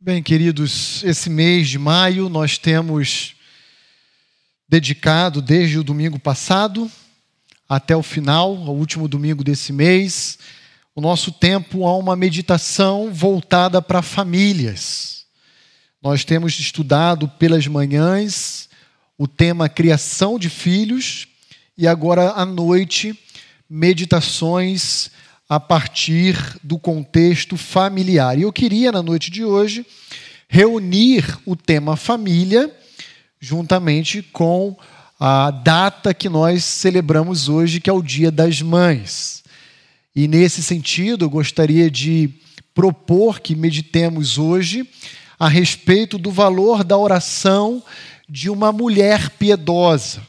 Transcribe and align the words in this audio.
Bem, 0.00 0.22
queridos, 0.22 1.02
esse 1.02 1.28
mês 1.28 1.68
de 1.68 1.76
maio 1.76 2.28
nós 2.28 2.56
temos 2.56 3.34
dedicado 4.68 5.42
desde 5.42 5.76
o 5.76 5.82
domingo 5.82 6.20
passado 6.20 6.88
até 7.68 7.96
o 7.96 8.02
final, 8.02 8.54
o 8.54 8.70
último 8.70 9.08
domingo 9.08 9.42
desse 9.42 9.72
mês, 9.72 10.38
o 10.94 11.00
nosso 11.00 11.32
tempo 11.32 11.84
a 11.84 11.96
uma 11.96 12.14
meditação 12.14 13.12
voltada 13.12 13.82
para 13.82 14.00
famílias. 14.00 15.26
Nós 16.00 16.24
temos 16.24 16.56
estudado 16.60 17.28
pelas 17.30 17.66
manhãs 17.66 18.68
o 19.18 19.26
tema 19.26 19.68
criação 19.68 20.38
de 20.38 20.48
filhos 20.48 21.26
e 21.76 21.88
agora 21.88 22.34
à 22.34 22.46
noite 22.46 23.18
meditações 23.68 25.10
a 25.48 25.58
partir 25.58 26.36
do 26.62 26.78
contexto 26.78 27.56
familiar. 27.56 28.38
E 28.38 28.42
eu 28.42 28.52
queria, 28.52 28.92
na 28.92 29.02
noite 29.02 29.30
de 29.30 29.44
hoje, 29.44 29.86
reunir 30.48 31.38
o 31.46 31.56
tema 31.56 31.96
família 31.96 32.70
juntamente 33.40 34.22
com 34.22 34.76
a 35.18 35.50
data 35.50 36.12
que 36.12 36.28
nós 36.28 36.64
celebramos 36.64 37.48
hoje, 37.48 37.80
que 37.80 37.88
é 37.88 37.92
o 37.92 38.02
Dia 38.02 38.30
das 38.30 38.60
Mães. 38.60 39.42
E 40.14 40.28
nesse 40.28 40.62
sentido, 40.62 41.24
eu 41.24 41.30
gostaria 41.30 41.90
de 41.90 42.30
propor 42.74 43.40
que 43.40 43.56
meditemos 43.56 44.38
hoje 44.38 44.88
a 45.38 45.48
respeito 45.48 46.18
do 46.18 46.30
valor 46.30 46.84
da 46.84 46.96
oração 46.96 47.82
de 48.28 48.50
uma 48.50 48.72
mulher 48.72 49.30
piedosa, 49.30 50.20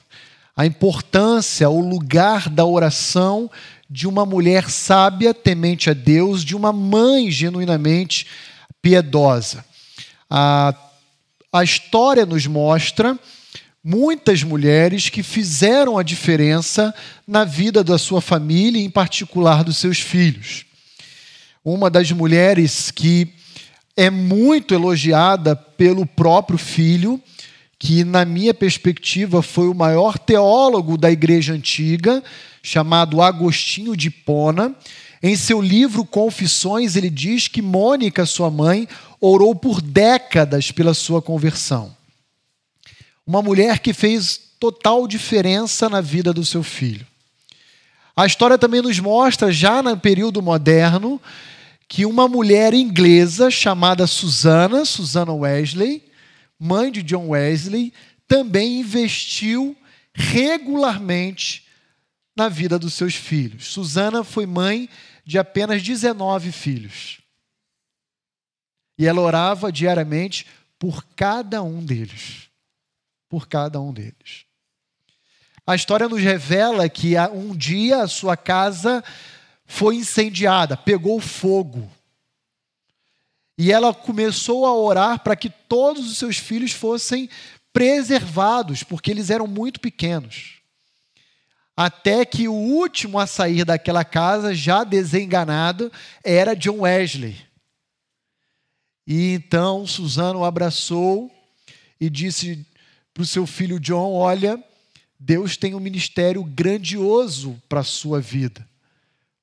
a 0.56 0.66
importância, 0.66 1.70
o 1.70 1.82
lugar 1.82 2.50
da 2.50 2.66
oração 2.66 3.50
de 3.90 4.08
uma 4.08 4.26
mulher 4.26 4.70
sábia, 4.70 5.34
temente 5.34 5.90
a 5.90 5.94
Deus, 5.94 6.46
de 6.46 6.56
uma 6.56 6.72
mãe 6.72 7.32
genuinamente 7.32 8.28
piedosa. 8.82 9.66
A, 10.30 10.76
a 11.52 11.64
história 11.64 12.26
nos 12.26 12.46
mostra 12.46 13.18
muitas 13.84 14.44
mulheres 14.44 15.10
que 15.10 15.24
fizeram 15.24 15.98
a 15.98 16.04
diferença 16.04 16.94
na 17.28 17.44
vida 17.44 17.84
da 17.84 17.98
sua 17.98 18.22
família, 18.22 18.82
em 18.82 18.90
particular 18.90 19.64
dos 19.64 19.78
seus 19.78 20.00
filhos. 20.00 20.66
Uma 21.66 21.90
das 21.90 22.12
mulheres 22.12 22.92
que 22.92 23.34
é 23.98 24.10
muito 24.10 24.74
elogiada 24.74 25.56
pelo 25.56 26.06
próprio 26.06 26.58
filho, 26.58 27.22
que, 27.80 28.04
na 28.04 28.26
minha 28.26 28.54
perspectiva, 28.54 29.42
foi 29.42 29.70
o 29.70 29.74
maior 29.74 30.20
teólogo 30.20 30.98
da 30.98 31.10
igreja 31.10 31.54
antiga, 31.54 32.22
chamado 32.62 33.22
Agostinho 33.22 33.96
de 33.96 34.12
Pona. 34.12 34.76
Em 35.24 35.36
seu 35.38 35.62
livro 35.62 36.04
Confissões, 36.04 36.98
ele 36.98 37.10
diz 37.10 37.48
que 37.48 37.62
Mônica, 37.62 38.26
sua 38.26 38.52
mãe, 38.52 38.86
orou 39.22 39.56
por 39.56 39.82
décadas 39.82 40.72
pela 40.72 40.94
sua 40.94 41.22
conversão. 41.22 41.96
Uma 43.26 43.42
mulher 43.42 43.80
que 43.80 43.94
fez 43.94 44.40
total 44.60 45.08
diferença 45.08 45.90
na 45.90 46.02
vida 46.02 46.34
do 46.34 46.46
seu 46.46 46.62
filho. 46.62 47.08
A 48.14 48.26
história 48.26 48.58
também 48.58 48.82
nos 48.82 49.00
mostra, 49.00 49.54
já 49.54 49.82
no 49.82 49.96
período 49.96 50.42
moderno, 50.42 51.22
que 51.88 52.06
uma 52.06 52.28
mulher 52.28 52.74
inglesa 52.74 53.50
chamada 53.50 54.06
Susana, 54.06 54.84
Susana 54.84 55.32
Wesley, 55.32 56.09
mãe 56.60 56.92
de 56.92 57.02
John 57.02 57.30
Wesley, 57.30 57.94
também 58.28 58.82
investiu 58.82 59.76
regularmente 60.14 61.66
na 62.36 62.50
vida 62.50 62.78
dos 62.78 62.94
seus 62.94 63.16
filhos. 63.16 63.68
Susana 63.68 64.24
foi 64.24 64.46
mãe 64.46 64.90
de 65.26 65.38
apenas 65.38 65.82
19 65.82 66.52
filhos. 66.52 67.22
E 68.98 69.06
ela 69.08 69.22
orava 69.22 69.72
diariamente 69.72 70.46
por 70.78 71.06
cada 71.16 71.64
um 71.64 71.84
deles. 71.84 72.50
Por 73.30 73.48
cada 73.48 73.80
um 73.80 73.94
deles. 73.94 74.46
A 75.66 75.76
história 75.76 76.10
nos 76.10 76.22
revela 76.22 76.90
que 76.90 77.14
um 77.32 77.56
dia 77.56 78.02
a 78.02 78.08
sua 78.08 78.36
casa 78.36 79.04
foi 79.66 79.98
incendiada, 79.98 80.76
pegou 80.76 81.20
fogo. 81.22 81.90
E 83.60 83.72
ela 83.72 83.94
começou 83.94 84.66
a 84.66 84.74
orar 84.74 85.20
para 85.20 85.36
que 85.36 85.52
todos 85.52 86.10
os 86.10 86.18
seus 86.18 86.38
filhos 86.38 86.72
fossem 86.72 87.30
preservados, 87.72 88.82
porque 88.82 89.12
eles 89.12 89.30
eram 89.30 89.46
muito 89.46 89.80
pequenos 89.80 90.60
até 91.80 92.26
que 92.26 92.46
o 92.46 92.54
último 92.54 93.18
a 93.18 93.26
sair 93.26 93.64
daquela 93.64 94.04
casa, 94.04 94.54
já 94.54 94.84
desenganado, 94.84 95.90
era 96.22 96.54
John 96.54 96.82
Wesley. 96.82 97.38
E 99.08 99.36
então 99.36 99.88
Suzano 99.88 100.40
o 100.40 100.44
abraçou 100.44 101.32
e 101.98 102.10
disse 102.10 102.68
para 103.14 103.24
o 103.24 103.26
seu 103.26 103.48
filho 103.48 103.80
John: 103.80 104.12
Olha, 104.12 104.62
Deus 105.18 105.56
tem 105.56 105.74
um 105.74 105.80
ministério 105.80 106.44
grandioso 106.44 107.58
para 107.70 107.80
a 107.80 107.86
sua 107.86 108.20
vida, 108.20 108.68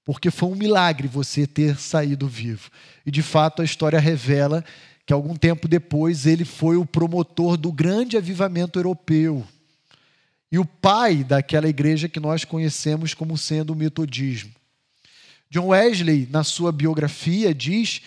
porque 0.07 0.31
foi 0.31 0.49
um 0.49 0.55
milagre 0.55 1.09
você 1.09 1.49
ter 1.49 1.77
saído 1.77 2.29
vivo. 2.29 2.71
E 3.05 3.11
de 3.11 3.23
fato 3.23 3.61
a 3.61 3.65
história 3.65 3.99
revela 3.99 4.65
que 5.05 5.13
algum 5.13 5.35
tempo 5.35 5.67
depois 5.67 6.27
ele 6.27 6.45
foi 6.45 6.77
o 6.77 6.87
promotor 6.87 7.57
do 7.57 7.73
grande 7.73 8.17
avivamento 8.17 8.79
europeu 8.79 9.45
e 10.51 10.61
o 10.61 10.65
pai 10.65 11.25
daquela 11.25 11.69
igreja 11.69 12.09
que 12.09 12.21
nós 12.21 12.45
conhecemos 12.45 13.15
como 13.15 13.37
sendo 13.37 13.73
o 13.73 13.77
metodismo. 13.77 14.53
John 15.51 15.69
Wesley, 15.69 16.29
na 16.31 16.45
sua 16.45 16.71
biografia, 16.71 17.53
diz 17.53 18.01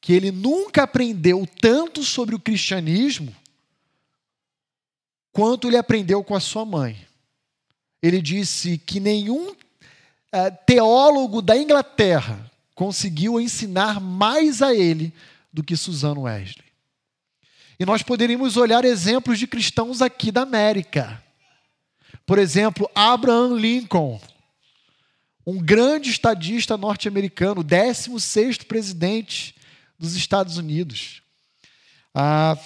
que 0.00 0.12
ele 0.12 0.32
nunca 0.32 0.82
aprendeu 0.82 1.46
tanto 1.60 2.02
sobre 2.02 2.34
o 2.34 2.40
cristianismo 2.40 3.34
quanto 5.32 5.68
ele 5.68 5.76
aprendeu 5.76 6.24
com 6.24 6.34
a 6.34 6.40
sua 6.40 6.64
mãe. 6.64 7.06
Ele 8.02 8.20
disse 8.20 8.78
que 8.78 8.98
nenhum 8.98 9.54
teólogo 10.66 11.40
da 11.40 11.56
Inglaterra 11.56 12.50
conseguiu 12.74 13.40
ensinar 13.40 14.00
mais 14.00 14.60
a 14.60 14.74
ele 14.74 15.12
do 15.52 15.62
que 15.62 15.76
Susano 15.76 16.22
Wesley. 16.22 16.66
E 17.78 17.84
nós 17.84 18.02
poderíamos 18.02 18.56
olhar 18.56 18.84
exemplos 18.84 19.38
de 19.38 19.46
cristãos 19.46 20.00
aqui 20.02 20.30
da 20.30 20.42
América. 20.42 21.22
Por 22.24 22.38
exemplo, 22.38 22.90
Abraham 22.94 23.56
Lincoln, 23.56 24.20
um 25.46 25.58
grande 25.58 26.10
estadista 26.10 26.76
norte-americano, 26.76 27.62
16 27.62 28.58
presidente 28.58 29.54
dos 29.98 30.16
Estados 30.16 30.58
Unidos, 30.58 31.22
ah, 32.14 32.58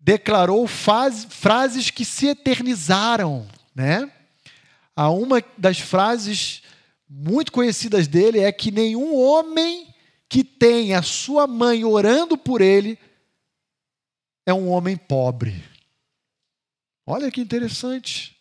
declarou 0.00 0.66
faz, 0.66 1.26
frases 1.28 1.90
que 1.90 2.04
se 2.04 2.28
eternizaram, 2.28 3.46
né? 3.74 4.10
Ah, 4.96 5.10
uma 5.10 5.42
das 5.58 5.78
frases 5.78 6.62
muito 7.08 7.52
conhecidas 7.52 8.06
dele 8.06 8.40
é 8.40 8.50
que 8.52 8.70
nenhum 8.70 9.16
homem 9.16 9.92
que 10.28 10.42
tem 10.42 10.94
a 10.94 11.02
sua 11.02 11.46
mãe 11.46 11.84
orando 11.84 12.36
por 12.36 12.60
ele 12.60 12.98
é 14.46 14.52
um 14.52 14.68
homem 14.68 14.96
pobre. 14.96 15.62
Olha 17.06 17.30
que 17.30 17.40
interessante. 17.40 18.36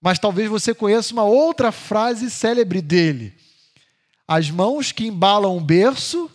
Mas 0.00 0.18
talvez 0.18 0.48
você 0.48 0.74
conheça 0.74 1.12
uma 1.12 1.24
outra 1.24 1.70
frase 1.70 2.30
célebre 2.30 2.80
dele: 2.80 3.36
As 4.26 4.50
mãos 4.50 4.90
que 4.90 5.06
embalam 5.06 5.56
o 5.56 5.60
berço 5.60 6.30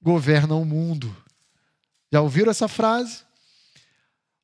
governam 0.00 0.62
o 0.62 0.66
mundo. 0.66 1.14
Já 2.12 2.20
ouviram 2.20 2.50
essa 2.50 2.68
frase? 2.68 3.22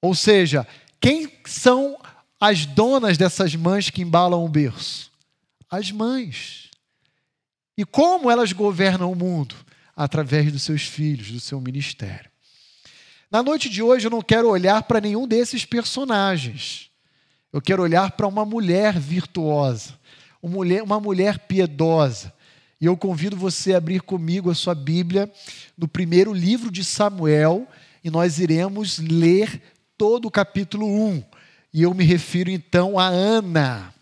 Ou 0.01 0.15
seja, 0.15 0.67
quem 1.01 1.33
são 1.47 1.99
as 2.41 2.67
donas 2.67 3.17
dessas 3.17 3.55
mães 3.55 3.91
que 3.91 4.03
embalam 4.03 4.45
o 4.45 4.49
berço? 4.49 5.11
As 5.71 5.91
mães. 5.91 6.71
E 7.77 7.85
como 7.85 8.31
elas 8.31 8.53
governam 8.53 9.11
o 9.11 9.17
mundo? 9.17 9.55
Através 9.95 10.53
dos 10.53 10.63
seus 10.63 10.83
filhos, 10.83 11.31
do 11.31 11.41
seu 11.41 11.61
ministério. 11.61 12.31
Na 13.31 13.43
noite 13.43 13.69
de 13.69 13.83
hoje 13.83 14.07
eu 14.07 14.11
não 14.11 14.23
quero 14.23 14.49
olhar 14.49 14.83
para 14.83 15.01
nenhum 15.01 15.27
desses 15.27 15.65
personagens. 15.65 16.91
Eu 17.53 17.61
quero 17.61 17.83
olhar 17.83 18.13
para 18.13 18.27
uma 18.27 18.45
mulher 18.45 18.99
virtuosa, 18.99 19.99
uma 20.43 20.53
mulher, 20.53 20.83
uma 20.83 21.01
mulher 21.01 21.39
piedosa. 21.41 22.33
E 22.81 22.85
eu 22.85 22.97
convido 22.97 23.37
você 23.37 23.73
a 23.75 23.79
abrir 23.79 24.03
comigo 24.03 24.51
a 24.51 24.55
sua 24.55 24.75
Bíblia 24.75 25.31
no 25.77 25.89
primeiro 25.89 26.33
livro 26.33 26.71
de 26.71 26.85
Samuel 26.85 27.67
e 28.05 28.11
nós 28.11 28.39
iremos 28.39 28.99
ler 28.99 29.63
todo 29.97 30.27
o 30.27 30.31
capítulo 30.31 30.87
1. 30.87 31.25
E 31.77 31.83
eu 31.83 31.93
me 31.93 32.05
refiro 32.05 32.49
então 32.49 32.99
a 32.99 33.07
Ana. 33.07 33.93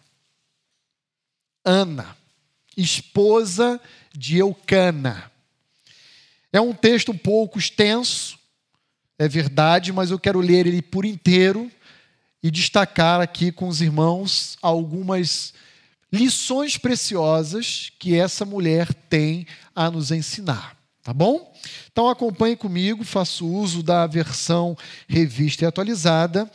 Ana, 1.64 2.16
esposa 2.76 3.80
de 4.14 4.38
Eucana. 4.38 5.28
É 6.52 6.60
um 6.60 6.72
texto 6.72 7.10
um 7.10 7.18
pouco 7.18 7.58
extenso, 7.58 8.38
é 9.18 9.26
verdade, 9.26 9.92
mas 9.92 10.12
eu 10.12 10.20
quero 10.20 10.38
ler 10.38 10.68
ele 10.68 10.80
por 10.82 11.04
inteiro 11.04 11.68
e 12.40 12.48
destacar 12.48 13.20
aqui 13.20 13.50
com 13.50 13.66
os 13.66 13.80
irmãos 13.80 14.56
algumas 14.62 15.52
lições 16.12 16.78
preciosas 16.78 17.90
que 17.98 18.14
essa 18.16 18.44
mulher 18.44 18.94
tem 18.94 19.48
a 19.74 19.90
nos 19.90 20.12
ensinar. 20.12 20.76
Tá 21.02 21.12
bom? 21.12 21.52
Então 21.90 22.08
acompanhe 22.08 22.56
comigo, 22.56 23.02
faço 23.02 23.44
uso 23.46 23.82
da 23.82 24.06
versão 24.06 24.78
revista 25.08 25.64
e 25.64 25.66
atualizada, 25.66 26.48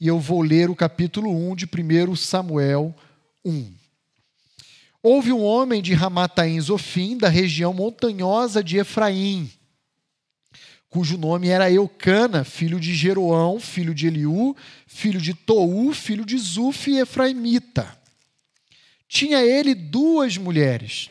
e 0.00 0.08
eu 0.08 0.18
vou 0.18 0.42
ler 0.42 0.68
o 0.68 0.76
capítulo 0.76 1.30
1 1.30 1.56
de 1.56 1.66
1 1.66 2.16
Samuel 2.16 2.94
1. 3.44 3.72
Houve 5.02 5.32
um 5.32 5.42
homem 5.42 5.80
de 5.80 5.94
Ramataim 5.94 6.60
Zofim, 6.60 7.16
da 7.16 7.28
região 7.28 7.72
montanhosa 7.72 8.62
de 8.62 8.76
Efraim, 8.76 9.50
cujo 10.88 11.16
nome 11.16 11.48
era 11.48 11.70
Eucana, 11.70 12.42
filho 12.42 12.80
de 12.80 12.94
Jeroão, 12.94 13.60
filho 13.60 13.94
de 13.94 14.06
Eliú, 14.06 14.56
filho 14.86 15.20
de 15.20 15.34
Tou, 15.34 15.92
filho 15.92 16.24
de 16.24 16.38
Zuf 16.38 16.90
e 16.90 16.98
Efraimita. 16.98 17.96
Tinha 19.08 19.40
ele 19.42 19.74
duas 19.74 20.36
mulheres. 20.36 21.10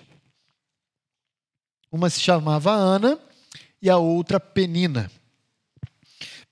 Uma 1.91 2.09
se 2.09 2.19
chamava 2.19 2.71
Ana 2.71 3.17
e 3.81 3.89
a 3.89 3.97
outra 3.97 4.39
Penina. 4.39 5.09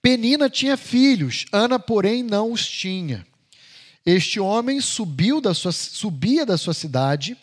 Penina 0.04 0.50
tinha 0.50 0.76
filhos, 0.76 1.46
Ana, 1.50 1.80
porém, 1.80 2.22
não 2.24 2.52
os 2.52 2.68
tinha. 2.68 3.26
Este 4.06 4.38
homem 4.38 4.82
subiu 4.82 5.40
da 5.40 5.54
sua, 5.54 5.72
subia 5.72 6.46
da 6.46 6.58
sua 6.58 6.74
cidade 6.74 7.38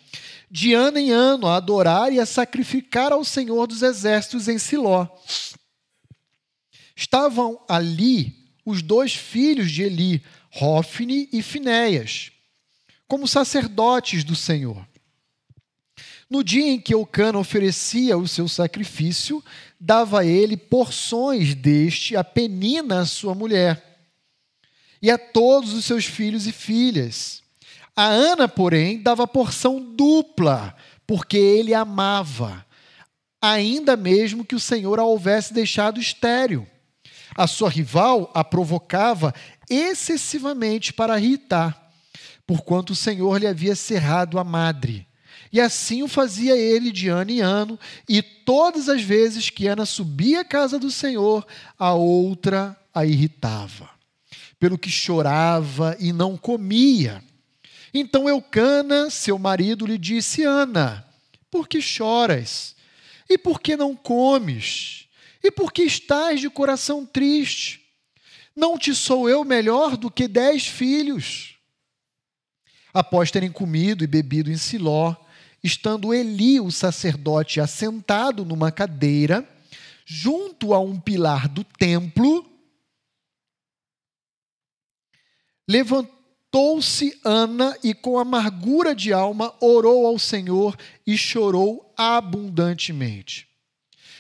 de 0.51 0.75
ano 0.75 0.99
em 0.99 1.11
ano 1.11 1.47
a 1.47 1.57
adorar 1.57 2.13
e 2.13 2.21
a 2.21 2.27
sacrificar 2.27 3.13
ao 3.13 3.25
Senhor 3.25 3.67
dos 3.67 3.81
Exércitos 3.81 4.47
em 4.47 4.59
Siló. 4.59 5.09
Estavam 6.95 7.59
ali 7.67 8.37
os 8.63 8.83
dois 8.83 9.15
filhos 9.15 9.71
de 9.71 9.85
Eli, 9.85 10.23
Rófine 10.51 11.31
e 11.33 11.41
Finéias, 11.41 12.31
como 13.09 13.27
sacerdotes 13.27 14.23
do 14.23 14.37
Senhor. 14.37 14.87
No 16.29 16.45
dia 16.45 16.67
em 16.67 16.79
que 16.79 16.93
Eucana 16.93 17.39
oferecia 17.39 18.19
o 18.19 18.29
seu 18.29 18.47
sacrifício, 18.47 19.43
dava 19.81 20.27
ele 20.27 20.59
porções 20.59 21.55
deste 21.55 22.15
a 22.15 22.23
Penina, 22.23 23.07
sua 23.07 23.35
mulher, 23.35 23.83
e 25.01 25.11
a 25.11 25.17
todos 25.17 25.73
os 25.73 25.87
seus 25.87 26.05
filhos 26.05 26.47
e 26.47 26.53
filhas. 26.53 27.43
A 27.97 28.05
Ana, 28.05 28.47
porém, 28.47 29.03
dava 29.03 29.27
porção 29.27 29.81
dupla, 29.81 30.77
porque 31.07 31.39
ele 31.39 31.73
amava, 31.73 32.65
ainda 33.41 33.97
mesmo 33.97 34.45
que 34.45 34.55
o 34.55 34.61
Senhor 34.61 35.01
a 35.01 35.05
houvesse 35.05 35.55
deixado 35.55 35.99
estéril. 35.99 36.67
A 37.35 37.47
sua 37.47 37.71
rival 37.71 38.31
a 38.35 38.45
provocava 38.45 39.35
excessivamente 39.69 40.93
para 40.93 41.19
irritar, 41.19 41.91
porquanto 42.47 42.93
o 42.93 42.97
Senhor 42.97 43.39
lhe 43.39 43.47
havia 43.47 43.75
cerrado 43.75 44.39
a 44.39 44.45
madre. 44.45 45.07
E 45.53 45.61
assim 45.61 46.03
o 46.03 46.09
fazia 46.09 46.57
ele 46.57 46.93
de 46.93 47.09
ano 47.09 47.31
em 47.31 47.41
ano, 47.41 47.79
e 48.09 48.23
todas 48.23 48.89
as 48.89 49.03
vezes 49.03 49.51
que 49.51 49.67
Ana 49.67 49.85
subia 49.85 50.41
à 50.41 50.45
casa 50.45 50.79
do 50.79 50.91
Senhor, 50.91 51.47
a 51.79 51.93
outra 51.93 52.77
a 52.95 53.05
irritava, 53.05 53.91
pelo 54.59 54.79
que 54.79 54.91
chorava 54.91 55.97
e 55.99 56.13
não 56.13 56.37
comia. 56.37 57.23
Então 57.93 58.29
Eucana, 58.29 59.11
seu 59.11 59.39
marido, 59.39 59.87
lhe 59.87 59.99
disse: 59.99 60.45
Ana, 60.45 61.05
por 61.51 61.69
que 61.69 61.81
choras? 61.81 62.77
E 63.29 63.37
por 63.37 63.61
que 63.61 63.77
não 63.77 63.97
comes? 63.97 65.09
E 65.43 65.51
por 65.51 65.73
que 65.73 65.83
estás 65.83 66.41
de 66.41 66.51
coração 66.51 67.05
triste? 67.05 67.81
Não 68.55 68.79
te 68.79 68.95
sou 68.95 69.29
eu 69.29 69.45
melhor 69.45 69.97
do 69.97 70.11
que 70.11 70.29
dez 70.29 70.67
filhos? 70.67 71.57
Após 72.93 73.31
terem 73.31 73.51
comido 73.51 74.05
e 74.05 74.07
bebido 74.07 74.51
em 74.51 74.57
Siló, 74.57 75.15
estando 75.63 76.15
Eli, 76.15 76.61
o 76.61 76.71
sacerdote, 76.71 77.61
assentado 77.61 78.45
numa 78.45 78.73
cadeira, 78.73 79.49
junto 80.05 80.75
a 80.75 80.81
um 80.81 80.99
pilar 80.99 81.49
do 81.49 81.63
templo, 81.63 82.45
levantou-se 85.69 87.19
Ana 87.25 87.77
e, 87.85 87.95
com 87.95 88.19
amargura 88.19 88.95
de 88.95 89.13
alma, 89.13 89.55
orou 89.61 90.07
ao 90.07 90.19
Senhor 90.19 90.77
e 91.07 91.17
chorou 91.17 91.93
abundantemente. 91.97 93.47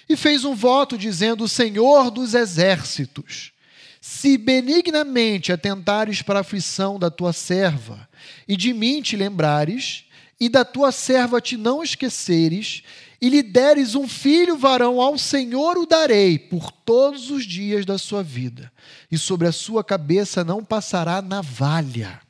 E 0.08 0.16
fez 0.16 0.44
um 0.44 0.54
voto 0.54 0.96
dizendo: 0.96 1.48
Senhor 1.48 2.10
dos 2.10 2.34
exércitos, 2.34 3.52
se 4.00 4.38
benignamente 4.38 5.52
atentares 5.52 6.22
para 6.22 6.38
a 6.38 6.42
aflição 6.42 6.98
da 6.98 7.10
tua 7.10 7.32
serva, 7.32 8.08
e 8.46 8.56
de 8.56 8.72
mim 8.72 9.02
te 9.02 9.16
lembrares, 9.16 10.04
e 10.40 10.48
da 10.48 10.64
tua 10.64 10.90
serva 10.90 11.40
te 11.40 11.56
não 11.56 11.82
esqueceres, 11.82 12.82
e 13.20 13.28
lhe 13.28 13.42
deres 13.42 13.94
um 13.94 14.08
filho 14.08 14.56
varão, 14.56 14.98
ao 14.98 15.19
Senhor 15.19 15.76
o 15.76 15.84
darei 15.84 16.38
por 16.38 16.72
todos 16.72 17.31
os 17.31 17.44
dias 17.44 17.84
da 17.84 17.98
sua 17.98 18.22
vida, 18.22 18.72
e 19.12 19.19
sobre 19.19 19.46
a 19.46 19.52
sua 19.52 19.84
cabeça 19.84 20.42
não 20.42 20.64
passará 20.64 21.20
navalha. 21.20 22.20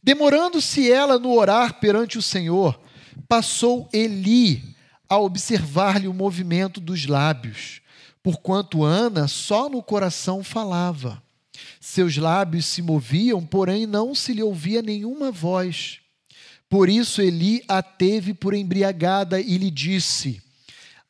Demorando-se 0.00 0.90
ela 0.90 1.18
no 1.18 1.34
orar 1.34 1.80
perante 1.80 2.16
o 2.16 2.22
Senhor, 2.22 2.80
passou 3.28 3.88
Eli, 3.92 4.62
a 5.08 5.18
observar-lhe 5.18 6.06
o 6.06 6.14
movimento 6.14 6.80
dos 6.80 7.06
lábios, 7.06 7.80
porquanto 8.22 8.84
Ana 8.84 9.26
só 9.26 9.68
no 9.68 9.82
coração 9.82 10.44
falava. 10.44 11.20
Seus 11.80 12.16
lábios 12.16 12.66
se 12.66 12.82
moviam, 12.82 13.44
porém 13.44 13.86
não 13.86 14.14
se 14.14 14.32
lhe 14.32 14.42
ouvia 14.42 14.82
nenhuma 14.82 15.32
voz. 15.32 16.00
Por 16.68 16.88
isso 16.88 17.22
Eli 17.22 17.62
a 17.66 17.82
teve 17.82 18.34
por 18.34 18.54
embriagada 18.54 19.40
e 19.40 19.56
lhe 19.56 19.70
disse: 19.70 20.42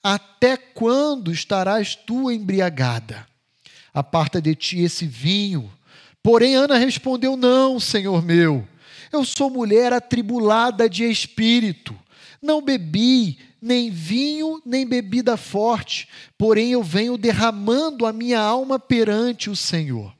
Até 0.02 0.56
quando 0.56 1.32
estarás 1.32 1.94
tu 1.96 2.30
embriagada? 2.30 3.26
Aparta 3.92 4.40
de 4.40 4.54
ti 4.54 4.80
esse 4.80 5.06
vinho. 5.06 5.72
Porém 6.22 6.54
Ana 6.54 6.78
respondeu: 6.78 7.36
Não, 7.36 7.80
senhor 7.80 8.22
meu. 8.22 8.66
Eu 9.12 9.24
sou 9.24 9.50
mulher 9.50 9.92
atribulada 9.92 10.88
de 10.88 11.04
espírito. 11.04 11.96
Não 12.40 12.62
bebi 12.62 13.38
nem 13.60 13.90
vinho, 13.90 14.62
nem 14.64 14.86
bebida 14.86 15.36
forte, 15.36 16.08
porém 16.36 16.70
eu 16.70 16.82
venho 16.82 17.18
derramando 17.18 18.06
a 18.06 18.12
minha 18.12 18.40
alma 18.40 18.78
perante 18.78 19.50
o 19.50 19.56
Senhor. 19.56 20.14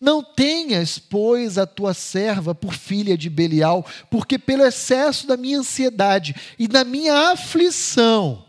Não 0.00 0.22
tenhas, 0.22 0.98
pois, 0.98 1.58
a 1.58 1.66
tua 1.66 1.92
serva 1.92 2.54
por 2.54 2.74
filha 2.74 3.16
de 3.18 3.28
Belial, 3.28 3.84
porque 4.10 4.38
pelo 4.38 4.64
excesso 4.64 5.26
da 5.26 5.36
minha 5.36 5.58
ansiedade 5.58 6.34
e 6.58 6.68
da 6.68 6.84
minha 6.84 7.32
aflição 7.32 8.44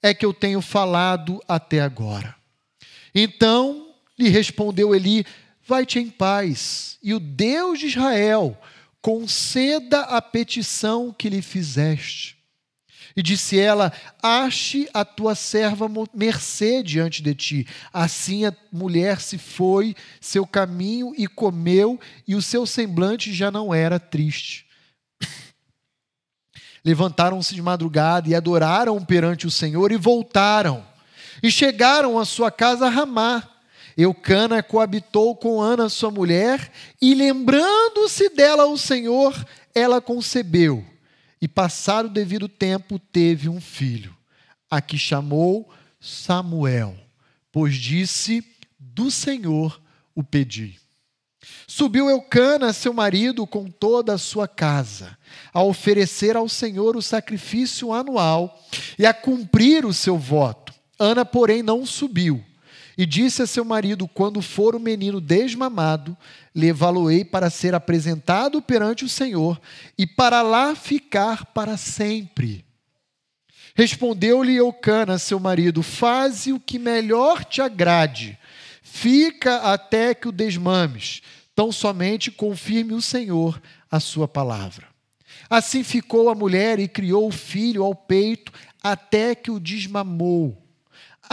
é 0.00 0.12
que 0.12 0.24
eu 0.24 0.34
tenho 0.34 0.60
falado 0.60 1.42
até 1.48 1.80
agora. 1.80 2.34
Então 3.14 3.94
lhe 4.18 4.28
respondeu 4.28 4.94
Eli: 4.94 5.24
Vai-te 5.66 5.98
em 5.98 6.08
paz, 6.08 6.98
e 7.02 7.14
o 7.14 7.20
Deus 7.20 7.78
de 7.78 7.86
Israel 7.86 8.56
conceda 9.00 10.02
a 10.02 10.22
petição 10.22 11.14
que 11.16 11.28
lhe 11.28 11.42
fizeste. 11.42 12.41
E 13.16 13.22
disse 13.22 13.58
ela: 13.58 13.92
Ache 14.22 14.88
a 14.92 15.04
tua 15.04 15.34
serva 15.34 15.90
mercê 16.14 16.82
diante 16.82 17.22
de 17.22 17.34
ti. 17.34 17.66
Assim 17.92 18.46
a 18.46 18.54
mulher 18.72 19.20
se 19.20 19.38
foi 19.38 19.94
seu 20.20 20.46
caminho 20.46 21.12
e 21.16 21.26
comeu, 21.26 22.00
e 22.26 22.34
o 22.34 22.42
seu 22.42 22.66
semblante 22.66 23.32
já 23.32 23.50
não 23.50 23.74
era 23.74 24.00
triste. 24.00 24.66
Levantaram-se 26.84 27.54
de 27.54 27.62
madrugada 27.62 28.28
e 28.28 28.34
adoraram 28.34 29.02
perante 29.04 29.46
o 29.46 29.50
Senhor 29.50 29.92
e 29.92 29.96
voltaram. 29.96 30.84
E 31.42 31.50
chegaram 31.50 32.18
à 32.18 32.24
sua 32.24 32.50
casa 32.50 32.88
Ramá. 32.88 33.48
Eucana 33.94 34.62
coabitou 34.62 35.36
com 35.36 35.60
Ana, 35.60 35.90
sua 35.90 36.10
mulher, 36.10 36.72
e 37.00 37.14
lembrando-se 37.14 38.30
dela 38.30 38.64
o 38.64 38.78
Senhor, 38.78 39.34
ela 39.74 40.00
concebeu 40.00 40.82
e, 41.42 41.48
passado 41.48 42.06
o 42.06 42.10
devido 42.10 42.48
tempo, 42.48 43.00
teve 43.00 43.48
um 43.48 43.60
filho, 43.60 44.16
a 44.70 44.80
que 44.80 44.96
chamou 44.96 45.68
Samuel, 46.00 46.96
pois 47.50 47.74
disse: 47.74 48.46
Do 48.78 49.10
Senhor 49.10 49.82
o 50.14 50.22
pedi. 50.22 50.78
Subiu 51.66 52.08
Eucana, 52.08 52.72
seu 52.72 52.92
marido, 52.94 53.44
com 53.44 53.68
toda 53.68 54.14
a 54.14 54.18
sua 54.18 54.46
casa, 54.46 55.18
a 55.52 55.60
oferecer 55.64 56.36
ao 56.36 56.48
Senhor 56.48 56.96
o 56.96 57.02
sacrifício 57.02 57.92
anual 57.92 58.62
e 58.96 59.04
a 59.04 59.12
cumprir 59.12 59.84
o 59.84 59.92
seu 59.92 60.16
voto. 60.16 60.72
Ana, 60.96 61.24
porém, 61.24 61.60
não 61.60 61.84
subiu 61.84 62.44
e 62.96 63.06
disse 63.06 63.42
a 63.42 63.46
seu 63.46 63.64
marido: 63.64 64.06
Quando 64.06 64.42
for 64.42 64.74
o 64.74 64.80
menino 64.80 65.20
desmamado, 65.20 66.16
levá-lo-ei 66.54 67.24
para 67.24 67.50
ser 67.50 67.74
apresentado 67.74 68.60
perante 68.60 69.04
o 69.04 69.08
Senhor 69.08 69.60
e 69.96 70.06
para 70.06 70.42
lá 70.42 70.74
ficar 70.74 71.46
para 71.46 71.76
sempre. 71.76 72.64
Respondeu-lhe 73.74 74.56
Eucana, 74.56 75.18
seu 75.18 75.40
marido: 75.40 75.82
Faze 75.82 76.52
o 76.52 76.60
que 76.60 76.78
melhor 76.78 77.44
te 77.44 77.62
agrade, 77.62 78.38
fica 78.82 79.72
até 79.72 80.14
que 80.14 80.28
o 80.28 80.32
desmames, 80.32 81.22
tão 81.54 81.72
somente 81.72 82.30
confirme 82.30 82.92
o 82.92 83.02
Senhor 83.02 83.60
a 83.90 83.98
sua 83.98 84.28
palavra. 84.28 84.92
Assim 85.48 85.82
ficou 85.82 86.28
a 86.28 86.34
mulher 86.34 86.78
e 86.78 86.88
criou 86.88 87.28
o 87.28 87.32
filho 87.32 87.82
ao 87.82 87.94
peito, 87.94 88.52
até 88.82 89.34
que 89.34 89.50
o 89.50 89.60
desmamou. 89.60 90.61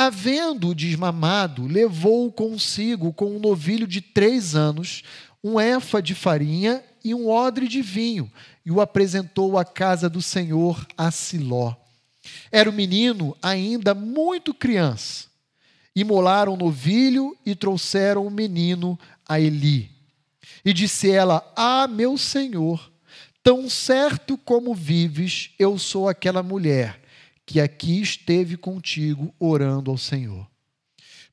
Havendo-o 0.01 0.73
desmamado, 0.73 1.67
levou-o 1.67 2.31
consigo 2.31 3.11
com 3.11 3.35
um 3.35 3.37
novilho 3.37 3.85
de 3.85 3.99
três 3.99 4.55
anos, 4.55 5.03
um 5.43 5.59
éfa 5.59 6.01
de 6.01 6.15
farinha 6.15 6.81
e 7.03 7.13
um 7.13 7.27
odre 7.27 7.67
de 7.67 7.81
vinho, 7.81 8.31
e 8.65 8.71
o 8.71 8.79
apresentou 8.79 9.57
à 9.57 9.65
casa 9.65 10.09
do 10.09 10.21
Senhor 10.21 10.87
a 10.97 11.11
Siló. 11.11 11.75
Era 12.49 12.69
o 12.69 12.73
menino 12.73 13.35
ainda 13.43 13.93
muito 13.93 14.53
criança. 14.53 15.27
Imolaram 15.93 16.53
o 16.53 16.57
novilho 16.57 17.35
e 17.45 17.53
trouxeram 17.53 18.25
o 18.25 18.31
menino 18.31 18.97
a 19.27 19.37
Eli. 19.37 19.91
E 20.63 20.71
disse 20.71 21.11
ela: 21.11 21.45
Ah, 21.57 21.89
meu 21.89 22.17
senhor, 22.17 22.89
tão 23.43 23.69
certo 23.69 24.37
como 24.37 24.73
vives, 24.73 25.49
eu 25.59 25.77
sou 25.77 26.07
aquela 26.07 26.41
mulher 26.41 26.98
que 27.49 27.59
aqui 27.59 27.99
esteve 27.99 28.55
contigo 28.55 29.33
orando 29.39 29.89
ao 29.89 29.97
Senhor. 29.97 30.47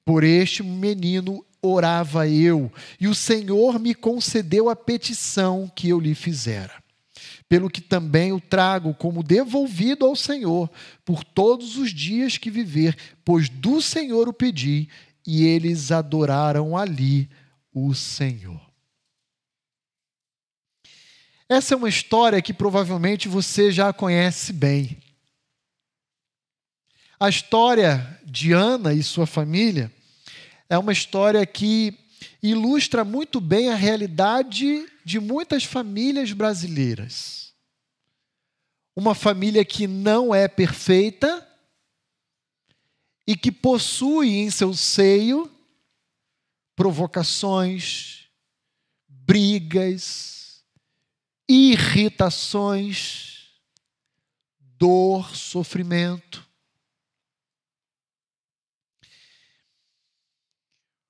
Por 0.03 0.25
este 0.25 0.63
menino 0.63 1.45
orava 1.61 2.27
eu, 2.27 2.73
e 2.99 3.07
o 3.07 3.15
Senhor 3.15 3.79
me 3.79 3.95
concedeu 3.95 4.71
a 4.71 4.75
petição 4.75 5.71
que 5.77 5.91
eu 5.91 6.01
lhe 6.01 6.15
fizera. 6.15 6.73
Pelo 7.47 7.69
que 7.69 7.83
também 7.83 8.33
o 8.33 8.41
trago 8.41 8.95
como 8.95 9.23
devolvido 9.23 10.07
ao 10.07 10.17
Senhor 10.17 10.71
por 11.05 11.23
todos 11.23 11.77
os 11.77 11.91
dias 11.91 12.39
que 12.39 12.51
viver, 12.51 12.97
pois 13.23 13.51
do 13.51 13.83
Senhor 13.83 14.27
o 14.27 14.33
pedi, 14.33 14.89
e 15.27 15.45
eles 15.45 15.93
adoraram 15.93 16.79
ali 16.79 17.29
o 17.75 17.93
Senhor. 17.93 18.63
Essa 21.47 21.75
é 21.75 21.77
uma 21.77 21.91
história 21.91 22.41
que 22.41 22.55
provavelmente 22.55 23.29
você 23.29 23.71
já 23.71 23.93
conhece 23.93 24.51
bem. 24.55 24.97
A 27.19 27.31
história 27.31 28.21
de 28.25 28.53
Ana 28.53 28.93
e 28.93 29.03
sua 29.03 29.27
família 29.27 29.91
é 30.69 30.77
uma 30.77 30.93
história 30.93 31.47
que 31.47 31.99
ilustra 32.43 33.05
muito 33.05 33.41
bem 33.41 33.71
a 33.71 33.75
realidade 33.75 34.87
de 35.03 35.19
muitas 35.19 35.65
famílias 35.65 36.33
brasileiras. 36.33 37.55
Uma 38.95 39.15
família 39.15 39.65
que 39.65 39.87
não 39.87 40.35
é 40.35 40.47
perfeita 40.47 41.49
e 43.27 43.35
que 43.35 43.51
possui 43.51 44.37
em 44.37 44.51
seu 44.51 44.75
seio 44.75 45.51
provocações, 46.75 48.27
brigas, 49.09 50.63
irritações, 51.49 53.53
dor, 54.61 55.35
sofrimento. 55.35 56.46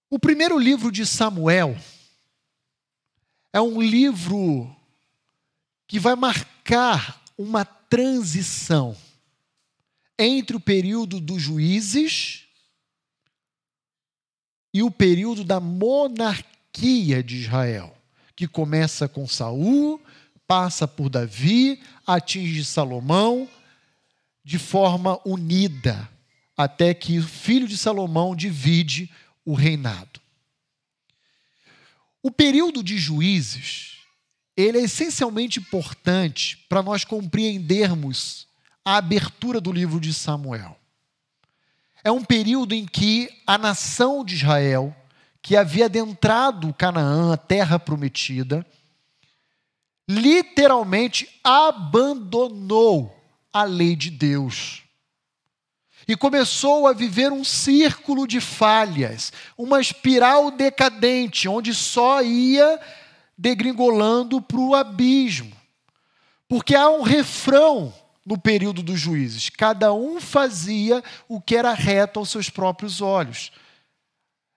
O 0.09 0.19
primeiro 0.21 0.57
livro 0.57 0.93
de 0.93 1.05
Samuel 1.05 1.77
é 3.53 3.61
um 3.61 3.81
livro 3.81 4.75
que 5.89 5.99
vai 5.99 6.15
marcar 6.15 7.23
uma 7.37 7.65
transição 7.65 8.97
entre 10.17 10.57
o 10.57 10.61
período 10.61 11.19
dos 11.19 11.43
juízes 11.43 12.45
e 14.73 14.83
o 14.83 14.91
período 14.91 15.43
da 15.43 15.59
monarquia 15.59 17.23
de 17.23 17.39
Israel, 17.39 17.97
que 18.37 18.47
começa 18.47 19.09
com 19.09 19.27
Saul, 19.27 20.01
passa 20.47 20.87
por 20.87 21.09
Davi, 21.09 21.83
atinge 22.07 22.65
Salomão 22.65 23.49
de 24.45 24.59
forma 24.59 25.21
unida, 25.27 26.09
até 26.57 26.95
que 26.95 27.19
o 27.19 27.27
filho 27.27 27.67
de 27.67 27.77
Salomão 27.77 28.37
divide 28.37 29.11
o 29.47 29.55
reinado. 29.55 30.21
O 32.23 32.31
período 32.31 32.83
de 32.83 32.99
juízes, 32.99 33.99
ele 34.57 34.79
é 34.79 34.83
essencialmente 34.83 35.61
importante 35.61 36.57
para 36.69 36.83
nós 36.83 37.05
compreendermos 37.05 38.49
a 38.85 38.97
abertura 38.97 39.61
do 39.61 39.71
livro 39.71 40.01
de 40.01 40.13
Samuel. 40.13 40.77
É 42.03 42.11
um 42.11 42.25
período 42.25 42.75
em 42.75 42.85
que 42.85 43.29
a 43.47 43.57
nação 43.57 44.25
de 44.25 44.35
Israel, 44.35 44.95
que 45.41 45.57
havia 45.57 45.85
adentrado 45.85 46.75
Canaã, 46.75 47.33
a 47.33 47.37
terra 47.37 47.79
prometida, 47.79 48.67
literalmente 50.09 51.29
abandonou 51.43 53.17
a 53.53 53.65
lei 53.65 53.95
de 53.95 54.11
Deus 54.11 54.86
e 56.09 56.17
começou 56.17 56.87
a 56.87 56.93
viver 56.93 57.33
um 57.33 57.43
círculo 57.43 58.27
de 58.27 58.41
falhas, 58.41 59.33
uma 59.59 59.81
espiral 59.81 60.51
decadente, 60.51 61.49
onde 61.49 61.75
só 61.75 62.23
ia 62.23 62.81
degringolando 63.37 64.41
para 64.41 64.59
o 64.59 64.75
abismo. 64.75 65.53
Porque 66.49 66.75
há 66.75 66.89
um 66.89 67.03
refrão 67.03 67.93
no 68.25 68.39
período 68.39 68.83
dos 68.83 69.01
juízes: 69.01 69.51
cada 69.51 69.93
um 69.93 70.21
fazia 70.21 71.03
o 71.29 71.41
que 71.41 71.57
era 71.57 71.73
reto 71.73 72.21
aos 72.21 72.31
seus 72.31 72.49
próprios 72.51 73.01
olhos. 73.01 73.51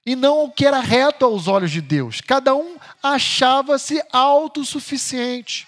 E 0.06 0.16
não 0.16 0.46
o 0.46 0.52
que 0.52 0.66
era 0.66 0.80
reto 0.80 1.26
aos 1.26 1.48
olhos 1.48 1.72
de 1.72 1.82
Deus. 1.82 2.22
Cada 2.22 2.56
um 2.56 2.78
achava-se 3.02 4.02
autossuficiente. 4.12 5.68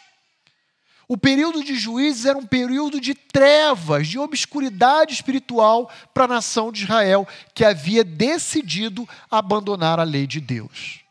O 1.11 1.17
período 1.17 1.61
de 1.61 1.75
juízes 1.75 2.25
era 2.25 2.37
um 2.37 2.45
período 2.45 3.01
de 3.01 3.13
trevas, 3.13 4.07
de 4.07 4.17
obscuridade 4.17 5.13
espiritual 5.13 5.91
para 6.13 6.23
a 6.23 6.27
nação 6.29 6.71
de 6.71 6.83
Israel, 6.83 7.27
que 7.53 7.65
havia 7.65 8.01
decidido 8.01 9.05
abandonar 9.29 9.99
a 9.99 10.03
lei 10.03 10.25
de 10.25 10.39
Deus. 10.39 11.01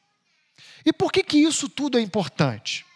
E 0.87 0.91
por 0.91 1.13
que, 1.13 1.23
que 1.23 1.37
isso 1.37 1.69
tudo 1.69 1.99
é 1.99 2.01
importante? 2.01 2.87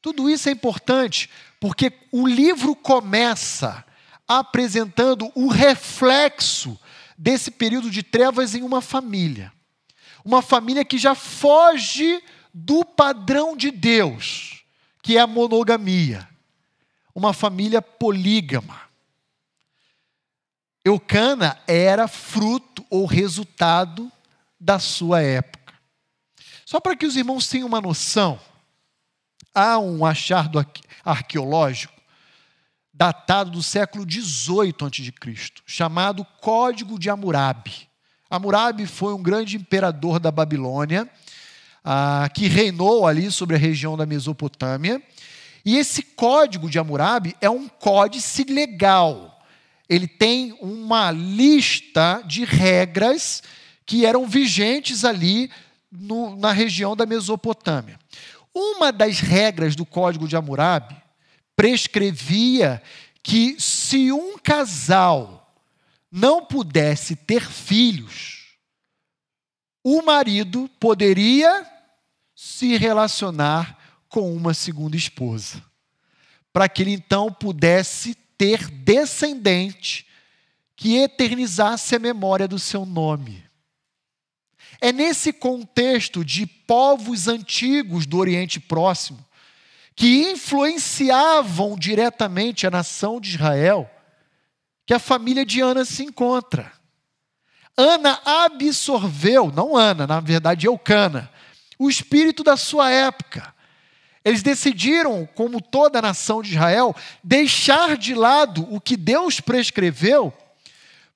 Tudo 0.00 0.30
isso 0.30 0.48
é 0.48 0.52
importante 0.52 1.28
porque 1.60 1.92
o 2.10 2.26
livro 2.26 2.74
começa 2.74 3.84
apresentando 4.26 5.30
o 5.34 5.48
reflexo 5.48 6.80
desse 7.18 7.50
período 7.50 7.90
de 7.90 8.02
trevas 8.02 8.54
em 8.54 8.62
uma 8.62 8.80
família. 8.80 9.52
Uma 10.24 10.40
família 10.40 10.82
que 10.82 10.96
já 10.96 11.14
foge 11.14 12.22
do 12.54 12.86
padrão 12.86 13.54
de 13.54 13.70
Deus, 13.70 14.64
que 15.02 15.18
é 15.18 15.20
a 15.20 15.26
monogamia 15.26 16.26
uma 17.18 17.32
família 17.32 17.82
polígama. 17.82 18.80
Eucana 20.84 21.58
era 21.66 22.06
fruto 22.06 22.86
ou 22.88 23.04
resultado 23.04 24.10
da 24.58 24.78
sua 24.78 25.20
época. 25.20 25.74
Só 26.64 26.78
para 26.78 26.96
que 26.96 27.04
os 27.04 27.16
irmãos 27.16 27.48
tenham 27.48 27.66
uma 27.66 27.80
noção, 27.80 28.40
há 29.52 29.78
um 29.78 30.06
achado 30.06 30.64
arqueológico 31.04 31.98
datado 32.94 33.50
do 33.50 33.62
século 33.62 34.04
XVIII 34.08 34.74
a.C., 34.82 35.52
chamado 35.66 36.24
Código 36.40 36.98
de 36.98 37.10
Hammurabi. 37.10 37.88
Hammurabi 38.30 38.86
foi 38.86 39.12
um 39.14 39.22
grande 39.22 39.56
imperador 39.56 40.18
da 40.18 40.30
Babilônia, 40.30 41.08
ah, 41.84 42.28
que 42.32 42.48
reinou 42.48 43.06
ali 43.06 43.30
sobre 43.30 43.56
a 43.56 43.58
região 43.58 43.96
da 43.96 44.04
Mesopotâmia, 44.04 45.02
e 45.68 45.76
esse 45.76 46.02
código 46.02 46.70
de 46.70 46.78
Hammurabi 46.78 47.36
é 47.42 47.50
um 47.50 47.68
códice 47.68 48.42
legal. 48.42 49.38
Ele 49.86 50.08
tem 50.08 50.56
uma 50.62 51.10
lista 51.10 52.22
de 52.24 52.42
regras 52.42 53.42
que 53.84 54.06
eram 54.06 54.26
vigentes 54.26 55.04
ali 55.04 55.50
no, 55.92 56.34
na 56.36 56.52
região 56.52 56.96
da 56.96 57.04
Mesopotâmia. 57.04 58.00
Uma 58.54 58.90
das 58.90 59.20
regras 59.20 59.76
do 59.76 59.84
código 59.84 60.26
de 60.26 60.34
Hammurabi 60.36 60.96
prescrevia 61.54 62.82
que 63.22 63.60
se 63.60 64.10
um 64.10 64.38
casal 64.38 65.54
não 66.10 66.46
pudesse 66.46 67.14
ter 67.14 67.42
filhos, 67.46 68.56
o 69.84 70.00
marido 70.00 70.66
poderia 70.80 71.66
se 72.34 72.74
relacionar 72.78 73.77
com 74.08 74.34
uma 74.34 74.54
segunda 74.54 74.96
esposa, 74.96 75.62
para 76.52 76.68
que 76.68 76.82
ele 76.82 76.92
então 76.92 77.32
pudesse 77.32 78.14
ter 78.36 78.68
descendente 78.70 80.06
que 80.76 80.96
eternizasse 80.96 81.96
a 81.96 81.98
memória 81.98 82.46
do 82.46 82.58
seu 82.58 82.86
nome. 82.86 83.44
É 84.80 84.92
nesse 84.92 85.32
contexto 85.32 86.24
de 86.24 86.46
povos 86.46 87.26
antigos 87.26 88.06
do 88.06 88.18
Oriente 88.18 88.60
Próximo, 88.60 89.24
que 89.96 90.30
influenciavam 90.30 91.76
diretamente 91.76 92.64
a 92.64 92.70
nação 92.70 93.20
de 93.20 93.30
Israel, 93.30 93.90
que 94.86 94.94
a 94.94 95.00
família 95.00 95.44
de 95.44 95.60
Ana 95.60 95.84
se 95.84 96.04
encontra. 96.04 96.72
Ana 97.76 98.20
absorveu, 98.24 99.50
não 99.50 99.76
Ana, 99.76 100.06
na 100.06 100.20
verdade 100.20 100.66
Eucana, 100.66 101.30
o 101.76 101.90
espírito 101.90 102.44
da 102.44 102.56
sua 102.56 102.90
época 102.90 103.52
Eles 104.28 104.42
decidiram, 104.42 105.26
como 105.34 105.58
toda 105.58 106.00
a 106.00 106.02
nação 106.02 106.42
de 106.42 106.50
Israel, 106.50 106.94
deixar 107.24 107.96
de 107.96 108.14
lado 108.14 108.68
o 108.70 108.78
que 108.78 108.94
Deus 108.94 109.40
prescreveu 109.40 110.30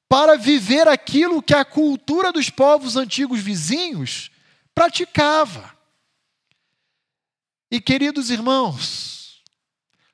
para 0.09 0.38
viver 0.38 0.88
aquilo 0.88 1.42
que 1.42 1.52
a 1.52 1.62
cultura 1.62 2.33
dos 2.33 2.49
povos 2.49 2.97
antigos 2.97 3.38
vizinhos 3.38 4.31
praticava. 4.75 5.76
E 7.71 7.83
queridos 7.83 8.31
irmãos, 8.31 9.42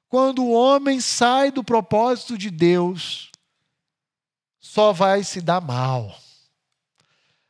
quando 0.08 0.42
o 0.42 0.50
homem 0.50 1.00
sai 1.00 1.52
do 1.52 1.62
propósito 1.62 2.36
de 2.36 2.50
Deus, 2.50 3.30
só 4.58 4.92
vai 4.92 5.22
se 5.22 5.40
dar 5.40 5.60
mal. 5.60 6.18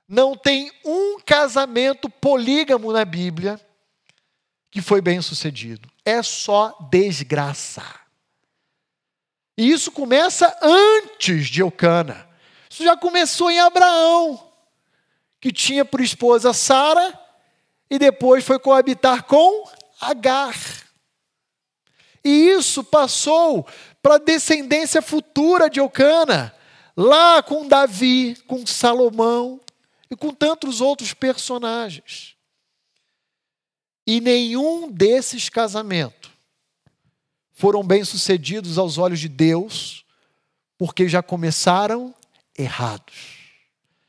Não 0.07 0.37
tem 0.37 0.71
um 0.85 1.19
casamento 1.21 2.11
polígamo 2.11 2.93
na 2.93 3.07
Bíblia 3.07 3.59
que 4.71 4.81
foi 4.81 5.01
bem 5.01 5.21
sucedido. 5.21 5.89
É 6.05 6.23
só 6.23 6.77
desgraça. 6.91 7.83
E 9.57 9.71
isso 9.71 9.91
começa 9.91 10.57
antes 10.63 11.49
de 11.49 11.63
Eucana. 11.63 12.29
Isso 12.71 12.85
já 12.85 12.97
começou 12.97 13.51
em 13.51 13.59
Abraão, 13.59 14.53
que 15.41 15.51
tinha 15.51 15.85
por 15.85 16.01
esposa 16.01 16.53
Sara 16.53 17.19
e 17.91 17.99
depois 17.99 18.45
foi 18.45 18.59
coabitar 18.59 19.25
com 19.25 19.69
Agar. 20.01 20.55
E 22.25 22.51
isso 22.51 22.85
passou 22.85 23.67
para 24.01 24.15
a 24.15 24.19
descendência 24.19 25.03
futura 25.03 25.69
de 25.69 25.81
Eucana, 25.81 26.55
lá 26.97 27.43
com 27.43 27.67
Davi, 27.67 28.37
com 28.47 28.65
Salomão 28.67 29.61
e 30.11 30.15
com 30.15 30.33
tantos 30.33 30.81
outros 30.81 31.13
personagens. 31.15 32.38
E 34.09 34.23
nenhum 34.23 34.91
desses 34.91 35.51
casamentos 35.51 36.31
foram 37.53 37.85
bem-sucedidos 37.85 38.79
aos 38.79 38.97
olhos 38.97 39.21
de 39.21 39.29
Deus, 39.29 40.03
porque 40.79 41.07
já 41.07 41.23
começaram 41.23 42.15
errados 42.57 43.37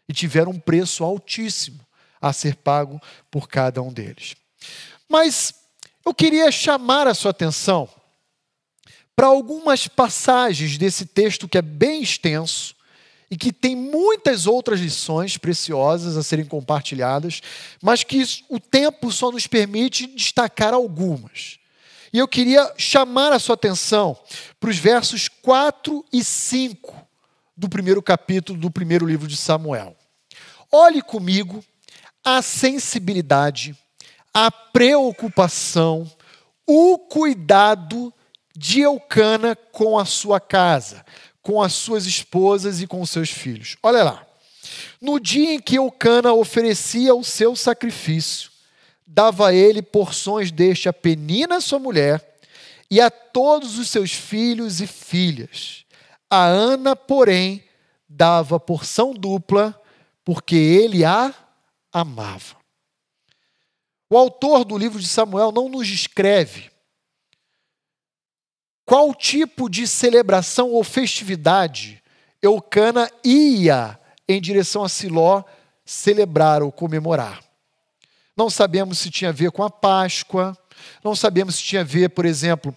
e 0.07 0.13
tiveram 0.13 0.53
um 0.53 0.59
preço 0.59 1.03
altíssimo 1.03 1.85
a 2.21 2.31
ser 2.31 2.55
pago 2.55 3.01
por 3.29 3.49
cada 3.49 3.81
um 3.81 3.91
deles. 3.91 4.37
Mas 5.09 5.53
eu 6.05 6.13
queria 6.13 6.49
chamar 6.49 7.05
a 7.05 7.13
sua 7.13 7.31
atenção 7.31 7.89
para 9.17 9.27
algumas 9.27 9.85
passagens 9.85 10.77
desse 10.77 11.07
texto 11.07 11.45
que 11.45 11.57
é 11.57 11.61
bem 11.61 12.01
extenso 12.01 12.73
e 13.29 13.38
que 13.38 13.53
tem 13.53 13.75
muitas 13.75 14.48
outras 14.48 14.79
lições 14.79 15.38
preciosas 15.38 16.17
a 16.17 16.24
serem 16.24 16.45
compartilhadas, 16.45 17.41
mas 17.81 18.03
que 18.03 18.24
o 18.50 18.59
tempo 18.59 19.12
só 19.12 19.31
nos 19.31 19.45
permite 19.45 20.07
destacar 20.07 20.74
algumas. 20.74 21.59
E 22.12 22.17
eu 22.17 22.27
queria 22.27 22.74
chamar 22.77 23.31
a 23.31 23.39
sua 23.39 23.53
atenção 23.53 24.17
para 24.59 24.69
os 24.69 24.77
versos 24.77 25.27
4 25.27 26.03
e 26.12 26.24
5 26.24 27.07
do 27.55 27.69
primeiro 27.69 28.01
capítulo 28.01 28.59
do 28.59 28.71
primeiro 28.71 29.05
livro 29.05 29.27
de 29.27 29.38
Samuel. 29.38 29.95
Olhe 30.71 31.01
comigo 31.01 31.63
a 32.24 32.41
sensibilidade, 32.41 33.77
a 34.33 34.50
preocupação, 34.50 36.09
o 36.65 36.98
cuidado 36.98 38.13
de 38.55 38.81
Eucana 38.81 39.55
com 39.55 39.98
a 39.98 40.05
sua 40.05 40.39
casa, 40.39 41.05
com 41.41 41.62
as 41.62 41.74
suas 41.74 42.05
esposas 42.05 42.81
e 42.81 42.88
com 42.88 43.01
os 43.01 43.10
seus 43.10 43.29
filhos. 43.29 43.77
Olha 43.81 44.03
lá. 44.03 44.25
No 45.01 45.19
dia 45.19 45.53
em 45.53 45.60
que 45.60 45.77
Eucana 45.77 46.34
oferecia 46.34 47.15
o 47.15 47.24
seu 47.24 47.55
sacrifício, 47.55 48.51
dava 49.08 49.53
ele 49.53 49.81
porções 49.81 50.51
deste 50.51 50.89
a 50.89 50.93
Penina, 50.93 51.62
sua 51.62 51.79
mulher, 51.79 52.38
e 52.91 53.00
a 53.00 53.10
todos 53.10 53.79
os 53.79 53.89
seus 53.89 54.12
filhos 54.12 54.81
e 54.81 54.88
filhas. 54.88 55.86
A 56.29 56.46
Ana, 56.46 56.96
porém, 56.96 57.63
dava 58.08 58.60
porção 58.60 59.13
dupla, 59.13 59.79
porque 60.24 60.55
ele 60.55 61.06
a 61.06 61.34
amava. 61.91 62.58
O 64.10 64.17
autor 64.17 64.65
do 64.65 64.78
livro 64.78 64.99
de 64.99 65.08
Samuel 65.08 65.52
não 65.52 65.69
nos 65.69 65.88
descreve 65.88 66.68
qual 68.89 69.13
tipo 69.13 69.69
de 69.69 69.86
celebração 69.86 70.71
ou 70.71 70.84
festividade 70.84 72.02
Eucana 72.41 73.08
ia 73.23 73.99
em 74.28 74.41
direção 74.41 74.84
a 74.84 74.89
Siló 74.89 75.43
celebrar 75.86 76.63
ou 76.63 76.71
comemorar. 76.71 77.39
Não 78.36 78.49
sabemos 78.49 78.97
se 78.97 79.12
tinha 79.12 79.30
a 79.30 79.32
ver 79.32 79.52
com 79.52 79.62
a 79.62 79.69
Páscoa, 79.69 80.58
não 81.04 81.15
sabemos 81.15 81.58
se 81.58 81.63
tinha 81.65 81.82
a 81.82 81.84
ver, 81.84 82.10
por 82.10 82.25
exemplo, 82.25 82.75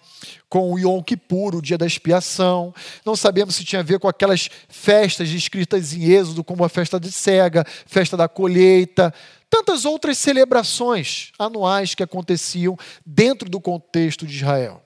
com 0.50 0.70
o 0.70 0.78
Yom 0.78 1.02
Kippur, 1.02 1.54
o 1.54 1.62
dia 1.62 1.78
da 1.78 1.86
expiação. 1.86 2.74
Não 3.06 3.16
sabemos 3.16 3.56
se 3.56 3.64
tinha 3.64 3.80
a 3.80 3.82
ver 3.82 3.98
com 3.98 4.06
aquelas 4.06 4.50
festas 4.68 5.30
descritas 5.30 5.94
em 5.94 6.10
Êxodo, 6.10 6.44
como 6.44 6.62
a 6.62 6.68
festa 6.68 7.00
de 7.00 7.10
cega, 7.10 7.64
festa 7.86 8.18
da 8.18 8.28
colheita, 8.28 9.14
tantas 9.48 9.86
outras 9.86 10.18
celebrações 10.18 11.32
anuais 11.38 11.94
que 11.94 12.02
aconteciam 12.02 12.76
dentro 13.06 13.48
do 13.48 13.58
contexto 13.58 14.26
de 14.26 14.36
Israel. 14.36 14.82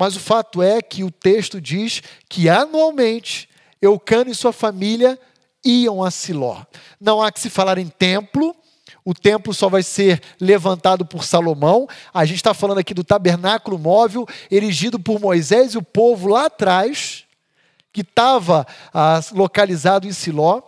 Mas 0.00 0.16
o 0.16 0.20
fato 0.20 0.62
é 0.62 0.80
que 0.80 1.04
o 1.04 1.10
texto 1.10 1.60
diz 1.60 2.02
que 2.26 2.48
anualmente 2.48 3.46
Eucano 3.82 4.30
e 4.30 4.34
sua 4.34 4.50
família 4.50 5.20
iam 5.62 6.02
a 6.02 6.10
Siló. 6.10 6.62
Não 6.98 7.20
há 7.20 7.30
que 7.30 7.38
se 7.38 7.50
falar 7.50 7.76
em 7.76 7.86
templo, 7.86 8.56
o 9.04 9.12
templo 9.12 9.52
só 9.52 9.68
vai 9.68 9.82
ser 9.82 10.22
levantado 10.40 11.04
por 11.04 11.22
Salomão. 11.22 11.86
A 12.14 12.24
gente 12.24 12.36
está 12.36 12.54
falando 12.54 12.78
aqui 12.78 12.94
do 12.94 13.04
tabernáculo 13.04 13.78
móvel, 13.78 14.26
erigido 14.50 14.98
por 14.98 15.20
Moisés 15.20 15.74
e 15.74 15.78
o 15.78 15.82
povo 15.82 16.28
lá 16.28 16.46
atrás, 16.46 17.26
que 17.92 18.00
estava 18.00 18.66
ah, 18.94 19.20
localizado 19.32 20.06
em 20.06 20.14
Siló. 20.14 20.62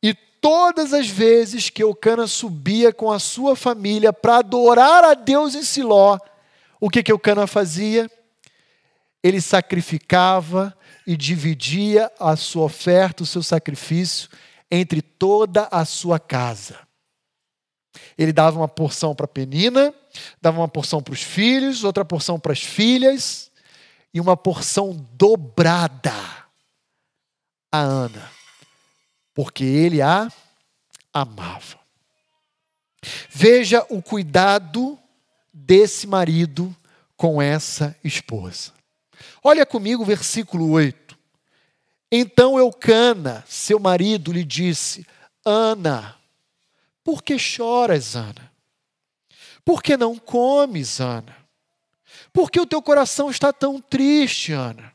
E 0.00 0.14
todas 0.14 0.92
as 0.92 1.08
vezes 1.08 1.70
que 1.70 1.82
Eucana 1.82 2.28
subia 2.28 2.92
com 2.92 3.10
a 3.10 3.18
sua 3.18 3.56
família 3.56 4.12
para 4.12 4.36
adorar 4.36 5.02
a 5.02 5.14
Deus 5.14 5.56
em 5.56 5.64
Siló, 5.64 6.20
o 6.80 6.88
que, 6.88 7.02
que 7.02 7.10
Eucana 7.10 7.44
fazia? 7.44 8.08
Ele 9.22 9.40
sacrificava 9.40 10.76
e 11.06 11.16
dividia 11.16 12.10
a 12.18 12.36
sua 12.36 12.64
oferta, 12.64 13.22
o 13.22 13.26
seu 13.26 13.42
sacrifício, 13.42 14.28
entre 14.70 15.02
toda 15.02 15.68
a 15.70 15.84
sua 15.84 16.18
casa. 16.18 16.78
Ele 18.16 18.32
dava 18.32 18.58
uma 18.58 18.68
porção 18.68 19.14
para 19.14 19.26
Penina, 19.26 19.94
dava 20.40 20.60
uma 20.60 20.68
porção 20.68 21.02
para 21.02 21.14
os 21.14 21.22
filhos, 21.22 21.84
outra 21.84 22.04
porção 22.04 22.38
para 22.38 22.52
as 22.52 22.62
filhas, 22.62 23.50
e 24.12 24.20
uma 24.20 24.36
porção 24.36 24.94
dobrada 25.12 26.14
a 27.70 27.78
Ana, 27.78 28.30
porque 29.34 29.64
ele 29.64 30.00
a 30.00 30.28
amava. 31.12 31.78
Veja 33.30 33.84
o 33.88 34.02
cuidado 34.02 34.98
desse 35.52 36.06
marido 36.06 36.74
com 37.16 37.40
essa 37.40 37.96
esposa. 38.02 38.77
Olha 39.42 39.64
comigo 39.64 40.02
o 40.02 40.06
versículo 40.06 40.70
8. 40.70 41.16
Então 42.10 42.58
Eucana, 42.58 43.44
seu 43.46 43.78
marido, 43.78 44.32
lhe 44.32 44.44
disse: 44.44 45.06
Ana, 45.44 46.16
por 47.04 47.22
que 47.22 47.38
choras, 47.38 48.16
Ana? 48.16 48.52
Por 49.64 49.82
que 49.82 49.96
não 49.96 50.16
comes, 50.16 51.00
Ana? 51.00 51.36
Por 52.32 52.50
que 52.50 52.60
o 52.60 52.66
teu 52.66 52.82
coração 52.82 53.30
está 53.30 53.52
tão 53.52 53.80
triste, 53.80 54.52
Ana? 54.52 54.92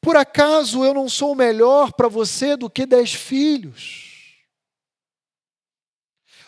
Por 0.00 0.16
acaso 0.16 0.84
eu 0.84 0.94
não 0.94 1.08
sou 1.08 1.34
melhor 1.34 1.92
para 1.92 2.08
você 2.08 2.56
do 2.56 2.70
que 2.70 2.86
dez 2.86 3.12
filhos? 3.12 4.08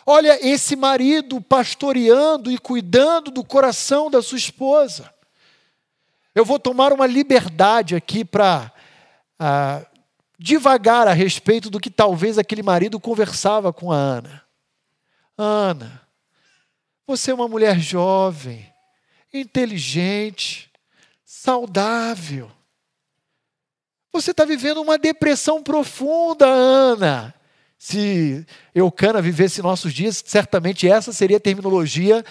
Olha 0.05 0.37
esse 0.45 0.75
marido 0.75 1.39
pastoreando 1.39 2.51
e 2.51 2.57
cuidando 2.57 3.31
do 3.31 3.43
coração 3.43 4.09
da 4.09 4.21
sua 4.21 4.37
esposa. 4.37 5.12
Eu 6.35 6.43
vou 6.43 6.59
tomar 6.59 6.91
uma 6.91 7.05
liberdade 7.05 7.95
aqui 7.95 8.25
para 8.25 8.71
ah, 9.39 9.85
devagar 10.39 11.07
a 11.07 11.13
respeito 11.13 11.69
do 11.69 11.79
que 11.79 11.89
talvez 11.89 12.37
aquele 12.37 12.63
marido 12.63 12.99
conversava 12.99 13.71
com 13.71 13.91
a 13.91 13.95
Ana. 13.95 14.43
Ana, 15.37 16.01
você 17.05 17.31
é 17.31 17.33
uma 17.33 17.47
mulher 17.47 17.79
jovem, 17.79 18.71
inteligente, 19.33 20.71
saudável. 21.23 22.51
Você 24.11 24.31
está 24.31 24.45
vivendo 24.45 24.81
uma 24.81 24.97
depressão 24.97 25.61
profunda, 25.61 26.45
Ana. 26.47 27.33
Se 27.77 28.45
Eucana 28.73 29.21
vivesse 29.21 29.61
nossos 29.61 29.93
dias, 29.93 30.23
certamente 30.25 30.87
essa 30.87 31.11
seria 31.11 31.37
a 31.37 31.39
terminologia 31.39 32.23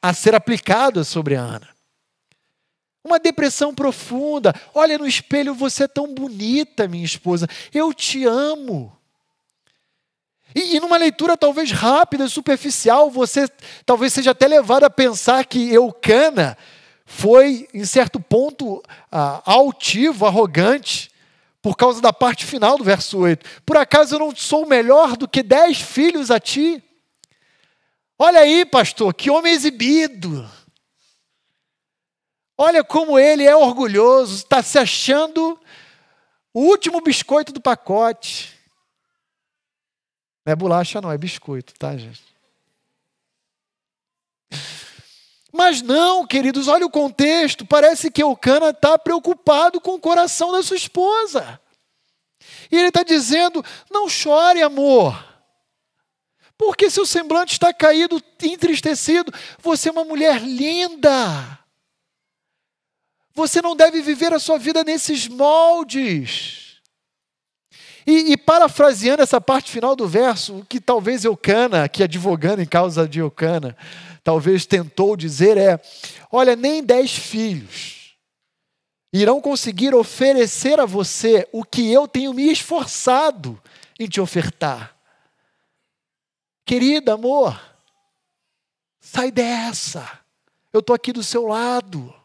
a 0.00 0.14
ser 0.14 0.34
aplicada 0.34 1.02
sobre 1.02 1.34
a 1.34 1.40
Ana. 1.40 1.68
Uma 3.02 3.18
depressão 3.18 3.74
profunda. 3.74 4.54
Olha 4.74 4.98
no 4.98 5.06
espelho, 5.06 5.54
você 5.54 5.84
é 5.84 5.88
tão 5.88 6.14
bonita, 6.14 6.86
minha 6.86 7.04
esposa. 7.04 7.48
Eu 7.72 7.94
te 7.94 8.24
amo. 8.24 8.96
E, 10.54 10.76
e, 10.76 10.80
numa 10.80 10.96
leitura 10.96 11.36
talvez 11.36 11.70
rápida, 11.70 12.28
superficial, 12.28 13.10
você 13.10 13.48
talvez 13.86 14.12
seja 14.12 14.32
até 14.32 14.48
levado 14.48 14.84
a 14.84 14.90
pensar 14.90 15.44
que 15.44 15.72
Eucana 15.72 16.58
foi, 17.06 17.68
em 17.72 17.84
certo 17.84 18.20
ponto, 18.20 18.82
ah, 19.10 19.42
altivo, 19.44 20.26
arrogante, 20.26 21.10
por 21.62 21.76
causa 21.76 22.00
da 22.00 22.12
parte 22.12 22.44
final 22.46 22.76
do 22.76 22.84
verso 22.84 23.18
8. 23.18 23.62
Por 23.64 23.76
acaso 23.76 24.14
eu 24.14 24.18
não 24.18 24.34
sou 24.34 24.66
melhor 24.66 25.16
do 25.16 25.28
que 25.28 25.42
dez 25.42 25.80
filhos 25.80 26.30
a 26.30 26.40
ti? 26.40 26.82
Olha 28.18 28.40
aí, 28.40 28.64
pastor, 28.64 29.14
que 29.14 29.30
homem 29.30 29.52
exibido. 29.52 30.48
Olha 32.62 32.84
como 32.84 33.18
ele 33.18 33.44
é 33.44 33.56
orgulhoso, 33.56 34.34
está 34.34 34.62
se 34.62 34.78
achando 34.78 35.58
o 36.52 36.60
último 36.60 37.00
biscoito 37.00 37.54
do 37.54 37.60
pacote. 37.60 38.54
Não 40.44 40.52
é 40.52 40.54
bolacha, 40.54 41.00
não, 41.00 41.10
é 41.10 41.16
biscoito, 41.16 41.72
tá, 41.78 41.96
gente? 41.96 42.22
Mas 45.50 45.80
não, 45.80 46.26
queridos, 46.26 46.68
olha 46.68 46.84
o 46.84 46.90
contexto. 46.90 47.64
Parece 47.64 48.10
que 48.10 48.22
o 48.22 48.36
Cana 48.36 48.68
está 48.68 48.98
preocupado 48.98 49.80
com 49.80 49.94
o 49.94 50.00
coração 50.00 50.52
da 50.52 50.62
sua 50.62 50.76
esposa. 50.76 51.58
E 52.70 52.76
ele 52.76 52.88
está 52.88 53.02
dizendo: 53.02 53.64
não 53.90 54.06
chore, 54.06 54.60
amor. 54.60 55.18
Porque 56.58 56.90
seu 56.90 57.06
semblante 57.06 57.54
está 57.54 57.72
caído, 57.72 58.22
entristecido. 58.42 59.32
Você 59.62 59.88
é 59.88 59.92
uma 59.92 60.04
mulher 60.04 60.42
linda. 60.42 61.58
Você 63.40 63.62
não 63.62 63.74
deve 63.74 64.02
viver 64.02 64.34
a 64.34 64.38
sua 64.38 64.58
vida 64.58 64.84
nesses 64.84 65.26
moldes. 65.26 66.78
E, 68.06 68.32
e, 68.32 68.36
parafraseando 68.36 69.22
essa 69.22 69.40
parte 69.40 69.70
final 69.70 69.96
do 69.96 70.06
verso, 70.06 70.66
que 70.68 70.78
talvez 70.78 71.24
Eucana, 71.24 71.88
que 71.88 72.02
advogando 72.02 72.60
em 72.60 72.66
causa 72.66 73.08
de 73.08 73.18
Eucana, 73.18 73.74
talvez 74.22 74.66
tentou 74.66 75.16
dizer 75.16 75.56
é: 75.56 75.80
olha, 76.30 76.54
nem 76.54 76.84
dez 76.84 77.12
filhos 77.12 78.14
irão 79.10 79.40
conseguir 79.40 79.94
oferecer 79.94 80.78
a 80.78 80.84
você 80.84 81.48
o 81.50 81.64
que 81.64 81.90
eu 81.90 82.06
tenho 82.06 82.34
me 82.34 82.52
esforçado 82.52 83.58
em 83.98 84.06
te 84.06 84.20
ofertar. 84.20 84.94
Querida, 86.66 87.14
amor, 87.14 87.58
sai 89.00 89.30
dessa. 89.30 90.20
Eu 90.70 90.80
estou 90.80 90.94
aqui 90.94 91.10
do 91.10 91.24
seu 91.24 91.46
lado. 91.46 92.19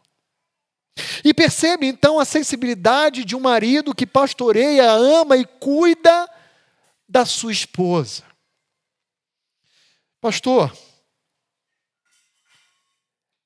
E 1.24 1.34
percebe 1.34 1.86
então 1.86 2.18
a 2.18 2.24
sensibilidade 2.24 3.24
de 3.24 3.36
um 3.36 3.40
marido 3.40 3.94
que 3.94 4.06
pastoreia, 4.06 4.90
ama 4.90 5.36
e 5.36 5.44
cuida 5.44 6.28
da 7.08 7.24
sua 7.24 7.52
esposa. 7.52 8.22
Pastor, 10.20 10.76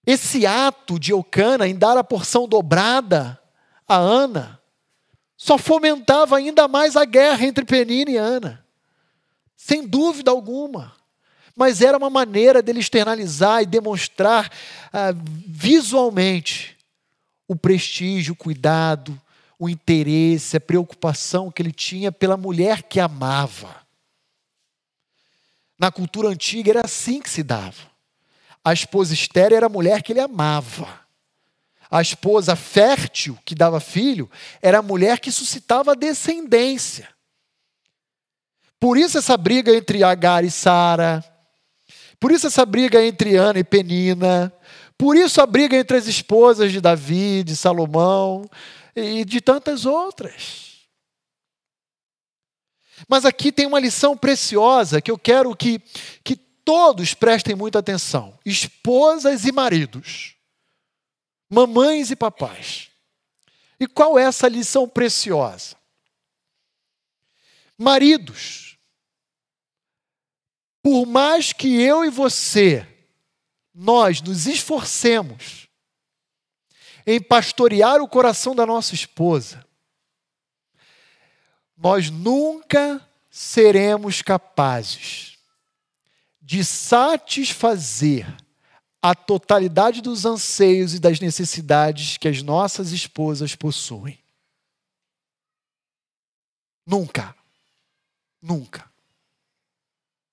esse 0.06 0.46
ato 0.46 0.98
de 0.98 1.12
Eucana 1.12 1.66
em 1.68 1.76
dar 1.76 1.96
a 1.96 2.04
porção 2.04 2.48
dobrada 2.48 3.40
a 3.86 3.96
Ana 3.96 4.60
só 5.36 5.58
fomentava 5.58 6.36
ainda 6.36 6.68
mais 6.68 6.96
a 6.96 7.04
guerra 7.04 7.46
entre 7.46 7.64
Penina 7.64 8.10
e 8.10 8.16
Ana. 8.16 8.64
Sem 9.56 9.86
dúvida 9.86 10.30
alguma. 10.30 10.94
Mas 11.56 11.80
era 11.80 11.98
uma 11.98 12.08
maneira 12.08 12.62
dele 12.62 12.80
externalizar 12.80 13.62
e 13.62 13.66
demonstrar 13.66 14.50
ah, 14.92 15.12
visualmente 15.46 16.79
o 17.50 17.56
prestígio, 17.56 18.34
o 18.34 18.36
cuidado, 18.36 19.20
o 19.58 19.68
interesse, 19.68 20.56
a 20.56 20.60
preocupação 20.60 21.50
que 21.50 21.60
ele 21.60 21.72
tinha 21.72 22.12
pela 22.12 22.36
mulher 22.36 22.84
que 22.84 23.00
amava. 23.00 23.74
Na 25.76 25.90
cultura 25.90 26.28
antiga 26.28 26.70
era 26.70 26.82
assim 26.84 27.20
que 27.20 27.28
se 27.28 27.42
dava. 27.42 27.90
A 28.64 28.72
esposa 28.72 29.14
estéreo 29.14 29.56
era 29.56 29.66
a 29.66 29.68
mulher 29.68 30.00
que 30.00 30.12
ele 30.12 30.20
amava. 30.20 31.00
A 31.90 32.00
esposa 32.00 32.54
fértil, 32.54 33.36
que 33.44 33.56
dava 33.56 33.80
filho, 33.80 34.30
era 34.62 34.78
a 34.78 34.82
mulher 34.82 35.18
que 35.18 35.32
suscitava 35.32 35.96
descendência. 35.96 37.08
Por 38.78 38.96
isso 38.96 39.18
essa 39.18 39.36
briga 39.36 39.74
entre 39.74 40.04
Agar 40.04 40.44
e 40.44 40.52
Sara. 40.52 41.24
Por 42.20 42.30
isso 42.30 42.46
essa 42.46 42.64
briga 42.64 43.04
entre 43.04 43.34
Ana 43.34 43.58
e 43.58 43.64
Penina. 43.64 44.52
Por 45.00 45.16
isso 45.16 45.40
a 45.40 45.46
briga 45.46 45.74
entre 45.74 45.96
as 45.96 46.06
esposas 46.06 46.70
de 46.70 46.78
Davi, 46.78 47.42
de 47.42 47.56
Salomão 47.56 48.44
e 48.94 49.24
de 49.24 49.40
tantas 49.40 49.86
outras. 49.86 50.86
Mas 53.08 53.24
aqui 53.24 53.50
tem 53.50 53.64
uma 53.64 53.80
lição 53.80 54.14
preciosa 54.14 55.00
que 55.00 55.10
eu 55.10 55.18
quero 55.18 55.56
que, 55.56 55.78
que 56.22 56.36
todos 56.36 57.14
prestem 57.14 57.54
muita 57.54 57.78
atenção: 57.78 58.38
esposas 58.44 59.46
e 59.46 59.52
maridos, 59.52 60.36
mamães 61.48 62.10
e 62.10 62.16
papais. 62.16 62.90
E 63.80 63.86
qual 63.86 64.18
é 64.18 64.24
essa 64.24 64.48
lição 64.48 64.86
preciosa? 64.86 65.76
Maridos, 67.78 68.76
por 70.82 71.06
mais 71.06 71.54
que 71.54 71.80
eu 71.80 72.04
e 72.04 72.10
você 72.10 72.86
nós 73.74 74.20
nos 74.20 74.46
esforcemos 74.46 75.68
em 77.06 77.20
pastorear 77.20 78.00
o 78.00 78.08
coração 78.08 78.54
da 78.54 78.66
nossa 78.66 78.94
esposa, 78.94 79.64
nós 81.76 82.10
nunca 82.10 83.00
seremos 83.30 84.20
capazes 84.20 85.38
de 86.42 86.64
satisfazer 86.64 88.26
a 89.02 89.14
totalidade 89.14 90.02
dos 90.02 90.26
anseios 90.26 90.94
e 90.94 90.98
das 90.98 91.20
necessidades 91.20 92.18
que 92.18 92.28
as 92.28 92.42
nossas 92.42 92.92
esposas 92.92 93.54
possuem. 93.54 94.18
Nunca. 96.84 97.34
Nunca. 98.42 98.90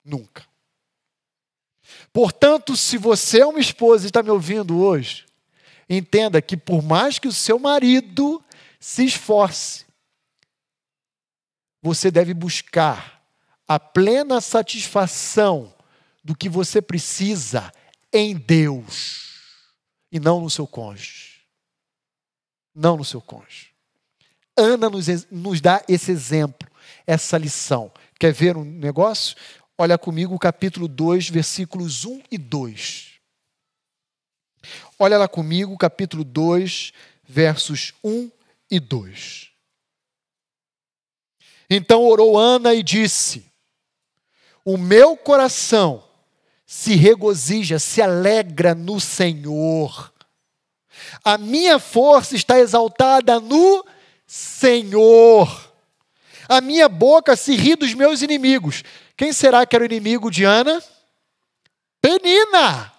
Nunca. 0.04 0.46
Portanto, 2.18 2.76
se 2.76 2.98
você 2.98 3.42
é 3.42 3.46
uma 3.46 3.60
esposa 3.60 4.04
e 4.04 4.08
está 4.08 4.24
me 4.24 4.32
ouvindo 4.32 4.80
hoje, 4.80 5.24
entenda 5.88 6.42
que 6.42 6.58
por 6.58 6.82
mais 6.82 7.20
que 7.20 7.28
o 7.28 7.32
seu 7.32 7.60
marido 7.60 8.44
se 8.80 9.06
esforce, 9.06 9.86
você 11.80 12.10
deve 12.10 12.34
buscar 12.34 13.24
a 13.68 13.80
plena 13.80 14.42
satisfação 14.42 15.72
do 16.24 16.36
que 16.36 16.50
você 16.50 16.82
precisa 16.82 17.72
em 18.12 18.36
Deus 18.36 19.76
e 20.12 20.20
não 20.20 20.42
no 20.42 20.50
seu 20.50 20.66
cônjuge. 20.66 21.44
Não 22.74 22.98
no 22.98 23.06
seu 23.06 23.22
cônjuge. 23.22 23.68
Ana 24.58 24.90
nos, 24.90 25.06
nos 25.30 25.62
dá 25.62 25.84
esse 25.88 26.10
exemplo, 26.10 26.68
essa 27.06 27.38
lição. 27.38 27.92
Quer 28.20 28.34
ver 28.34 28.58
um 28.58 28.66
negócio? 28.66 29.38
Olha 29.78 29.98
comigo 29.98 30.34
o 30.34 30.40
capítulo 30.40 30.88
2, 30.88 31.30
versículos 31.30 32.04
1 32.04 32.24
e 32.32 32.38
2. 32.38 33.12
Olha 34.98 35.20
lá 35.20 35.28
comigo 35.28 35.78
capítulo 35.78 36.24
2, 36.24 36.92
versos 37.24 37.94
1 38.04 38.32
e 38.72 38.80
2. 38.80 39.52
Então 41.70 42.04
orou 42.04 42.40
Ana 42.40 42.74
e 42.74 42.82
disse: 42.82 43.46
O 44.66 44.78
meu 44.78 45.16
coração 45.16 46.04
se 46.66 46.96
regozija, 46.96 47.78
se 47.78 48.02
alegra 48.02 48.74
no 48.74 49.00
Senhor. 49.00 50.12
A 51.24 51.38
minha 51.38 51.78
força 51.78 52.36
está 52.36 52.60
exaltada 52.60 53.40
no 53.40 53.86
Senhor. 54.26 55.72
A 56.50 56.62
minha 56.62 56.90
boca 56.90 57.36
se 57.36 57.56
ri 57.56 57.76
dos 57.76 57.94
meus 57.94 58.22
inimigos. 58.22 58.84
Quem 59.18 59.34
será 59.34 59.66
que 59.66 59.76
era 59.76 59.82
o 59.82 59.86
inimigo 59.86 60.30
de 60.30 60.44
Ana? 60.44 60.82
Penina. 62.00 62.94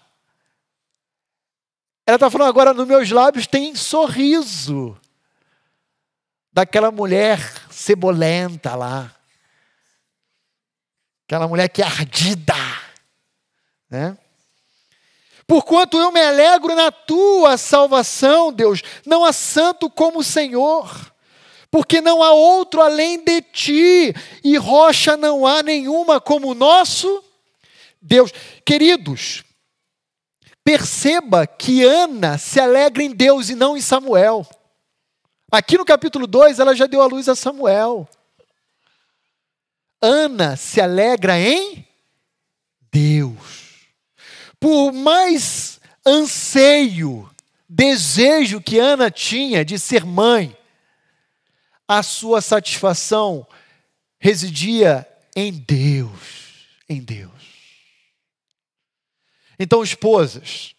Ela 2.05 2.17
está 2.17 2.29
falando 2.29 2.49
agora, 2.49 2.75
nos 2.75 2.89
meus 2.89 3.09
lábios 3.11 3.47
tem 3.47 3.75
sorriso 3.77 4.99
daquela 6.53 6.91
mulher 6.91 7.39
cebolenta 7.71 8.75
lá. 8.75 9.15
Aquela 11.25 11.47
mulher 11.47 11.69
que 11.69 11.83
é 11.83 11.85
ardida. 11.85 12.55
Né? 13.89 14.19
Porquanto 15.47 15.99
eu 15.99 16.11
me 16.11 16.21
alegro 16.21 16.75
na 16.75 16.91
tua 16.91 17.57
salvação, 17.57 18.53
Deus, 18.53 18.83
não 19.07 19.25
há 19.25 19.33
santo 19.33 19.89
como 19.89 20.19
o 20.19 20.25
Senhor 20.25 21.13
porque 21.71 22.01
não 22.01 22.23
há 22.23 22.33
outro 22.33 22.81
além 22.81 23.23
de 23.23 23.43
ti, 23.43 24.15
e 24.43 24.57
rocha 24.57 25.17
não 25.17 25.47
há 25.47 25.63
nenhuma 25.63 26.21
como 26.21 26.51
o 26.51 26.55
nosso 26.55 27.23
Deus. 28.01 28.33
Queridos, 28.65 29.45
perceba 30.65 31.47
que 31.47 31.85
Ana 31.85 32.39
se 32.39 32.61
alegra 32.61 33.03
em 33.03 33.11
Deus 33.11 33.51
e 33.51 33.55
não 33.55 33.77
em 33.77 33.81
Samuel. 33.81 34.47
Aqui 35.51 35.79
no 35.79 35.85
capítulo 35.85 36.27
2, 36.27 36.59
ela 36.59 36.75
já 36.75 36.87
deu 36.87 37.01
a 37.01 37.07
luz 37.07 37.29
a 37.29 37.35
Samuel. 37.35 38.09
Ana 40.01 40.57
se 40.57 40.81
alegra 40.81 41.39
em 41.41 41.87
Deus. 42.93 43.89
Por 44.61 44.93
mais 44.93 45.81
anseio, 46.05 47.29
desejo 47.69 48.61
que 48.61 48.79
Ana 48.79 49.11
tinha 49.11 49.65
de 49.65 49.79
ser 49.79 50.05
mãe, 50.05 50.57
a 51.89 52.03
sua 52.03 52.43
satisfação 52.43 53.49
residia 54.21 55.09
em 55.35 55.51
Deus, 55.53 56.69
em 56.87 57.03
Deus. 57.03 57.33
Então, 59.59 59.83
esposas, 59.83 60.77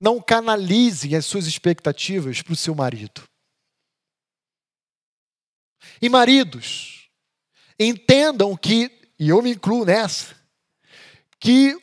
não 0.00 0.20
canalizem 0.20 1.14
as 1.14 1.24
suas 1.24 1.46
expectativas 1.46 2.42
para 2.42 2.52
o 2.52 2.56
seu 2.56 2.74
marido. 2.74 3.22
E 6.02 6.08
maridos, 6.08 7.08
entendam 7.78 8.56
que, 8.56 9.10
e 9.18 9.28
eu 9.28 9.40
me 9.40 9.52
incluo 9.52 9.84
nessa, 9.84 10.36
que 11.40 11.76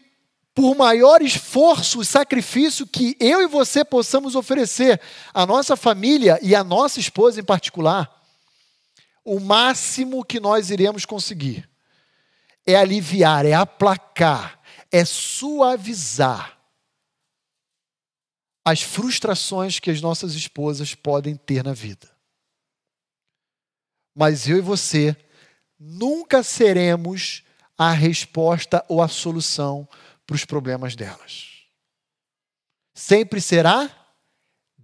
por 0.55 0.73
maior 0.73 1.21
esforço 1.21 2.01
e 2.01 2.05
sacrifício 2.05 2.87
que 2.87 3.17
eu 3.19 3.41
e 3.41 3.47
você 3.47 3.83
possamos 3.83 4.35
oferecer 4.35 5.01
à 5.33 5.45
nossa 5.45 5.75
família 5.75 6.39
e 6.41 6.55
à 6.55 6.63
nossa 6.63 6.97
esposa 6.97 7.41
em 7.41 7.43
particular, 7.43 8.09
o 9.25 9.37
máximo 9.41 10.23
que 10.23 10.39
nós 10.39 10.69
iremos 10.69 11.05
conseguir 11.05 11.69
é 12.65 12.73
aliviar, 12.73 13.45
é 13.45 13.51
aplacar, 13.51 14.57
é 14.89 15.03
suavizar 15.03 16.57
as 18.63 18.81
frustrações 18.81 19.77
que 19.79 19.91
as 19.91 19.99
nossas 20.01 20.35
esposas 20.35 20.95
podem 20.95 21.35
ter 21.35 21.65
na 21.65 21.73
vida. 21.73 22.09
Mas 24.15 24.47
eu 24.47 24.57
e 24.57 24.61
você 24.61 25.15
nunca 25.77 26.41
seremos 26.41 27.43
a 27.77 27.91
resposta 27.91 28.83
ou 28.87 29.01
a 29.01 29.09
solução 29.09 29.87
para 30.25 30.35
os 30.35 30.45
problemas 30.45 30.95
delas. 30.95 31.65
Sempre 32.93 33.41
será 33.41 33.89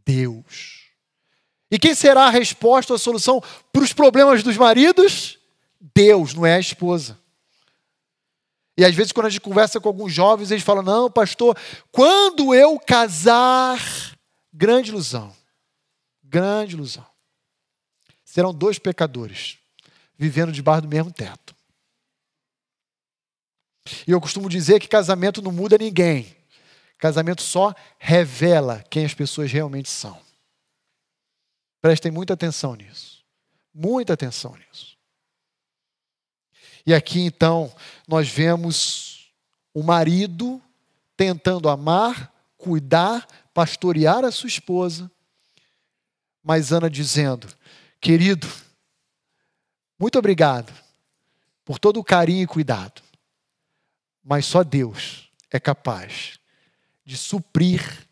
Deus. 0.06 0.82
E 1.72 1.80
quem 1.80 1.96
será 1.96 2.26
a 2.26 2.30
resposta 2.30 2.94
a 2.94 2.98
solução 2.98 3.42
para 3.72 3.82
os 3.82 3.94
problemas 3.94 4.44
dos 4.44 4.58
maridos? 4.58 5.40
Deus, 5.96 6.34
não 6.34 6.46
é 6.46 6.56
a 6.56 6.60
esposa. 6.60 7.18
E 8.78 8.86
às 8.86 8.96
vezes, 8.96 9.12
quando 9.12 9.28
a 9.28 9.30
gente 9.30 9.42
conversa 9.42 9.80
com 9.80 9.88
alguns 9.88 10.14
jovens, 10.14 10.52
eles 10.52 10.64
falam: 10.64 10.84
Não, 10.84 11.10
pastor, 11.10 11.58
quando 11.92 12.54
eu 12.54 12.80
casar, 12.80 13.80
grande 14.52 14.90
ilusão. 14.90 15.34
Grande 16.24 16.76
ilusão. 16.76 17.06
Serão 18.24 18.54
dois 18.54 18.80
pecadores 18.80 19.58
vivendo 20.18 20.52
debaixo 20.52 20.84
do 20.84 20.88
mesmo 20.88 21.12
teto. 21.12 21.56
E 24.08 24.12
eu 24.12 24.22
costumo 24.22 24.50
dizer 24.50 24.80
que 24.80 24.88
casamento 24.88 25.42
não 25.42 25.52
muda 25.52 25.78
ninguém. 25.78 26.36
Casamento 26.98 27.42
só 27.42 27.74
revela 27.98 28.84
quem 28.90 29.06
as 29.06 29.14
pessoas 29.14 29.52
realmente 29.52 29.90
são. 29.90 30.20
Prestem 31.82 32.12
muita 32.12 32.34
atenção 32.34 32.76
nisso. 32.76 33.24
Muita 33.74 34.14
atenção 34.14 34.56
nisso. 34.56 34.98
E 36.86 36.94
aqui 36.94 37.22
então 37.22 37.74
nós 38.08 38.30
vemos 38.30 39.32
o 39.74 39.82
marido 39.82 40.62
tentando 41.16 41.70
amar, 41.70 42.34
cuidar, 42.58 43.28
pastorear 43.54 44.24
a 44.26 44.32
sua 44.32 44.48
esposa, 44.48 45.10
mas 46.44 46.72
Ana 46.72 46.90
dizendo: 46.90 47.48
Querido, 48.00 48.48
muito 50.00 50.18
obrigado 50.18 50.74
por 51.64 51.80
todo 51.80 52.00
o 52.00 52.04
carinho 52.04 52.44
e 52.44 52.48
cuidado, 52.48 53.02
mas 54.24 54.46
só 54.46 54.64
Deus 54.64 55.32
é 55.50 55.60
capaz 55.60 56.40
de 57.04 57.18
suprir 57.18 58.08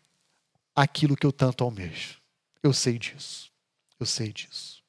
aquilo 0.74 1.16
que 1.16 1.26
eu 1.26 1.32
tanto 1.32 1.64
almejo. 1.64 2.20
Eu 2.62 2.72
sei 2.72 2.98
disso. 2.98 3.50
Eu 3.98 4.06
sei 4.06 4.32
disso. 4.32 4.82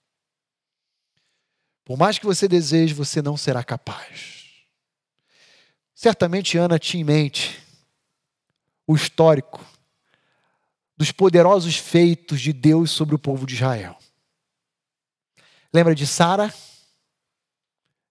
Por 1.83 1.97
mais 1.97 2.17
que 2.17 2.25
você 2.25 2.47
deseje, 2.47 2.93
você 2.93 3.21
não 3.21 3.35
será 3.35 3.63
capaz. 3.63 4.41
Certamente 5.93 6.57
Ana 6.57 6.79
tinha 6.79 7.01
em 7.01 7.03
mente 7.03 7.61
o 8.87 8.95
histórico 8.95 9.65
dos 10.97 11.11
poderosos 11.11 11.75
feitos 11.77 12.41
de 12.41 12.53
Deus 12.53 12.91
sobre 12.91 13.15
o 13.15 13.19
povo 13.19 13.45
de 13.45 13.55
Israel. 13.55 13.97
Lembra 15.73 15.95
de 15.95 16.05
Sara? 16.05 16.53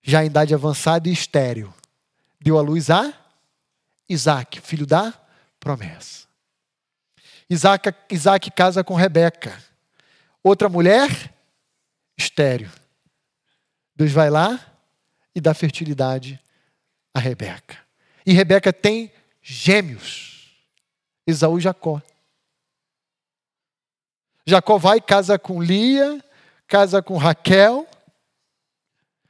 Já 0.02 0.22
em 0.22 0.26
idade 0.26 0.54
avançada 0.54 1.08
e 1.08 1.12
estéril. 1.12 1.72
Deu 2.40 2.58
à 2.58 2.62
luz 2.62 2.90
a 2.90 3.12
Isaac, 4.08 4.60
filho 4.60 4.86
da 4.86 5.12
promessa. 5.58 6.26
Isaac, 7.48 7.92
Isaac 8.10 8.50
casa 8.50 8.82
com 8.82 8.94
Rebeca. 8.94 9.56
Outra 10.42 10.68
mulher, 10.68 11.34
estéreo. 12.16 12.70
Deus 13.94 14.12
vai 14.12 14.30
lá 14.30 14.58
e 15.34 15.40
dá 15.40 15.52
fertilidade 15.52 16.40
a 17.12 17.20
Rebeca. 17.20 17.78
E 18.24 18.32
Rebeca 18.32 18.72
tem 18.72 19.12
gêmeos, 19.42 20.56
Esaú 21.26 21.58
e 21.58 21.60
Jacó. 21.60 22.00
Jacó 24.46 24.78
vai 24.78 25.00
casa 25.00 25.38
com 25.38 25.62
Lia, 25.62 26.24
casa 26.66 27.02
com 27.02 27.16
Raquel. 27.16 27.86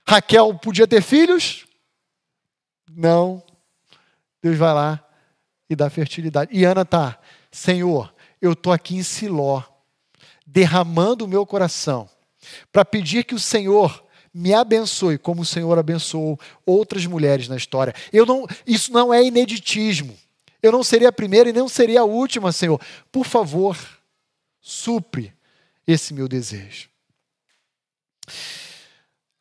Raquel 0.07 0.59
podia 0.59 0.87
ter 0.87 1.03
filhos? 1.03 1.67
Não. 2.97 3.43
Deus 4.43 4.57
vai 4.57 4.73
lá 4.73 5.05
e 5.69 5.77
dá 5.77 5.89
fertilidade. 5.89 6.51
E 6.55 6.65
Ana 6.65 6.85
tá, 6.85 7.19
Senhor, 7.51 8.13
eu 8.41 8.57
tô 8.57 8.73
aqui 8.73 8.97
em 8.97 9.03
Siló, 9.03 9.63
derramando 10.47 11.25
o 11.25 11.29
meu 11.29 11.47
coração 11.47 12.09
para 12.73 12.85
pedir 12.85 13.25
que 13.25 13.35
o 13.35 13.39
Senhor 13.39 14.05
me 14.33 14.55
abençoe 14.55 15.19
como 15.19 15.43
o 15.43 15.47
Senhor 15.47 15.79
abençoou 15.79 16.39
outras 16.65 17.05
mulheres 17.07 17.49
na 17.49 17.57
história. 17.57 17.95
Eu 18.13 18.25
não, 18.25 18.47
isso 18.67 18.93
não 18.93 19.13
é 19.13 19.23
ineditismo. 19.23 20.17
Eu 20.63 20.73
não 20.73 20.85
seria 20.85 21.09
a 21.09 21.13
primeira 21.13 21.49
e 21.49 21.53
não 21.53 21.69
seria 21.69 22.01
a 22.01 22.05
última, 22.05 22.53
Senhor. 22.53 22.81
Por 23.11 23.25
favor, 23.25 23.77
supre 24.61 25.33
esse 25.87 26.13
meu 26.13 26.29
desejo. 26.29 26.89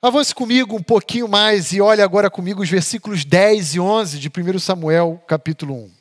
Avance 0.02 0.34
comigo 0.34 0.78
um 0.78 0.82
pouquinho 0.82 1.28
mais 1.28 1.74
e 1.74 1.82
olhe 1.82 2.02
agora 2.02 2.32
comigo 2.32 2.62
os 2.62 2.70
versículos 2.70 3.26
10 3.26 3.76
e 3.76 3.80
11 3.82 4.18
de 4.18 4.30
1 4.30 4.58
Samuel, 4.58 5.22
capítulo 5.28 5.76
1. 5.76 5.94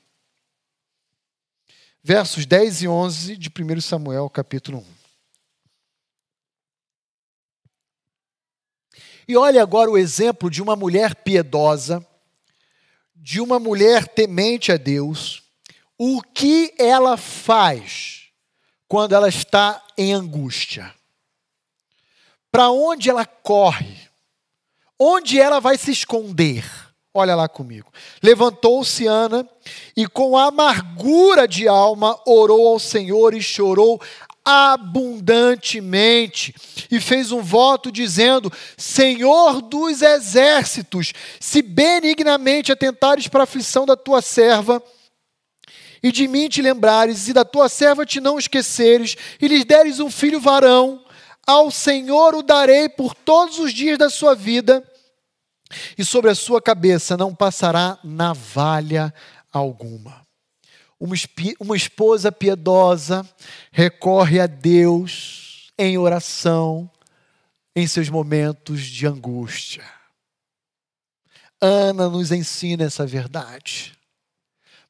Versos 2.00 2.46
10 2.46 2.82
e 2.82 2.88
11 2.88 3.37
de 3.37 3.50
1 3.50 3.80
Samuel, 3.80 4.30
capítulo 4.30 4.78
1. 4.78 4.84
E 9.26 9.37
olhe 9.37 9.58
agora 9.58 9.90
o 9.90 9.98
exemplo 9.98 10.48
de 10.48 10.62
uma 10.62 10.76
mulher 10.76 11.16
piedosa, 11.16 12.06
de 13.16 13.40
uma 13.40 13.58
mulher 13.58 14.06
temente 14.06 14.70
a 14.70 14.76
Deus, 14.76 15.42
o 15.98 16.22
que 16.22 16.72
ela 16.78 17.16
faz 17.16 18.28
quando 18.87 19.16
ela 19.16 19.28
está 19.28 19.84
em 19.98 20.14
angústia. 20.14 20.94
Para 22.59 22.71
onde 22.71 23.09
ela 23.09 23.25
corre? 23.25 23.97
Onde 24.99 25.38
ela 25.38 25.61
vai 25.61 25.79
se 25.79 25.92
esconder? 25.92 26.64
Olha 27.14 27.37
lá 27.37 27.49
comigo. 27.49 27.88
Levantou-se 28.21 29.07
Ana 29.07 29.49
e, 29.97 30.09
com 30.09 30.37
amargura 30.37 31.47
de 31.47 31.68
alma, 31.68 32.18
orou 32.27 32.66
ao 32.66 32.81
Senhor 32.81 33.33
e 33.33 33.40
chorou 33.40 34.03
abundantemente 34.44 36.53
e 36.90 36.99
fez 36.99 37.31
um 37.31 37.42
voto 37.42 37.92
dizendo: 37.92 38.53
Senhor 38.77 39.62
dos 39.62 40.03
exércitos, 40.03 41.12
se 41.38 41.62
benignamente 41.62 42.73
atentares 42.73 43.29
para 43.29 43.42
a 43.42 43.44
aflição 43.44 43.87
da 43.87 43.97
tua 43.97 44.21
serva, 44.21 44.83
e 46.03 46.11
de 46.11 46.27
mim 46.27 46.49
te 46.49 46.61
lembrares, 46.61 47.29
e 47.29 47.33
da 47.33 47.44
tua 47.44 47.68
serva 47.68 48.05
te 48.05 48.21
não 48.21 48.37
esqueceres, 48.37 49.16
e 49.40 49.47
lhes 49.47 49.64
deres 49.64 50.01
um 50.01 50.11
filho 50.11 50.40
varão, 50.40 51.05
ao 51.48 51.70
Senhor 51.70 52.34
o 52.34 52.42
darei 52.42 52.90
por 52.90 53.14
todos 53.14 53.58
os 53.58 53.72
dias 53.72 53.96
da 53.96 54.11
sua 54.11 54.34
vida, 54.34 54.87
e 55.96 56.04
sobre 56.04 56.30
a 56.30 56.34
sua 56.34 56.61
cabeça 56.61 57.16
não 57.16 57.34
passará 57.34 57.98
navalha 58.04 59.12
alguma. 59.50 60.26
Uma, 61.00 61.14
uma 61.58 61.74
esposa 61.74 62.30
piedosa 62.30 63.26
recorre 63.72 64.40
a 64.40 64.46
Deus 64.46 65.72
em 65.78 65.96
oração 65.96 66.90
em 67.74 67.87
seus 67.87 68.11
momentos 68.11 68.82
de 68.82 69.06
angústia. 69.06 69.84
Ana 71.58 72.11
nos 72.11 72.30
ensina 72.30 72.84
essa 72.84 73.06
verdade. 73.06 73.96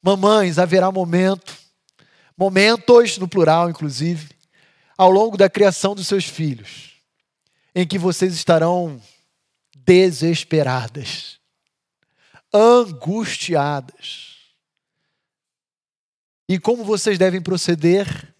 Mamães, 0.01 0.59
haverá 0.59 0.91
momento, 0.91 1.55
momentos 2.37 3.17
no 3.17 3.29
plural, 3.29 3.69
inclusive, 3.69 4.38
ao 4.99 5.09
longo 5.09 5.37
da 5.37 5.49
criação 5.49 5.95
dos 5.95 6.07
seus 6.07 6.25
filhos, 6.25 7.01
em 7.73 7.87
que 7.87 7.97
vocês 7.97 8.33
estarão 8.33 9.01
desesperadas, 9.73 11.39
angustiadas. 12.53 14.35
E 16.49 16.59
como 16.59 16.83
vocês 16.83 17.17
devem 17.17 17.41
proceder? 17.41 18.35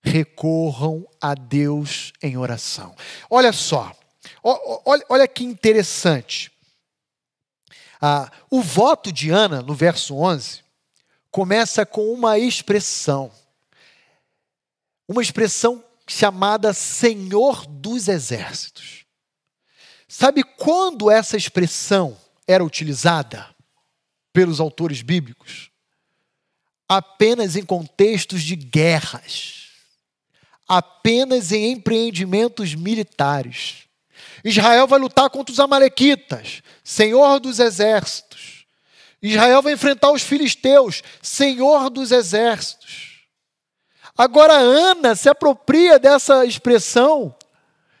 Recorram 0.00 1.04
a 1.20 1.34
Deus 1.34 2.12
em 2.22 2.36
oração. 2.36 2.94
Olha 3.28 3.52
só, 3.52 3.92
olha, 4.44 5.04
olha 5.08 5.26
que 5.26 5.42
interessante. 5.42 6.52
Ah, 8.00 8.30
o 8.48 8.62
voto 8.62 9.10
de 9.10 9.30
Ana, 9.30 9.60
no 9.60 9.74
verso 9.74 10.14
11, 10.14 10.62
começa 11.32 11.84
com 11.84 12.12
uma 12.12 12.38
expressão. 12.38 13.41
Uma 15.12 15.20
expressão 15.20 15.84
chamada 16.08 16.72
Senhor 16.72 17.66
dos 17.66 18.08
Exércitos. 18.08 19.04
Sabe 20.08 20.42
quando 20.42 21.10
essa 21.10 21.36
expressão 21.36 22.16
era 22.48 22.64
utilizada 22.64 23.46
pelos 24.32 24.58
autores 24.58 25.02
bíblicos? 25.02 25.70
Apenas 26.88 27.56
em 27.56 27.62
contextos 27.62 28.42
de 28.42 28.56
guerras, 28.56 29.66
apenas 30.66 31.52
em 31.52 31.72
empreendimentos 31.72 32.74
militares. 32.74 33.82
Israel 34.42 34.86
vai 34.86 34.98
lutar 34.98 35.28
contra 35.28 35.52
os 35.52 35.60
Amalequitas, 35.60 36.62
Senhor 36.82 37.38
dos 37.38 37.58
Exércitos. 37.58 38.64
Israel 39.20 39.60
vai 39.60 39.74
enfrentar 39.74 40.10
os 40.10 40.22
filisteus, 40.22 41.02
Senhor 41.20 41.90
dos 41.90 42.12
Exércitos. 42.12 43.11
Agora, 44.16 44.54
Ana 44.54 45.14
se 45.14 45.28
apropria 45.28 45.98
dessa 45.98 46.44
expressão 46.44 47.34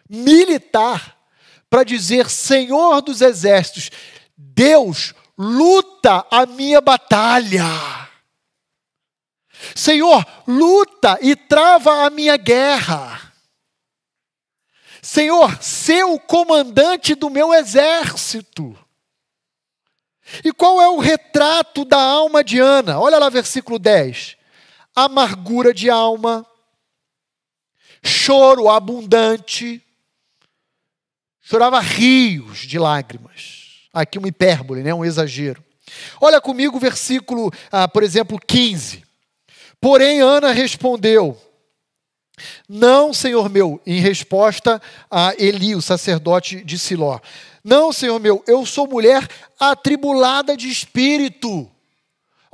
militar 0.08 1.16
para 1.70 1.84
dizer: 1.84 2.28
Senhor 2.28 3.00
dos 3.00 3.20
Exércitos, 3.20 3.90
Deus 4.36 5.14
luta 5.38 6.26
a 6.30 6.46
minha 6.46 6.80
batalha. 6.80 7.64
Senhor, 9.74 10.26
luta 10.46 11.18
e 11.22 11.34
trava 11.34 12.04
a 12.04 12.10
minha 12.10 12.36
guerra. 12.36 13.32
Senhor, 15.00 15.60
ser 15.62 16.04
o 16.04 16.18
comandante 16.18 17.14
do 17.14 17.30
meu 17.30 17.52
exército. 17.52 18.78
E 20.44 20.52
qual 20.52 20.80
é 20.80 20.88
o 20.88 20.98
retrato 20.98 21.84
da 21.84 22.00
alma 22.00 22.44
de 22.44 22.58
Ana? 22.60 23.00
Olha 23.00 23.18
lá, 23.18 23.28
versículo 23.28 23.78
10. 23.78 24.36
Amargura 24.94 25.72
de 25.72 25.88
alma, 25.88 26.46
choro 28.02 28.68
abundante, 28.68 29.82
chorava 31.40 31.80
rios 31.80 32.58
de 32.58 32.78
lágrimas. 32.78 33.88
Aqui 33.92 34.18
uma 34.18 34.28
hipérbole, 34.28 34.82
né? 34.82 34.92
um 34.92 35.04
exagero. 35.04 35.64
Olha 36.20 36.40
comigo 36.40 36.76
o 36.76 36.80
versículo, 36.80 37.52
ah, 37.70 37.86
por 37.86 38.02
exemplo, 38.02 38.38
15. 38.38 39.04
Porém, 39.80 40.20
Ana 40.20 40.52
respondeu: 40.52 41.38
não, 42.68 43.12
Senhor 43.12 43.48
meu, 43.48 43.80
em 43.86 44.00
resposta 44.00 44.80
a 45.10 45.34
Eli, 45.38 45.74
o 45.74 45.82
sacerdote 45.82 46.64
de 46.64 46.78
Siló. 46.78 47.20
Não, 47.62 47.92
Senhor 47.92 48.18
meu, 48.18 48.42
eu 48.46 48.64
sou 48.66 48.88
mulher 48.88 49.28
atribulada 49.58 50.56
de 50.56 50.68
espírito. 50.68 51.70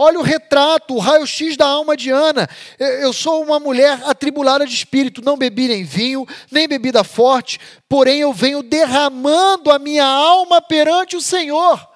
Olha 0.00 0.20
o 0.20 0.22
retrato, 0.22 0.94
o 0.94 0.98
raio-x 0.98 1.56
da 1.56 1.66
alma 1.66 1.96
de 1.96 2.08
Ana. 2.08 2.48
Eu 2.78 3.12
sou 3.12 3.42
uma 3.42 3.58
mulher 3.58 4.00
atribulada 4.04 4.64
de 4.64 4.72
espírito, 4.72 5.20
não 5.24 5.36
bebi 5.36 5.66
nem 5.66 5.82
vinho, 5.82 6.24
nem 6.50 6.68
bebida 6.68 7.02
forte, 7.02 7.58
porém 7.88 8.20
eu 8.20 8.32
venho 8.32 8.62
derramando 8.62 9.72
a 9.72 9.78
minha 9.78 10.06
alma 10.06 10.62
perante 10.62 11.16
o 11.16 11.20
Senhor 11.20 11.88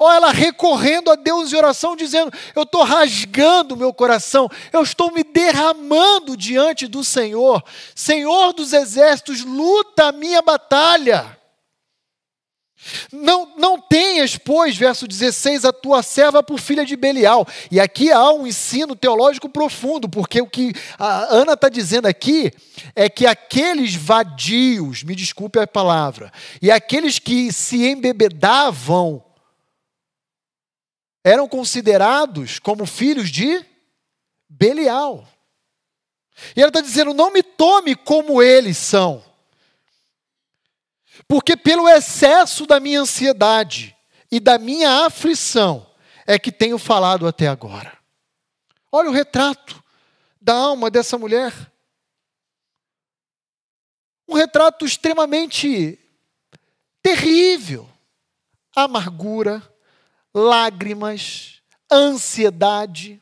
ou 0.00 0.10
ela 0.10 0.32
recorrendo 0.32 1.10
a 1.10 1.14
Deus 1.14 1.52
em 1.52 1.56
oração, 1.56 1.94
dizendo: 1.94 2.32
Eu 2.56 2.62
estou 2.62 2.82
rasgando 2.82 3.76
meu 3.76 3.92
coração, 3.92 4.48
eu 4.72 4.82
estou 4.82 5.12
me 5.12 5.22
derramando 5.22 6.38
diante 6.38 6.86
do 6.86 7.04
Senhor. 7.04 7.62
Senhor 7.94 8.54
dos 8.54 8.72
exércitos, 8.72 9.44
luta 9.44 10.06
a 10.06 10.12
minha 10.12 10.40
batalha. 10.40 11.38
Não, 13.12 13.54
não 13.56 13.80
tenhas, 13.80 14.36
pois, 14.36 14.76
verso 14.76 15.06
16, 15.06 15.64
a 15.64 15.72
tua 15.72 16.02
serva 16.02 16.42
por 16.42 16.58
filha 16.58 16.84
de 16.84 16.96
Belial. 16.96 17.46
E 17.70 17.78
aqui 17.78 18.10
há 18.10 18.32
um 18.32 18.46
ensino 18.46 18.96
teológico 18.96 19.48
profundo, 19.48 20.08
porque 20.08 20.40
o 20.40 20.46
que 20.46 20.72
a 20.98 21.34
Ana 21.34 21.52
está 21.52 21.68
dizendo 21.68 22.06
aqui 22.06 22.50
é 22.94 23.08
que 23.08 23.26
aqueles 23.26 23.94
vadios, 23.94 25.02
me 25.02 25.14
desculpe 25.14 25.58
a 25.58 25.66
palavra, 25.66 26.32
e 26.60 26.70
aqueles 26.70 27.18
que 27.18 27.52
se 27.52 27.86
embebedavam 27.86 29.22
eram 31.22 31.46
considerados 31.46 32.58
como 32.58 32.86
filhos 32.86 33.30
de 33.30 33.64
Belial. 34.48 35.28
E 36.56 36.60
ela 36.60 36.70
está 36.70 36.80
dizendo: 36.80 37.12
não 37.12 37.32
me 37.32 37.42
tome 37.42 37.94
como 37.94 38.42
eles 38.42 38.78
são, 38.78 39.22
porque 41.26 41.56
pelo 41.56 41.88
excesso 41.88 42.66
da 42.66 42.80
minha 42.80 43.00
ansiedade 43.00 43.96
e 44.30 44.38
da 44.38 44.58
minha 44.58 45.06
aflição 45.06 45.86
é 46.26 46.38
que 46.38 46.52
tenho 46.52 46.78
falado 46.78 47.26
até 47.26 47.48
agora. 47.48 47.98
Olha 48.92 49.10
o 49.10 49.12
retrato 49.12 49.82
da 50.40 50.54
alma 50.54 50.90
dessa 50.90 51.18
mulher. 51.18 51.52
Um 54.28 54.34
retrato 54.34 54.84
extremamente 54.84 55.98
terrível. 57.02 57.88
Amargura, 58.74 59.62
lágrimas, 60.32 61.60
ansiedade. 61.90 63.19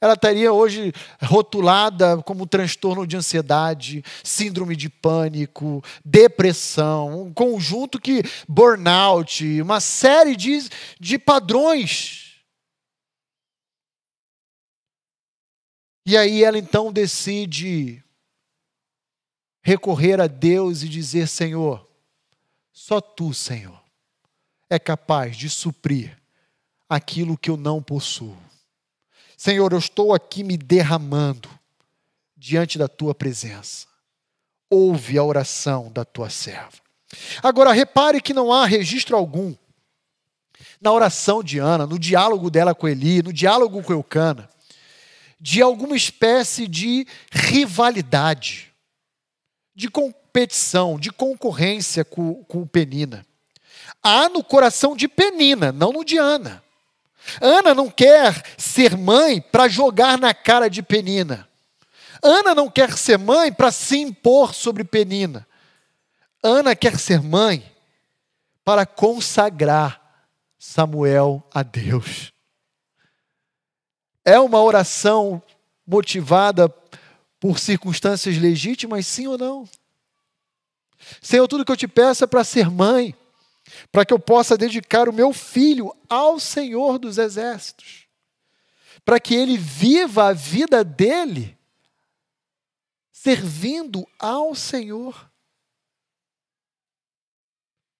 Ela 0.00 0.14
estaria 0.14 0.52
hoje 0.52 0.92
rotulada 1.22 2.22
como 2.22 2.46
transtorno 2.46 3.06
de 3.06 3.16
ansiedade, 3.16 4.04
síndrome 4.22 4.76
de 4.76 4.88
pânico, 4.88 5.82
depressão, 6.04 7.22
um 7.22 7.32
conjunto 7.32 8.00
que 8.00 8.22
burnout, 8.46 9.60
uma 9.60 9.80
série 9.80 10.36
de, 10.36 10.68
de 11.00 11.18
padrões. 11.18 12.26
E 16.06 16.16
aí 16.16 16.44
ela 16.44 16.58
então 16.58 16.92
decide 16.92 18.02
recorrer 19.60 20.20
a 20.20 20.28
Deus 20.28 20.82
e 20.84 20.88
dizer: 20.88 21.26
Senhor, 21.26 21.84
só 22.70 23.00
tu, 23.00 23.34
Senhor, 23.34 23.82
é 24.70 24.78
capaz 24.78 25.36
de 25.36 25.50
suprir 25.50 26.16
aquilo 26.88 27.36
que 27.36 27.50
eu 27.50 27.56
não 27.56 27.82
possuo. 27.82 28.45
Senhor, 29.36 29.72
eu 29.72 29.78
estou 29.78 30.14
aqui 30.14 30.42
me 30.42 30.56
derramando 30.56 31.50
diante 32.36 32.78
da 32.78 32.88
tua 32.88 33.14
presença. 33.14 33.86
Ouve 34.70 35.18
a 35.18 35.22
oração 35.22 35.92
da 35.92 36.04
tua 36.04 36.30
serva. 36.30 36.78
Agora, 37.42 37.72
repare 37.72 38.20
que 38.20 38.34
não 38.34 38.52
há 38.52 38.64
registro 38.64 39.16
algum 39.16 39.54
na 40.80 40.90
oração 40.92 41.42
de 41.42 41.58
Ana, 41.58 41.86
no 41.86 41.98
diálogo 41.98 42.50
dela 42.50 42.74
com 42.74 42.88
Eli, 42.88 43.22
no 43.22 43.32
diálogo 43.32 43.82
com 43.82 43.92
Eucana, 43.92 44.48
de 45.38 45.60
alguma 45.60 45.96
espécie 45.96 46.66
de 46.66 47.06
rivalidade, 47.30 48.72
de 49.74 49.88
competição, 49.88 50.98
de 50.98 51.10
concorrência 51.10 52.04
com, 52.04 52.42
com 52.44 52.66
Penina. 52.66 53.24
Há 54.02 54.28
no 54.28 54.42
coração 54.42 54.96
de 54.96 55.06
Penina, 55.08 55.72
não 55.72 55.92
no 55.92 56.04
de 56.04 56.16
Ana. 56.16 56.62
Ana 57.40 57.74
não 57.74 57.90
quer 57.90 58.42
ser 58.56 58.96
mãe 58.96 59.40
para 59.40 59.68
jogar 59.68 60.18
na 60.18 60.32
cara 60.34 60.68
de 60.68 60.82
Penina. 60.82 61.48
Ana 62.22 62.54
não 62.54 62.70
quer 62.70 62.96
ser 62.96 63.18
mãe 63.18 63.52
para 63.52 63.70
se 63.70 63.98
impor 63.98 64.54
sobre 64.54 64.84
Penina. 64.84 65.46
Ana 66.42 66.74
quer 66.74 66.98
ser 66.98 67.20
mãe 67.22 67.64
para 68.64 68.84
consagrar 68.86 70.00
Samuel 70.58 71.46
a 71.52 71.62
Deus. 71.62 72.32
É 74.24 74.38
uma 74.40 74.60
oração 74.60 75.42
motivada 75.86 76.68
por 77.38 77.58
circunstâncias 77.58 78.36
legítimas, 78.36 79.06
sim 79.06 79.26
ou 79.26 79.38
não? 79.38 79.68
Senhor, 81.20 81.46
tudo 81.46 81.64
que 81.64 81.70
eu 81.70 81.76
te 81.76 81.86
peço 81.86 82.24
é 82.24 82.26
para 82.26 82.42
ser 82.42 82.70
mãe 82.70 83.14
para 83.90 84.04
que 84.04 84.12
eu 84.12 84.18
possa 84.18 84.56
dedicar 84.56 85.08
o 85.08 85.12
meu 85.12 85.32
filho 85.32 85.94
ao 86.08 86.38
Senhor 86.38 86.98
dos 86.98 87.18
Exércitos, 87.18 88.06
para 89.04 89.20
que 89.20 89.34
ele 89.34 89.56
viva 89.56 90.28
a 90.28 90.32
vida 90.32 90.82
dele 90.82 91.56
servindo 93.12 94.06
ao 94.18 94.54
Senhor. 94.54 95.30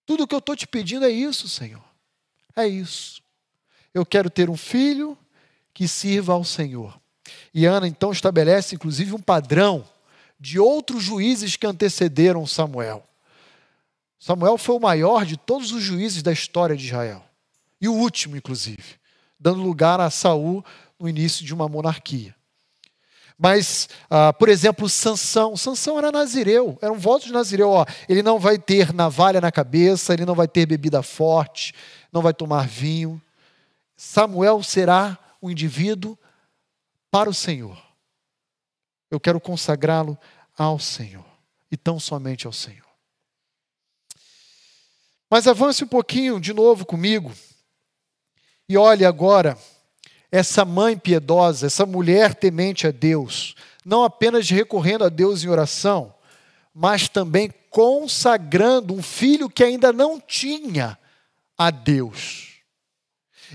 Tudo 0.04 0.26
que 0.26 0.34
eu 0.34 0.38
estou 0.38 0.54
te 0.54 0.68
pedindo 0.68 1.04
é 1.04 1.10
isso, 1.10 1.48
Senhor. 1.48 1.84
É 2.54 2.66
isso. 2.66 3.20
Eu 3.92 4.06
quero 4.06 4.30
ter 4.30 4.48
um 4.48 4.56
filho 4.56 5.18
que 5.74 5.88
sirva 5.88 6.32
ao 6.32 6.44
Senhor. 6.44 7.00
E 7.52 7.66
Ana 7.66 7.88
então 7.88 8.12
estabelece, 8.12 8.76
inclusive, 8.76 9.14
um 9.14 9.20
padrão 9.20 9.86
de 10.38 10.58
outros 10.58 11.02
juízes 11.02 11.56
que 11.56 11.66
antecederam 11.66 12.46
Samuel. 12.46 13.02
Samuel 14.26 14.58
foi 14.58 14.74
o 14.74 14.80
maior 14.80 15.24
de 15.24 15.36
todos 15.36 15.70
os 15.70 15.80
juízes 15.80 16.20
da 16.20 16.32
história 16.32 16.74
de 16.74 16.86
Israel. 16.86 17.22
E 17.80 17.88
o 17.88 17.92
último, 17.92 18.36
inclusive, 18.36 18.96
dando 19.38 19.62
lugar 19.62 20.00
a 20.00 20.10
Saul 20.10 20.64
no 20.98 21.08
início 21.08 21.46
de 21.46 21.54
uma 21.54 21.68
monarquia. 21.68 22.34
Mas, 23.38 23.88
ah, 24.10 24.32
por 24.32 24.48
exemplo, 24.48 24.88
Sansão. 24.88 25.56
Sansão 25.56 25.96
era 25.96 26.10
nazireu, 26.10 26.76
era 26.82 26.92
um 26.92 26.98
voto 26.98 27.26
de 27.26 27.32
nazireu. 27.32 27.70
Ó, 27.70 27.86
ele 28.08 28.20
não 28.20 28.36
vai 28.36 28.58
ter 28.58 28.92
navalha 28.92 29.40
na 29.40 29.52
cabeça, 29.52 30.12
ele 30.12 30.24
não 30.24 30.34
vai 30.34 30.48
ter 30.48 30.66
bebida 30.66 31.04
forte, 31.04 31.72
não 32.12 32.20
vai 32.20 32.34
tomar 32.34 32.66
vinho. 32.66 33.22
Samuel 33.96 34.60
será 34.60 35.16
um 35.40 35.52
indivíduo 35.52 36.18
para 37.12 37.30
o 37.30 37.34
Senhor. 37.34 37.80
Eu 39.08 39.20
quero 39.20 39.40
consagrá-lo 39.40 40.18
ao 40.58 40.80
Senhor 40.80 41.24
e 41.70 41.76
tão 41.76 42.00
somente 42.00 42.44
ao 42.44 42.52
Senhor. 42.52 42.85
Mas 45.30 45.46
avance 45.46 45.82
um 45.84 45.88
pouquinho 45.88 46.40
de 46.40 46.52
novo 46.52 46.86
comigo 46.86 47.32
e 48.68 48.76
olhe 48.76 49.04
agora 49.04 49.58
essa 50.30 50.64
mãe 50.64 50.98
piedosa, 50.98 51.66
essa 51.66 51.86
mulher 51.86 52.34
temente 52.34 52.86
a 52.86 52.90
Deus, 52.90 53.54
não 53.84 54.04
apenas 54.04 54.48
recorrendo 54.50 55.04
a 55.04 55.08
Deus 55.08 55.44
em 55.44 55.48
oração, 55.48 56.14
mas 56.74 57.08
também 57.08 57.52
consagrando 57.70 58.94
um 58.94 59.02
filho 59.02 59.48
que 59.48 59.64
ainda 59.64 59.92
não 59.92 60.20
tinha 60.20 60.98
a 61.56 61.70
Deus. 61.70 62.56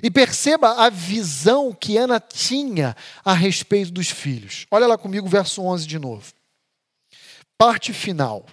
E 0.01 0.09
perceba 0.09 0.85
a 0.85 0.89
visão 0.89 1.73
que 1.73 1.97
Ana 1.97 2.19
tinha 2.19 2.95
a 3.23 3.33
respeito 3.33 3.91
dos 3.91 4.09
filhos. 4.09 4.65
Olha 4.71 4.87
lá 4.87 4.97
comigo, 4.97 5.27
verso 5.27 5.61
11 5.61 5.85
de 5.85 5.99
novo. 5.99 6.33
Parte 7.57 7.91
final. 7.91 8.45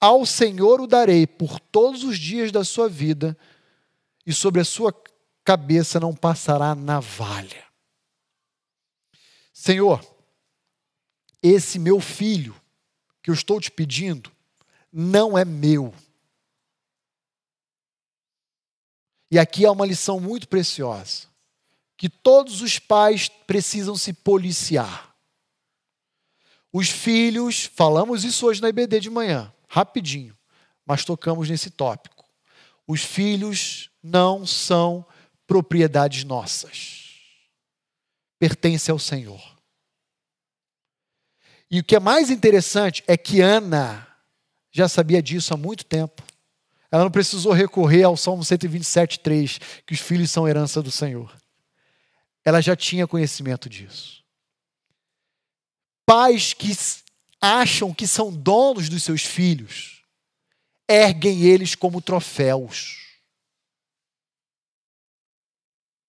Ao 0.00 0.24
Senhor 0.24 0.80
o 0.80 0.86
darei 0.86 1.26
por 1.26 1.60
todos 1.60 2.04
os 2.04 2.18
dias 2.18 2.50
da 2.50 2.64
sua 2.64 2.88
vida, 2.88 3.36
e 4.24 4.32
sobre 4.32 4.60
a 4.60 4.64
sua 4.64 4.94
cabeça 5.44 6.00
não 6.00 6.14
passará 6.14 6.74
navalha. 6.74 7.64
Senhor, 9.52 10.02
esse 11.42 11.78
meu 11.78 12.00
filho 12.00 12.54
que 13.22 13.30
eu 13.30 13.34
estou 13.34 13.60
te 13.60 13.70
pedindo 13.70 14.32
não 14.92 15.36
é 15.36 15.44
meu. 15.44 15.94
E 19.30 19.38
aqui 19.38 19.64
há 19.64 19.70
uma 19.70 19.86
lição 19.86 20.18
muito 20.18 20.48
preciosa, 20.48 21.28
que 21.96 22.08
todos 22.08 22.62
os 22.62 22.78
pais 22.78 23.28
precisam 23.28 23.94
se 23.96 24.12
policiar. 24.12 25.14
Os 26.72 26.88
filhos, 26.88 27.64
falamos 27.64 28.24
isso 28.24 28.46
hoje 28.46 28.62
na 28.62 28.68
IBD 28.68 29.00
de 29.00 29.10
manhã, 29.10 29.52
rapidinho, 29.70 30.36
mas 30.84 31.04
tocamos 31.04 31.48
nesse 31.48 31.70
tópico. 31.70 32.28
Os 32.88 33.02
filhos 33.02 33.88
não 34.02 34.44
são 34.44 35.06
propriedades 35.46 36.24
nossas. 36.24 37.14
Pertence 38.36 38.90
ao 38.90 38.98
Senhor. 38.98 39.40
E 41.70 41.78
o 41.78 41.84
que 41.84 41.94
é 41.94 42.00
mais 42.00 42.30
interessante 42.30 43.04
é 43.06 43.16
que 43.16 43.40
Ana 43.40 44.08
já 44.72 44.88
sabia 44.88 45.22
disso 45.22 45.54
há 45.54 45.56
muito 45.56 45.84
tempo. 45.84 46.20
Ela 46.90 47.04
não 47.04 47.10
precisou 47.10 47.52
recorrer 47.52 48.02
ao 48.02 48.16
Salmo 48.16 48.42
127,3, 48.42 49.60
que 49.86 49.94
os 49.94 50.00
filhos 50.00 50.32
são 50.32 50.48
herança 50.48 50.82
do 50.82 50.90
Senhor. 50.90 51.32
Ela 52.44 52.60
já 52.60 52.74
tinha 52.74 53.06
conhecimento 53.06 53.68
disso. 53.68 54.24
Pais 56.04 56.52
que 56.52 56.72
acham 57.40 57.94
que 57.94 58.06
são 58.06 58.32
donos 58.32 58.88
dos 58.88 59.02
seus 59.02 59.22
filhos, 59.22 60.02
erguem 60.88 61.42
eles 61.42 61.74
como 61.74 62.02
troféus. 62.02 62.98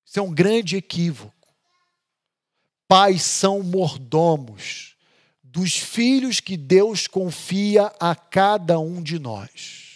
Isso 0.05 0.19
é 0.19 0.21
um 0.21 0.33
grande 0.33 0.75
equívoco. 0.75 1.55
Pais 2.87 3.21
são 3.21 3.63
mordomos 3.63 4.97
dos 5.41 5.77
filhos 5.77 6.39
que 6.39 6.57
Deus 6.57 7.07
confia 7.07 7.85
a 7.99 8.13
cada 8.15 8.79
um 8.79 9.01
de 9.01 9.17
nós. 9.17 9.91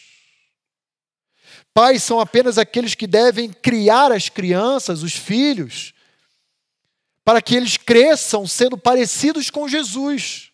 Pais 1.73 2.03
são 2.03 2.21
apenas 2.21 2.57
aqueles 2.57 2.95
que 2.95 3.05
devem 3.05 3.51
criar 3.51 4.11
as 4.11 4.29
crianças, 4.29 5.03
os 5.03 5.13
filhos, 5.13 5.93
para 7.25 7.41
que 7.41 7.53
eles 7.53 7.75
cresçam 7.75 8.47
sendo 8.47 8.77
parecidos 8.77 9.49
com 9.49 9.67
Jesus. 9.67 10.53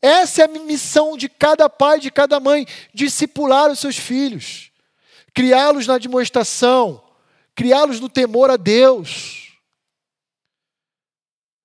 Essa 0.00 0.42
é 0.42 0.44
a 0.44 0.48
missão 0.48 1.16
de 1.16 1.28
cada 1.28 1.68
pai, 1.68 1.98
de 1.98 2.10
cada 2.10 2.38
mãe, 2.38 2.66
discipular 2.94 3.70
os 3.70 3.80
seus 3.80 3.96
filhos, 3.96 4.70
criá-los 5.34 5.86
na 5.86 5.98
demonstração, 5.98 7.02
criá-los 7.54 7.98
no 7.98 8.08
temor 8.08 8.50
a 8.50 8.56
Deus. 8.56 9.58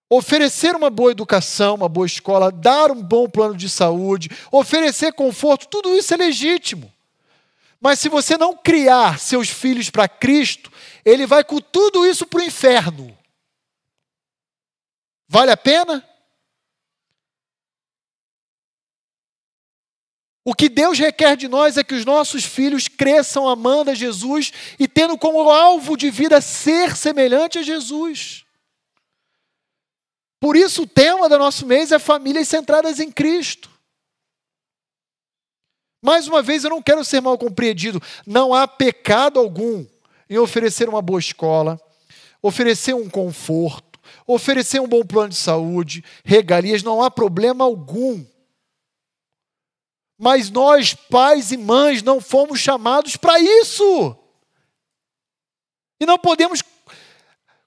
Oferecer 0.10 0.76
uma 0.76 0.90
boa 0.90 1.12
educação, 1.12 1.76
uma 1.76 1.90
boa 1.90 2.06
escola, 2.06 2.52
dar 2.52 2.92
um 2.92 3.02
bom 3.02 3.30
plano 3.30 3.56
de 3.56 3.70
saúde, 3.70 4.30
oferecer 4.52 5.14
conforto, 5.14 5.68
tudo 5.68 5.96
isso 5.96 6.14
é 6.14 6.18
legítimo. 6.18 6.92
Mas 7.80 8.00
se 8.00 8.10
você 8.10 8.38
não 8.38 8.56
criar 8.56 9.20
seus 9.20 9.50
filhos 9.50 9.90
para 9.90 10.08
Cristo, 10.08 10.72
ele 11.04 11.28
vai 11.28 11.44
com 11.44 11.60
tudo 11.60 12.06
isso 12.06 12.26
para 12.26 12.40
o 12.40 12.44
inferno. 12.44 13.16
Vale 15.28 15.52
a 15.52 15.58
pena? 15.58 16.08
O 20.46 20.54
que 20.54 20.68
Deus 20.68 21.00
requer 21.00 21.38
de 21.38 21.48
nós 21.48 21.78
é 21.78 21.84
que 21.84 21.96
os 21.96 22.04
nossos 22.04 22.44
filhos 22.44 22.88
cresçam 22.90 23.48
amando 23.48 23.92
a 23.92 23.96
Jesus 23.96 24.52
e 24.78 24.88
tendo 24.88 25.18
como 25.18 25.50
alvo 25.50 25.96
de 25.96 26.10
vida 26.10 26.42
ser 26.42 26.98
semelhante 26.98 27.60
a 27.60 27.64
Jesus. 27.64 28.44
Por 30.42 30.58
isso, 30.58 30.82
o 30.84 30.88
tema 30.88 31.30
do 31.30 31.38
nosso 31.38 31.66
mês 31.66 31.94
é 31.94 32.00
famílias 32.00 32.50
centradas 32.50 33.00
em 33.00 33.10
Cristo. 33.10 33.72
Mais 36.04 36.28
uma 36.28 36.42
vez, 36.42 36.66
eu 36.66 36.70
não 36.70 36.82
quero 36.82 37.06
ser 37.06 37.22
mal 37.22 37.38
compreendido. 37.38 38.04
Não 38.28 38.54
há 38.54 38.68
pecado 38.68 39.40
algum 39.40 39.86
em 40.30 40.38
oferecer 40.38 40.90
uma 40.90 41.02
boa 41.02 41.22
escola, 41.22 41.80
oferecer 42.42 42.94
um 42.94 43.10
conforto, 43.10 43.98
oferecer 44.28 44.82
um 44.82 44.88
bom 44.88 45.06
plano 45.06 45.30
de 45.30 45.38
saúde, 45.38 46.04
regalias, 46.26 46.84
não 46.84 47.02
há 47.02 47.10
problema 47.10 47.64
algum. 47.64 48.26
Mas 50.18 50.50
nós, 50.50 50.94
pais 50.94 51.52
e 51.52 51.58
mães, 51.58 52.02
não 52.02 52.22
fomos 52.22 52.60
chamados 52.60 53.18
para 53.18 53.40
isso. 53.40 54.18
E 56.00 56.06
não 56.06 56.18
podemos 56.18 56.62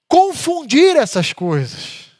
confundir 0.07 0.95
essas 0.95 1.33
coisas. 1.33 2.11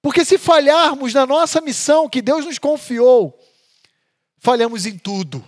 Porque 0.00 0.24
se 0.24 0.38
falharmos 0.38 1.14
na 1.14 1.26
nossa 1.26 1.60
missão 1.60 2.08
que 2.08 2.22
Deus 2.22 2.44
nos 2.44 2.58
confiou, 2.58 3.38
falhamos 4.38 4.86
em 4.86 4.98
tudo. 4.98 5.42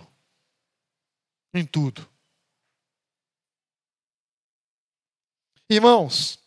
Em 1.53 1.65
tudo. 1.65 2.07
Irmãos, 5.69 6.39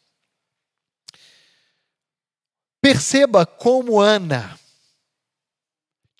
perceba 2.80 3.46
como 3.46 4.00
Ana 4.00 4.59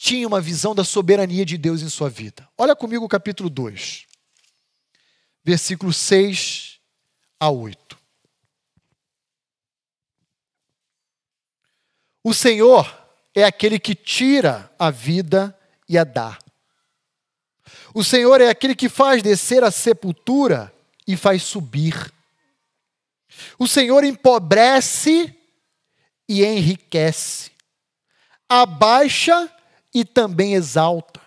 tinha 0.00 0.26
uma 0.26 0.40
visão 0.40 0.74
da 0.74 0.82
soberania 0.82 1.44
de 1.44 1.58
Deus 1.58 1.82
em 1.82 1.88
sua 1.90 2.08
vida. 2.08 2.48
Olha 2.56 2.74
comigo 2.74 3.04
o 3.04 3.08
capítulo 3.08 3.50
2, 3.50 4.06
versículo 5.44 5.92
6 5.92 6.80
a 7.38 7.50
8. 7.50 7.98
O 12.24 12.32
Senhor 12.32 12.90
é 13.34 13.44
aquele 13.44 13.78
que 13.78 13.94
tira 13.94 14.74
a 14.78 14.90
vida 14.90 15.54
e 15.86 15.98
a 15.98 16.04
dá. 16.04 16.38
O 17.92 18.02
Senhor 18.02 18.40
é 18.40 18.48
aquele 18.48 18.74
que 18.74 18.88
faz 18.88 19.22
descer 19.22 19.62
a 19.62 19.70
sepultura 19.70 20.74
e 21.06 21.14
faz 21.14 21.42
subir. 21.42 22.10
O 23.58 23.68
Senhor 23.68 24.02
empobrece 24.02 25.36
e 26.26 26.42
enriquece. 26.42 27.50
Abaixa 28.48 29.59
e 29.94 30.04
também 30.04 30.54
exalta. 30.54 31.20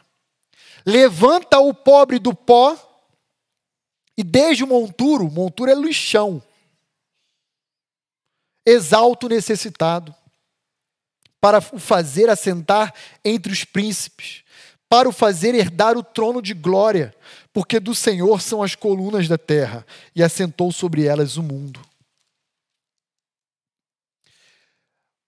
Levanta 0.86 1.60
o 1.60 1.74
pobre 1.74 2.20
do 2.20 2.34
pó 2.34 2.78
e 4.18 4.24
desde 4.24 4.64
o 4.64 4.68
monturo, 4.68 5.30
monturo 5.30 5.72
é 5.72 5.76
lixão, 5.76 6.42
exalta 8.66 9.26
o 9.26 9.30
necessitado, 9.30 10.14
para 11.42 11.58
o 11.58 11.80
fazer 11.80 12.30
assentar 12.30 12.94
entre 13.26 13.52
os 13.52 13.66
príncipes, 13.66 14.44
para 14.88 15.10
o 15.10 15.12
fazer 15.12 15.56
herdar 15.56 15.98
o 15.98 16.04
trono 16.04 16.42
de 16.42 16.54
glória, 16.54 17.14
porque 17.52 17.80
do 17.80 17.96
Senhor 17.96 18.42
são 18.42 18.62
as 18.62 18.76
colunas 18.76 19.28
da 19.28 19.38
terra, 19.38 19.86
e 20.16 20.24
assentou 20.24 20.72
sobre 20.72 21.06
elas 21.06 21.36
o 21.36 21.44
mundo. 21.44 21.82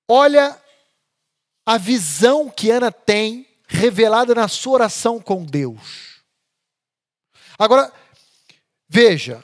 Olha 0.08 0.62
a 1.66 1.78
visão 1.78 2.50
que 2.50 2.70
Ana 2.70 2.92
tem 2.92 3.48
revelada 3.68 4.36
na 4.36 4.48
sua 4.48 4.74
oração 4.74 5.20
com 5.20 5.44
Deus. 5.44 6.22
Agora, 7.58 7.92
veja, 8.88 9.44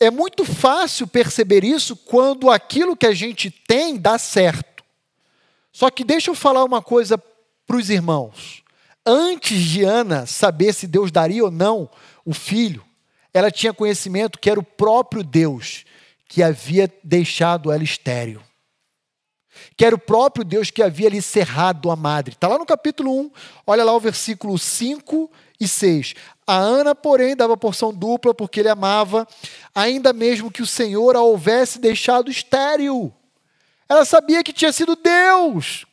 é 0.00 0.10
muito 0.10 0.44
fácil 0.44 1.06
perceber 1.06 1.64
isso 1.64 1.96
quando 1.96 2.50
aquilo 2.50 2.96
que 2.96 3.06
a 3.06 3.14
gente 3.14 3.50
tem 3.50 3.96
dá 3.96 4.18
certo. 4.18 4.84
Só 5.72 5.90
que 5.90 6.04
deixa 6.04 6.30
eu 6.30 6.34
falar 6.34 6.64
uma 6.64 6.80
coisa 6.80 7.18
para 7.66 7.76
os 7.76 7.90
irmãos. 7.90 8.62
Antes 9.04 9.60
de 9.60 9.84
Ana 9.84 10.26
saber 10.26 10.72
se 10.72 10.86
Deus 10.86 11.10
daria 11.10 11.44
ou 11.44 11.50
não 11.50 11.90
o 12.24 12.32
filho, 12.32 12.84
ela 13.32 13.50
tinha 13.50 13.74
conhecimento 13.74 14.38
que 14.38 14.48
era 14.48 14.58
o 14.58 14.64
próprio 14.64 15.22
Deus 15.22 15.84
que 16.28 16.42
havia 16.42 16.92
deixado 17.04 17.70
ela 17.70 17.84
estéril. 17.84 18.42
Que 19.76 19.84
era 19.84 19.94
o 19.94 19.98
próprio 19.98 20.44
Deus 20.44 20.70
que 20.70 20.82
havia 20.82 21.08
lhe 21.08 21.22
cerrado 21.22 21.90
a 21.90 21.96
madre. 21.96 22.34
Está 22.34 22.48
lá 22.48 22.58
no 22.58 22.66
capítulo 22.66 23.18
1, 23.20 23.30
olha 23.66 23.84
lá 23.84 23.92
o 23.94 24.00
versículo 24.00 24.58
5 24.58 25.30
e 25.60 25.66
6. 25.66 26.14
A 26.46 26.56
Ana, 26.56 26.94
porém, 26.94 27.34
dava 27.34 27.56
porção 27.56 27.92
dupla 27.92 28.32
porque 28.32 28.60
ele 28.60 28.68
amava, 28.68 29.26
ainda 29.74 30.12
mesmo 30.12 30.50
que 30.50 30.62
o 30.62 30.66
Senhor 30.66 31.16
a 31.16 31.20
houvesse 31.20 31.78
deixado 31.78 32.30
estéril. 32.30 33.12
Ela 33.88 34.04
sabia 34.04 34.42
que 34.42 34.52
tinha 34.52 34.72
sido 34.72 34.96
Deus. 34.96 35.86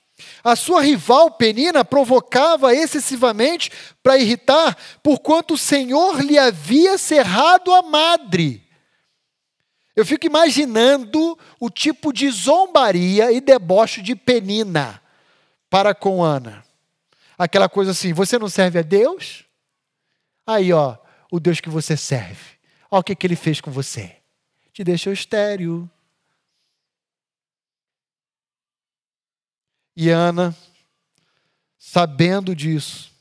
A 0.44 0.56
sua 0.56 0.82
rival 0.82 1.32
Penina 1.32 1.86
provocava 1.86 2.74
excessivamente 2.74 3.72
para 4.02 4.18
irritar, 4.18 4.78
porquanto 5.02 5.54
o 5.54 5.58
Senhor 5.58 6.22
lhe 6.22 6.38
havia 6.38 6.98
cerrado 6.98 7.74
a 7.74 7.82
madre. 7.82 8.63
Eu 9.96 10.06
fico 10.06 10.26
imaginando 10.26 11.38
o 11.60 11.70
tipo 11.70 12.12
de 12.12 12.30
zombaria 12.32 13.32
e 13.32 13.40
deboche 13.40 14.02
de 14.02 14.16
Penina 14.16 15.02
para 15.70 15.94
com 15.94 16.24
Ana. 16.24 16.66
Aquela 17.38 17.70
coisa 17.70 17.92
assim: 17.92 18.14
você 18.14 18.40
não 18.40 18.50
serve 18.50 18.80
a 18.80 18.82
Deus? 18.82 19.46
Aí, 20.46 20.74
ó, 20.74 20.98
o 21.32 21.40
Deus 21.40 21.60
que 21.60 21.70
você 21.70 21.96
serve. 21.96 22.58
Olha 22.90 23.02
o 23.02 23.04
que, 23.04 23.16
que 23.16 23.26
ele 23.26 23.36
fez 23.36 23.62
com 23.62 23.72
você. 23.72 24.18
Te 24.72 24.84
deixou 24.84 25.14
estéreo. 25.14 25.90
E 29.96 30.10
Ana, 30.10 30.56
sabendo 31.78 32.56
disso, 32.56 33.12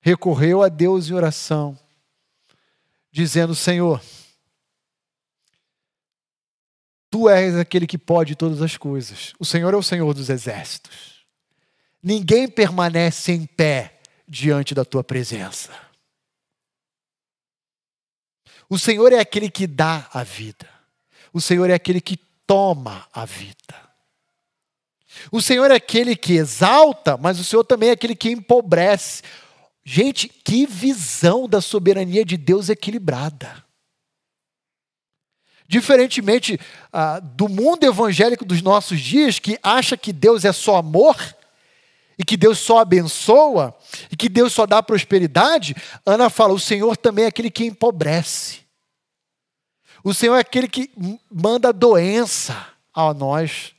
recorreu 0.00 0.62
a 0.62 0.68
Deus 0.68 1.10
em 1.10 1.14
oração, 1.14 1.78
dizendo: 3.10 3.54
Senhor, 3.54 4.00
Tu 7.10 7.28
és 7.28 7.56
aquele 7.56 7.86
que 7.86 7.98
pode 7.98 8.34
todas 8.34 8.60
as 8.60 8.76
coisas. 8.76 9.32
O 9.38 9.44
Senhor 9.44 9.72
é 9.72 9.76
o 9.76 9.82
Senhor 9.82 10.12
dos 10.12 10.28
exércitos. 10.28 11.24
Ninguém 12.02 12.48
permanece 12.48 13.32
em 13.32 13.46
pé 13.46 14.00
diante 14.28 14.74
da 14.74 14.84
tua 14.84 15.02
presença. 15.02 15.70
O 18.68 18.78
Senhor 18.78 19.12
é 19.12 19.18
aquele 19.18 19.50
que 19.50 19.66
dá 19.66 20.08
a 20.12 20.22
vida. 20.22 20.68
O 21.32 21.40
Senhor 21.40 21.70
é 21.70 21.74
aquele 21.74 22.00
que 22.00 22.16
toma 22.46 23.06
a 23.12 23.24
vida. 23.24 23.86
O 25.30 25.40
Senhor 25.40 25.70
é 25.70 25.74
aquele 25.74 26.14
que 26.16 26.34
exalta, 26.34 27.16
mas 27.16 27.38
o 27.38 27.44
Senhor 27.44 27.64
também 27.64 27.90
é 27.90 27.92
aquele 27.92 28.14
que 28.14 28.30
empobrece. 28.30 29.22
Gente, 29.84 30.28
que 30.28 30.66
visão 30.66 31.48
da 31.48 31.60
soberania 31.60 32.24
de 32.24 32.36
Deus 32.36 32.68
equilibrada. 32.68 33.65
Diferentemente 35.68 36.60
ah, 36.92 37.18
do 37.18 37.48
mundo 37.48 37.84
evangélico 37.84 38.44
dos 38.44 38.62
nossos 38.62 39.00
dias, 39.00 39.38
que 39.38 39.58
acha 39.62 39.96
que 39.96 40.12
Deus 40.12 40.44
é 40.44 40.52
só 40.52 40.76
amor, 40.76 41.16
e 42.18 42.24
que 42.24 42.36
Deus 42.36 42.58
só 42.58 42.78
abençoa, 42.78 43.76
e 44.10 44.16
que 44.16 44.28
Deus 44.28 44.52
só 44.52 44.66
dá 44.66 44.82
prosperidade, 44.82 45.74
Ana 46.04 46.30
fala: 46.30 46.54
o 46.54 46.60
Senhor 46.60 46.96
também 46.96 47.24
é 47.24 47.28
aquele 47.28 47.50
que 47.50 47.64
empobrece. 47.64 48.60
O 50.02 50.14
Senhor 50.14 50.36
é 50.36 50.40
aquele 50.40 50.68
que 50.68 50.90
manda 51.30 51.72
doença 51.72 52.68
a 52.94 53.12
nós. 53.12 53.74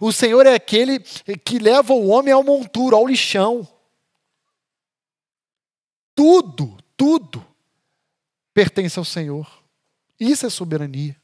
O 0.00 0.12
Senhor 0.12 0.46
é 0.46 0.54
aquele 0.54 1.00
que 1.44 1.58
leva 1.58 1.92
o 1.92 2.08
homem 2.08 2.32
ao 2.32 2.42
monturo, 2.42 2.96
ao 2.96 3.06
lixão. 3.06 3.68
Tudo, 6.14 6.78
tudo 6.96 7.44
pertence 8.54 8.98
ao 8.98 9.04
Senhor. 9.04 9.55
Isso 10.18 10.46
é 10.46 10.50
soberania. 10.50 11.16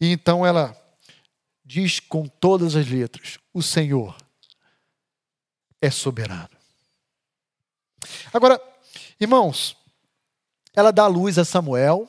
E 0.00 0.12
então 0.12 0.44
ela 0.44 0.76
diz 1.64 2.00
com 2.00 2.26
todas 2.26 2.74
as 2.74 2.88
letras: 2.88 3.38
o 3.52 3.62
Senhor 3.62 4.16
é 5.80 5.90
soberano. 5.90 6.50
Agora, 8.32 8.60
irmãos, 9.20 9.76
ela 10.74 10.90
dá 10.90 11.06
luz 11.06 11.38
a 11.38 11.44
Samuel, 11.44 12.08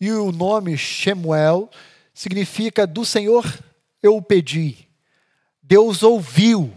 e 0.00 0.10
o 0.12 0.32
nome 0.32 0.76
Shemuel 0.76 1.70
significa 2.12 2.86
do 2.86 3.04
Senhor 3.04 3.44
eu 4.02 4.16
o 4.16 4.22
pedi. 4.22 4.88
Deus 5.62 6.02
ouviu 6.02 6.74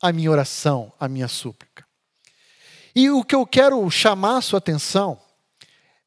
a 0.00 0.12
minha 0.12 0.30
oração, 0.30 0.92
a 0.98 1.08
minha 1.08 1.28
súplica. 1.28 1.86
E 2.94 3.10
o 3.10 3.24
que 3.24 3.34
eu 3.34 3.46
quero 3.46 3.88
chamar 3.90 4.36
a 4.36 4.42
sua 4.42 4.58
atenção 4.58 5.20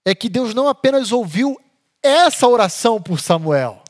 é 0.07 0.15
que 0.15 0.29
Deus 0.29 0.53
não 0.53 0.69
apenas 0.69 1.11
ouviu 1.11 1.59
essa 2.01 2.47
oração 2.47 3.01
por 3.01 3.19
Samuel. 3.19 3.83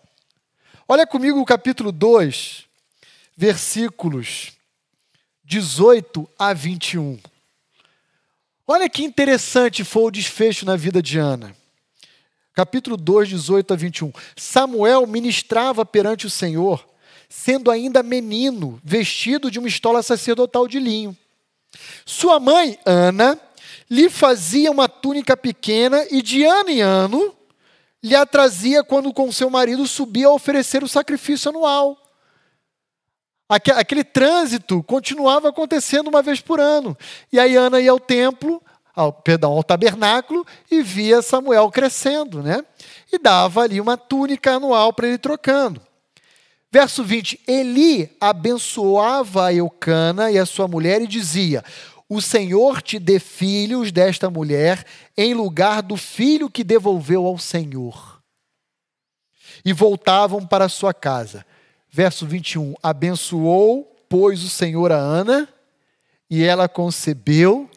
Olha 0.87 1.05
comigo 1.05 1.39
o 1.39 1.45
capítulo 1.45 1.91
2, 1.91 2.65
versículos 3.35 4.53
18 5.45 6.27
a 6.39 6.55
21. 6.55 7.19
Olha 8.65 8.89
que 8.89 9.03
interessante 9.03 9.83
foi 9.83 10.05
o 10.05 10.09
desfecho 10.09 10.65
na 10.65 10.75
vida 10.75 11.03
de 11.03 11.19
Ana. 11.19 11.55
Capítulo 12.51 12.97
2, 12.97 13.29
18 13.29 13.73
a 13.75 13.77
21. 13.77 14.11
Samuel 14.35 15.05
ministrava 15.05 15.85
perante 15.85 16.25
o 16.25 16.31
Senhor, 16.31 16.83
sendo 17.29 17.69
ainda 17.69 18.01
menino, 18.01 18.81
vestido 18.83 19.51
de 19.51 19.59
uma 19.59 19.67
estola 19.67 20.01
sacerdotal 20.01 20.67
de 20.67 20.79
linho. 20.79 21.15
Sua 22.07 22.39
mãe, 22.39 22.79
Ana, 22.87 23.39
lhe 23.89 24.09
fazia 24.09 24.71
uma 24.71 24.89
túnica 24.89 25.35
pequena 25.37 26.05
e 26.11 26.21
de 26.21 26.43
ano 26.43 26.69
em 26.69 26.81
ano 26.81 27.33
lhe 28.03 28.15
a 28.15 28.25
trazia 28.25 28.83
quando 28.83 29.13
com 29.13 29.31
seu 29.31 29.49
marido 29.49 29.87
subia 29.87 30.27
a 30.27 30.33
oferecer 30.33 30.83
o 30.83 30.87
sacrifício 30.87 31.49
anual. 31.49 31.97
Aquele 33.49 34.03
trânsito 34.03 34.83
continuava 34.83 35.49
acontecendo 35.49 36.07
uma 36.07 36.21
vez 36.21 36.41
por 36.41 36.59
ano. 36.59 36.97
E 37.31 37.39
aí 37.39 37.55
Ana 37.55 37.79
ia 37.79 37.91
ao 37.91 37.99
templo, 37.99 38.61
ao, 38.93 39.13
perdão, 39.13 39.53
ao 39.53 39.63
tabernáculo 39.63 40.45
e 40.69 40.81
via 40.81 41.21
Samuel 41.21 41.71
crescendo, 41.71 42.43
né? 42.43 42.63
E 43.11 43.17
dava 43.17 43.61
ali 43.61 43.79
uma 43.79 43.95
túnica 43.95 44.55
anual 44.55 44.91
para 44.91 45.07
ele 45.07 45.17
trocando. 45.17 45.81
Verso 46.69 47.05
20: 47.05 47.39
Eli 47.47 48.13
abençoava 48.19 49.45
a 49.45 49.53
Eucana 49.53 50.29
e 50.29 50.37
a 50.37 50.45
sua 50.45 50.67
mulher 50.67 51.01
e 51.01 51.07
dizia: 51.07 51.63
o 52.09 52.21
Senhor 52.21 52.81
te 52.81 52.99
dê 52.99 53.19
filhos 53.19 53.91
desta 53.91 54.29
mulher 54.29 54.85
em 55.15 55.33
lugar 55.33 55.81
do 55.81 55.97
filho 55.97 56.49
que 56.49 56.63
devolveu 56.63 57.25
ao 57.25 57.37
Senhor. 57.37 58.21
E 59.65 59.73
voltavam 59.73 60.45
para 60.45 60.69
sua 60.69 60.93
casa. 60.93 61.45
Verso 61.89 62.25
21. 62.25 62.75
Abençoou, 62.81 63.83
pois, 64.07 64.43
o 64.43 64.49
Senhor 64.49 64.91
a 64.91 64.97
Ana, 64.97 65.49
e 66.29 66.43
ela 66.43 66.69
concebeu 66.69 67.69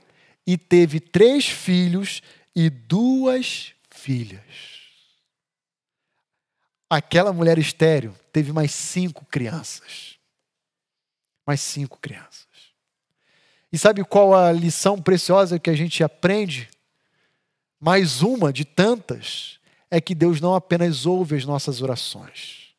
e 0.46 0.56
teve 0.56 1.00
três 1.00 1.48
filhos 1.48 2.22
e 2.54 2.70
duas 2.70 3.72
filhas. 3.90 4.40
Aquela 6.88 7.32
mulher 7.32 7.58
estéreo 7.58 8.14
teve 8.32 8.52
mais 8.52 8.72
cinco 8.72 9.24
crianças. 9.24 10.18
Mais 11.46 11.60
cinco 11.60 11.98
crianças. 11.98 12.49
E 13.72 13.78
sabe 13.78 14.04
qual 14.04 14.34
a 14.34 14.50
lição 14.52 15.00
preciosa 15.00 15.58
que 15.58 15.70
a 15.70 15.74
gente 15.74 16.02
aprende? 16.02 16.68
Mais 17.78 18.20
uma 18.22 18.52
de 18.52 18.64
tantas 18.64 19.58
é 19.90 20.00
que 20.00 20.14
Deus 20.14 20.40
não 20.40 20.54
apenas 20.54 21.06
ouve 21.06 21.36
as 21.36 21.44
nossas 21.44 21.80
orações, 21.80 22.74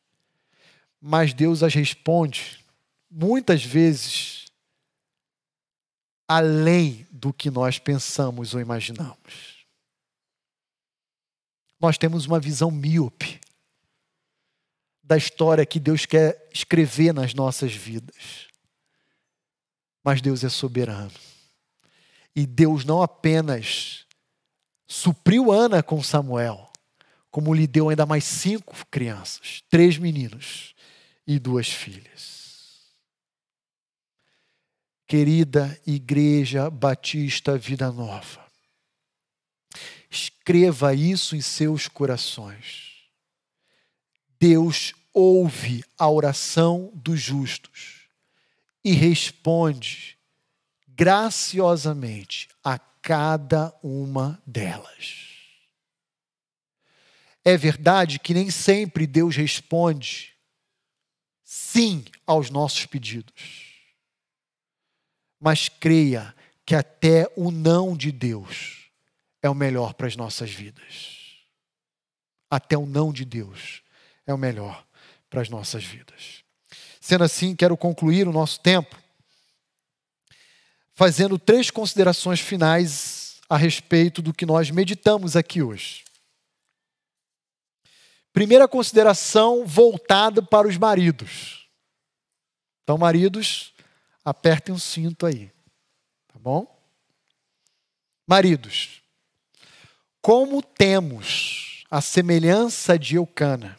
mas 1.00 1.34
Deus 1.34 1.62
as 1.62 1.74
responde 1.74 2.60
muitas 3.10 3.64
vezes 3.64 4.46
além 6.26 7.06
do 7.10 7.32
que 7.32 7.50
nós 7.50 7.78
pensamos 7.78 8.54
ou 8.54 8.60
imaginamos. 8.60 9.66
Nós 11.78 11.98
temos 11.98 12.26
uma 12.26 12.38
visão 12.38 12.70
míope 12.70 13.40
da 15.02 15.16
história 15.16 15.66
que 15.66 15.80
Deus 15.80 16.06
quer 16.06 16.48
escrever 16.54 17.12
nas 17.12 17.34
nossas 17.34 17.74
vidas. 17.74 18.51
Mas 20.02 20.20
Deus 20.20 20.42
é 20.42 20.48
soberano. 20.48 21.12
E 22.34 22.46
Deus 22.46 22.84
não 22.84 23.02
apenas 23.02 24.06
supriu 24.86 25.52
Ana 25.52 25.82
com 25.82 26.02
Samuel, 26.02 26.70
como 27.30 27.54
lhe 27.54 27.66
deu 27.66 27.88
ainda 27.88 28.04
mais 28.04 28.24
cinco 28.24 28.74
crianças, 28.90 29.62
três 29.70 29.98
meninos 29.98 30.74
e 31.26 31.38
duas 31.38 31.68
filhas. 31.68 32.32
querida 35.06 35.78
Igreja 35.86 36.70
Batista 36.70 37.58
Vida 37.58 37.92
Nova. 37.92 38.46
Escreva 40.10 40.94
isso 40.94 41.36
em 41.36 41.40
seus 41.42 41.86
corações. 41.86 42.92
Deus 44.40 44.94
ouve 45.12 45.84
a 45.98 46.08
oração 46.08 46.90
dos 46.94 47.20
justos 47.20 48.01
e 48.84 48.92
responde 48.92 50.18
graciosamente 50.88 52.48
a 52.62 52.78
cada 52.78 53.74
uma 53.82 54.40
delas. 54.46 55.32
É 57.44 57.56
verdade 57.56 58.18
que 58.18 58.34
nem 58.34 58.50
sempre 58.50 59.06
Deus 59.06 59.34
responde 59.34 60.32
sim 61.42 62.04
aos 62.26 62.50
nossos 62.50 62.86
pedidos. 62.86 63.72
Mas 65.40 65.68
creia 65.68 66.34
que 66.64 66.74
até 66.74 67.26
o 67.36 67.50
não 67.50 67.96
de 67.96 68.12
Deus 68.12 68.90
é 69.42 69.50
o 69.50 69.54
melhor 69.54 69.94
para 69.94 70.06
as 70.06 70.14
nossas 70.14 70.50
vidas. 70.50 71.18
Até 72.48 72.76
o 72.78 72.86
não 72.86 73.12
de 73.12 73.24
Deus 73.24 73.82
é 74.24 74.32
o 74.32 74.38
melhor 74.38 74.86
para 75.28 75.40
as 75.40 75.48
nossas 75.48 75.82
vidas. 75.82 76.41
Sendo 77.02 77.24
assim, 77.24 77.56
quero 77.56 77.76
concluir 77.76 78.28
o 78.28 78.32
nosso 78.32 78.60
tempo 78.60 78.96
fazendo 80.94 81.36
três 81.36 81.68
considerações 81.68 82.38
finais 82.38 83.40
a 83.48 83.56
respeito 83.56 84.22
do 84.22 84.32
que 84.32 84.46
nós 84.46 84.70
meditamos 84.70 85.34
aqui 85.34 85.60
hoje. 85.60 86.04
Primeira 88.32 88.68
consideração 88.68 89.66
voltada 89.66 90.40
para 90.40 90.68
os 90.68 90.78
maridos. 90.78 91.68
Então, 92.84 92.96
maridos, 92.96 93.74
apertem 94.24 94.72
o 94.72 94.78
cinto 94.78 95.26
aí. 95.26 95.50
Tá 96.28 96.38
bom? 96.38 96.72
Maridos, 98.28 99.02
como 100.20 100.62
temos 100.62 101.84
a 101.90 102.00
semelhança 102.00 102.96
de 102.96 103.16
Eucana, 103.16 103.76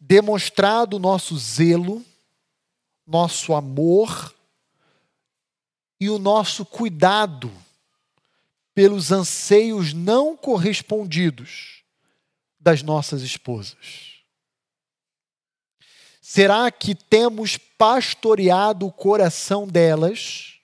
demonstrado 0.00 0.98
nosso 0.98 1.36
zelo, 1.36 2.02
nosso 3.06 3.54
amor 3.54 4.34
e 6.00 6.08
o 6.08 6.18
nosso 6.18 6.64
cuidado 6.64 7.52
pelos 8.74 9.12
anseios 9.12 9.92
não 9.92 10.34
correspondidos 10.36 11.82
das 12.58 12.82
nossas 12.82 13.20
esposas? 13.20 14.20
Será 16.22 16.70
que 16.70 16.94
temos 16.94 17.56
pastoreado 17.56 18.86
o 18.86 18.92
coração 18.92 19.66
delas? 19.66 20.59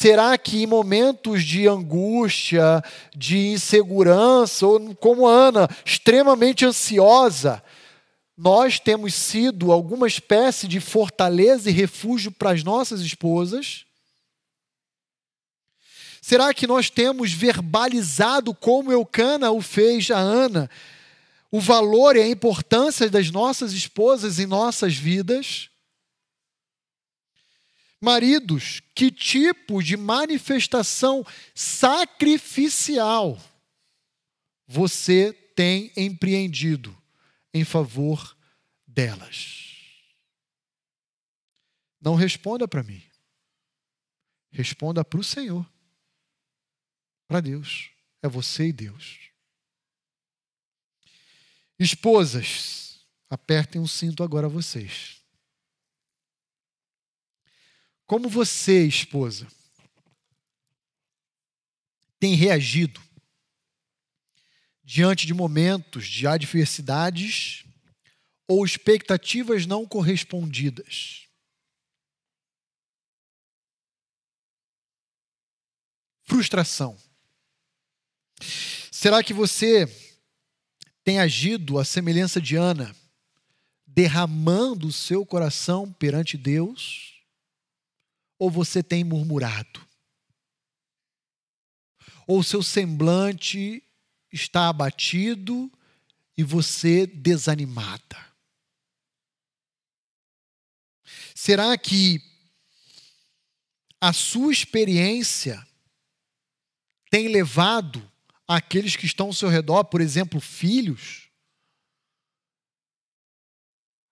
Será 0.00 0.38
que 0.38 0.62
em 0.62 0.66
momentos 0.66 1.44
de 1.44 1.68
angústia, 1.68 2.82
de 3.14 3.48
insegurança, 3.48 4.66
ou 4.66 4.94
como 4.94 5.26
Ana, 5.26 5.68
extremamente 5.84 6.64
ansiosa, 6.64 7.62
nós 8.34 8.80
temos 8.80 9.12
sido 9.12 9.70
alguma 9.70 10.06
espécie 10.08 10.66
de 10.66 10.80
fortaleza 10.80 11.68
e 11.68 11.74
refúgio 11.74 12.32
para 12.32 12.52
as 12.52 12.64
nossas 12.64 13.02
esposas? 13.02 13.84
Será 16.22 16.54
que 16.54 16.66
nós 16.66 16.88
temos 16.88 17.30
verbalizado 17.30 18.54
como 18.54 18.90
Eucana 18.90 19.50
o 19.50 19.60
fez 19.60 20.10
a 20.10 20.18
Ana, 20.18 20.70
o 21.50 21.60
valor 21.60 22.16
e 22.16 22.22
a 22.22 22.26
importância 22.26 23.10
das 23.10 23.30
nossas 23.30 23.74
esposas 23.74 24.38
em 24.38 24.46
nossas 24.46 24.94
vidas? 24.94 25.69
Maridos, 28.00 28.80
que 28.94 29.10
tipo 29.10 29.82
de 29.82 29.96
manifestação 29.96 31.24
sacrificial 31.54 33.38
você 34.66 35.32
tem 35.54 35.92
empreendido 35.96 36.96
em 37.52 37.64
favor 37.64 38.36
delas? 38.86 39.76
Não 42.00 42.14
responda 42.14 42.66
para 42.66 42.82
mim. 42.82 43.02
Responda 44.50 45.04
para 45.04 45.20
o 45.20 45.24
Senhor 45.24 45.70
para 47.30 47.40
Deus. 47.40 47.92
É 48.20 48.28
você 48.28 48.66
e 48.66 48.72
Deus. 48.72 49.30
Esposas, 51.78 53.06
apertem 53.30 53.80
o 53.80 53.86
cinto 53.86 54.24
agora 54.24 54.48
vocês. 54.48 55.19
Como 58.10 58.28
você, 58.28 58.84
esposa, 58.88 59.46
tem 62.18 62.34
reagido 62.34 63.00
diante 64.82 65.28
de 65.28 65.32
momentos 65.32 66.08
de 66.08 66.26
adversidades 66.26 67.64
ou 68.48 68.64
expectativas 68.64 69.64
não 69.64 69.86
correspondidas? 69.86 71.28
Frustração 76.24 76.98
Será 78.90 79.22
que 79.22 79.32
você 79.32 79.86
tem 81.04 81.20
agido 81.20 81.78
à 81.78 81.84
semelhança 81.84 82.40
de 82.40 82.56
Ana, 82.56 82.92
derramando 83.86 84.88
o 84.88 84.92
seu 84.92 85.24
coração 85.24 85.92
perante 85.92 86.36
Deus? 86.36 87.09
Ou 88.40 88.50
você 88.50 88.82
tem 88.82 89.04
murmurado? 89.04 89.86
Ou 92.26 92.42
seu 92.42 92.62
semblante 92.62 93.84
está 94.32 94.70
abatido 94.70 95.70
e 96.38 96.42
você 96.42 97.06
desanimada? 97.06 98.16
Será 101.34 101.76
que 101.76 102.22
a 104.00 104.14
sua 104.14 104.50
experiência 104.50 105.66
tem 107.10 107.28
levado 107.28 108.10
aqueles 108.48 108.96
que 108.96 109.04
estão 109.04 109.26
ao 109.26 109.34
seu 109.34 109.50
redor, 109.50 109.84
por 109.84 110.00
exemplo, 110.00 110.40
filhos, 110.40 111.28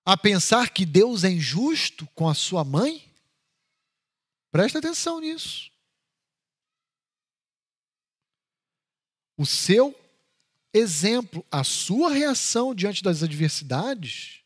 a 0.05 0.18
pensar 0.18 0.68
que 0.68 0.85
Deus 0.85 1.24
é 1.24 1.31
injusto 1.31 2.07
com 2.09 2.29
a 2.29 2.35
sua 2.35 2.62
mãe? 2.62 3.08
Presta 4.51 4.79
atenção 4.79 5.21
nisso. 5.21 5.71
O 9.37 9.47
seu 9.47 9.95
exemplo, 10.73 11.47
a 11.51 11.63
sua 11.63 12.11
reação 12.11 12.75
diante 12.75 13.03
das 13.03 13.23
adversidades, 13.23 14.43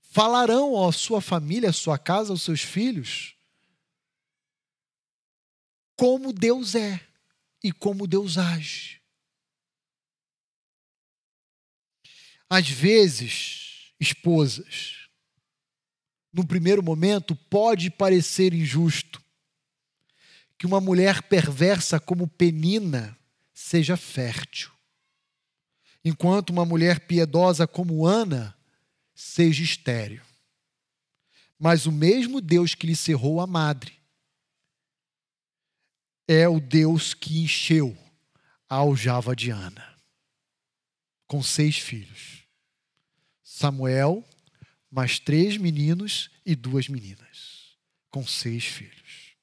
falarão 0.00 0.86
à 0.86 0.92
sua 0.92 1.20
família, 1.20 1.70
à 1.70 1.72
sua 1.72 1.98
casa, 1.98 2.32
aos 2.32 2.42
seus 2.42 2.60
filhos, 2.60 3.34
como 5.96 6.32
Deus 6.32 6.74
é 6.74 7.04
e 7.62 7.72
como 7.72 8.06
Deus 8.06 8.38
age. 8.38 9.02
Às 12.48 12.68
vezes, 12.68 13.92
esposas, 13.98 14.93
no 16.34 16.44
primeiro 16.44 16.82
momento 16.82 17.36
pode 17.36 17.88
parecer 17.90 18.52
injusto 18.52 19.22
que 20.58 20.66
uma 20.66 20.80
mulher 20.80 21.22
perversa 21.22 22.00
como 22.00 22.26
Penina 22.26 23.16
seja 23.52 23.96
fértil, 23.96 24.70
enquanto 26.04 26.50
uma 26.50 26.64
mulher 26.64 27.06
piedosa 27.06 27.68
como 27.68 28.04
Ana 28.04 28.56
seja 29.14 29.62
estéril. 29.62 30.22
Mas 31.56 31.86
o 31.86 31.92
mesmo 31.92 32.40
Deus 32.40 32.74
que 32.74 32.88
lhe 32.88 32.96
cerrou 32.96 33.40
a 33.40 33.46
madre 33.46 33.92
é 36.26 36.48
o 36.48 36.58
Deus 36.58 37.14
que 37.14 37.42
encheu 37.44 37.96
a 38.68 38.76
aljava 38.76 39.36
de 39.36 39.50
Ana, 39.50 39.96
com 41.28 41.40
seis 41.42 41.78
filhos. 41.78 42.42
Samuel, 43.44 44.24
mais 44.94 45.18
três 45.18 45.56
meninos 45.56 46.30
e 46.46 46.54
duas 46.54 46.88
meninas, 46.88 47.76
com 48.12 48.24
seis 48.24 48.64
filhos. 48.64 49.34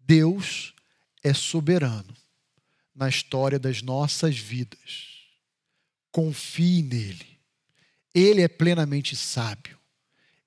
Deus 0.00 0.74
é 1.22 1.32
soberano 1.32 2.12
na 2.92 3.08
história 3.08 3.60
das 3.60 3.80
nossas 3.80 4.36
vidas. 4.36 5.28
Confie 6.10 6.82
nele. 6.82 7.38
Ele 8.12 8.42
é 8.42 8.48
plenamente 8.48 9.14
sábio. 9.14 9.78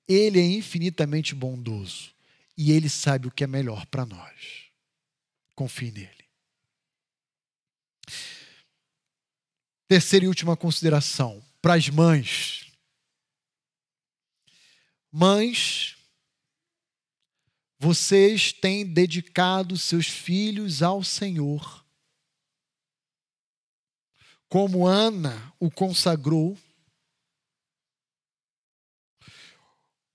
Ele 0.06 0.38
é 0.38 0.44
infinitamente 0.44 1.34
bondoso. 1.34 2.12
E 2.58 2.72
ele 2.72 2.90
sabe 2.90 3.26
o 3.26 3.30
que 3.30 3.42
é 3.42 3.46
melhor 3.46 3.86
para 3.86 4.04
nós. 4.04 4.66
Confie 5.54 5.90
nele. 5.90 6.26
Terceira 9.88 10.26
e 10.26 10.28
última 10.28 10.58
consideração 10.58 11.42
para 11.62 11.74
as 11.74 11.88
mães. 11.88 12.65
Mães, 15.18 15.96
vocês 17.78 18.52
têm 18.52 18.84
dedicado 18.84 19.78
seus 19.78 20.06
filhos 20.06 20.82
ao 20.82 21.02
Senhor. 21.02 21.86
Como 24.46 24.86
Ana 24.86 25.54
o 25.58 25.70
consagrou, 25.70 26.58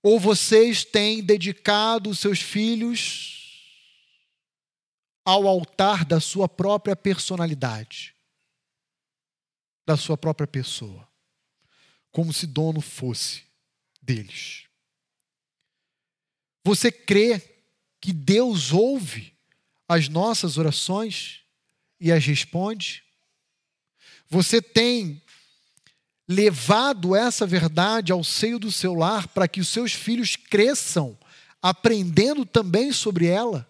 ou 0.00 0.20
vocês 0.20 0.84
têm 0.84 1.20
dedicado 1.20 2.14
seus 2.14 2.40
filhos 2.40 3.90
ao 5.24 5.48
altar 5.48 6.04
da 6.04 6.20
sua 6.20 6.48
própria 6.48 6.94
personalidade, 6.94 8.14
da 9.84 9.96
sua 9.96 10.16
própria 10.16 10.46
pessoa, 10.46 11.12
como 12.12 12.32
se 12.32 12.46
dono 12.46 12.80
fosse 12.80 13.44
deles. 14.00 14.70
Você 16.64 16.92
crê 16.92 17.40
que 18.00 18.12
Deus 18.12 18.72
ouve 18.72 19.32
as 19.88 20.08
nossas 20.08 20.58
orações 20.58 21.40
e 22.00 22.10
as 22.10 22.24
responde? 22.24 23.04
Você 24.28 24.62
tem 24.62 25.22
levado 26.26 27.14
essa 27.14 27.46
verdade 27.46 28.12
ao 28.12 28.24
seio 28.24 28.58
do 28.58 28.72
seu 28.72 28.94
lar 28.94 29.28
para 29.28 29.46
que 29.46 29.60
os 29.60 29.68
seus 29.68 29.92
filhos 29.92 30.36
cresçam 30.36 31.18
aprendendo 31.60 32.46
também 32.46 32.92
sobre 32.92 33.26
ela? 33.26 33.68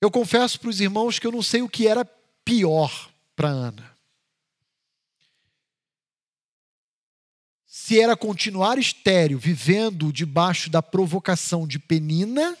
Eu 0.00 0.10
confesso 0.10 0.58
para 0.58 0.70
os 0.70 0.80
irmãos 0.80 1.18
que 1.18 1.26
eu 1.26 1.32
não 1.32 1.42
sei 1.42 1.60
o 1.60 1.68
que 1.68 1.86
era 1.86 2.04
pior 2.44 3.10
para 3.36 3.48
Ana. 3.48 3.89
Se 7.90 8.00
era 8.00 8.16
continuar 8.16 8.78
estéreo, 8.78 9.36
vivendo 9.36 10.12
debaixo 10.12 10.70
da 10.70 10.80
provocação 10.80 11.66
de 11.66 11.76
Penina, 11.76 12.56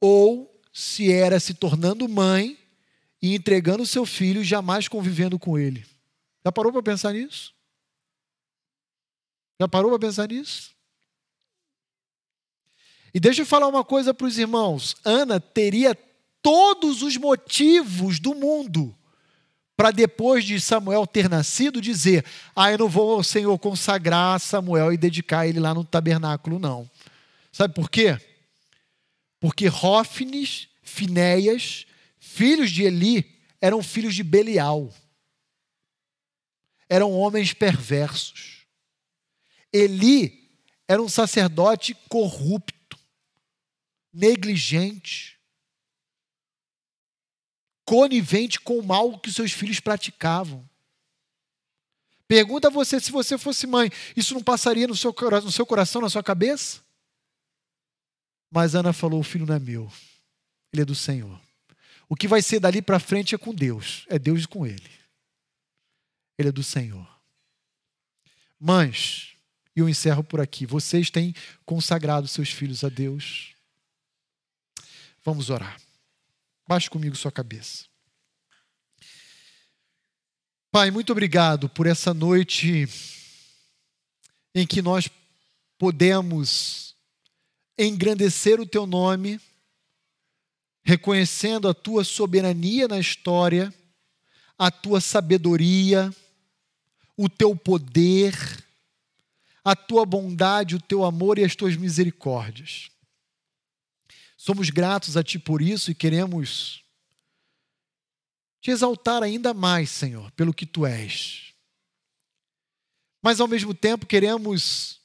ou 0.00 0.60
se 0.72 1.12
era 1.12 1.38
se 1.38 1.54
tornando 1.54 2.08
mãe 2.08 2.58
e 3.22 3.36
entregando 3.36 3.86
seu 3.86 4.04
filho, 4.04 4.42
jamais 4.42 4.88
convivendo 4.88 5.38
com 5.38 5.56
ele. 5.56 5.86
Já 6.44 6.50
parou 6.50 6.72
para 6.72 6.82
pensar 6.82 7.12
nisso? 7.12 7.54
Já 9.60 9.68
parou 9.68 9.92
para 9.92 10.08
pensar 10.08 10.26
nisso? 10.26 10.74
E 13.14 13.20
deixa 13.20 13.42
eu 13.42 13.46
falar 13.46 13.68
uma 13.68 13.84
coisa 13.84 14.12
para 14.12 14.26
os 14.26 14.36
irmãos: 14.36 14.96
Ana 15.04 15.38
teria 15.38 15.94
todos 16.42 17.02
os 17.02 17.16
motivos 17.16 18.18
do 18.18 18.34
mundo 18.34 18.98
para 19.80 19.92
depois 19.92 20.44
de 20.44 20.60
Samuel 20.60 21.06
ter 21.06 21.26
nascido 21.26 21.80
dizer: 21.80 22.22
"Ah, 22.54 22.70
eu 22.70 22.76
não 22.76 22.86
vou 22.86 23.14
ao 23.14 23.24
Senhor 23.24 23.58
consagrar 23.58 24.38
Samuel 24.38 24.92
e 24.92 24.98
dedicar 24.98 25.46
ele 25.46 25.58
lá 25.58 25.72
no 25.72 25.82
tabernáculo 25.82 26.58
não". 26.58 26.90
Sabe 27.50 27.72
por 27.72 27.88
quê? 27.88 28.20
Porque 29.40 29.68
Rófines, 29.68 30.68
Finéias, 30.82 31.86
filhos 32.18 32.70
de 32.70 32.82
Eli, 32.82 33.40
eram 33.58 33.82
filhos 33.82 34.14
de 34.14 34.22
Belial. 34.22 34.92
Eram 36.86 37.10
homens 37.10 37.54
perversos. 37.54 38.66
Eli 39.72 40.46
era 40.86 41.00
um 41.00 41.08
sacerdote 41.08 41.96
corrupto 42.06 42.98
negligente, 44.12 45.39
conivente 47.90 48.60
com 48.60 48.78
o 48.78 48.86
mal 48.86 49.18
que 49.18 49.32
seus 49.32 49.50
filhos 49.50 49.80
praticavam. 49.80 50.64
Pergunta 52.28 52.68
a 52.68 52.70
você 52.70 53.00
se 53.00 53.10
você 53.10 53.36
fosse 53.36 53.66
mãe, 53.66 53.90
isso 54.16 54.32
não 54.32 54.44
passaria 54.44 54.86
no 54.86 54.94
seu, 54.94 55.12
no 55.42 55.50
seu 55.50 55.66
coração, 55.66 56.00
na 56.00 56.08
sua 56.08 56.22
cabeça? 56.22 56.82
Mas 58.48 58.76
Ana 58.76 58.92
falou: 58.92 59.18
o 59.18 59.24
filho 59.24 59.44
não 59.44 59.56
é 59.56 59.58
meu, 59.58 59.90
ele 60.72 60.82
é 60.82 60.84
do 60.84 60.94
Senhor. 60.94 61.36
O 62.08 62.14
que 62.14 62.28
vai 62.28 62.40
ser 62.40 62.60
dali 62.60 62.80
para 62.80 63.00
frente 63.00 63.34
é 63.34 63.38
com 63.38 63.52
Deus, 63.52 64.04
é 64.08 64.20
Deus 64.20 64.46
com 64.46 64.64
ele. 64.64 64.88
Ele 66.38 66.50
é 66.50 66.52
do 66.52 66.62
Senhor. 66.62 67.08
Mães, 68.56 69.34
e 69.74 69.80
eu 69.80 69.88
encerro 69.88 70.22
por 70.22 70.40
aqui. 70.40 70.64
Vocês 70.64 71.10
têm 71.10 71.34
consagrado 71.66 72.28
seus 72.28 72.50
filhos 72.50 72.84
a 72.84 72.88
Deus. 72.88 73.52
Vamos 75.24 75.50
orar. 75.50 75.76
Baixe 76.70 76.88
comigo 76.88 77.16
sua 77.16 77.32
cabeça. 77.32 77.86
Pai, 80.70 80.88
muito 80.92 81.10
obrigado 81.10 81.68
por 81.68 81.84
essa 81.84 82.14
noite 82.14 82.88
em 84.54 84.64
que 84.64 84.80
nós 84.80 85.08
podemos 85.76 86.94
engrandecer 87.76 88.60
o 88.60 88.66
teu 88.66 88.86
nome, 88.86 89.40
reconhecendo 90.84 91.68
a 91.68 91.74
tua 91.74 92.04
soberania 92.04 92.86
na 92.86 93.00
história, 93.00 93.74
a 94.56 94.70
tua 94.70 95.00
sabedoria, 95.00 96.08
o 97.16 97.28
teu 97.28 97.56
poder, 97.56 98.32
a 99.64 99.74
tua 99.74 100.06
bondade, 100.06 100.76
o 100.76 100.80
teu 100.80 101.04
amor 101.04 101.36
e 101.36 101.42
as 101.42 101.56
tuas 101.56 101.74
misericórdias. 101.74 102.92
Somos 104.42 104.70
gratos 104.70 105.18
a 105.18 105.22
Ti 105.22 105.38
por 105.38 105.60
isso 105.60 105.90
e 105.90 105.94
queremos 105.94 106.82
te 108.58 108.70
exaltar 108.70 109.22
ainda 109.22 109.52
mais, 109.52 109.90
Senhor, 109.90 110.30
pelo 110.30 110.54
que 110.54 110.64
Tu 110.64 110.86
és. 110.86 111.52
Mas 113.20 113.38
ao 113.38 113.46
mesmo 113.46 113.74
tempo 113.74 114.06
queremos 114.06 114.98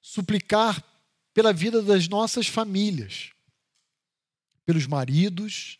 suplicar 0.00 0.82
pela 1.32 1.52
vida 1.52 1.80
das 1.80 2.08
nossas 2.08 2.48
famílias, 2.48 3.30
pelos 4.66 4.84
maridos, 4.88 5.78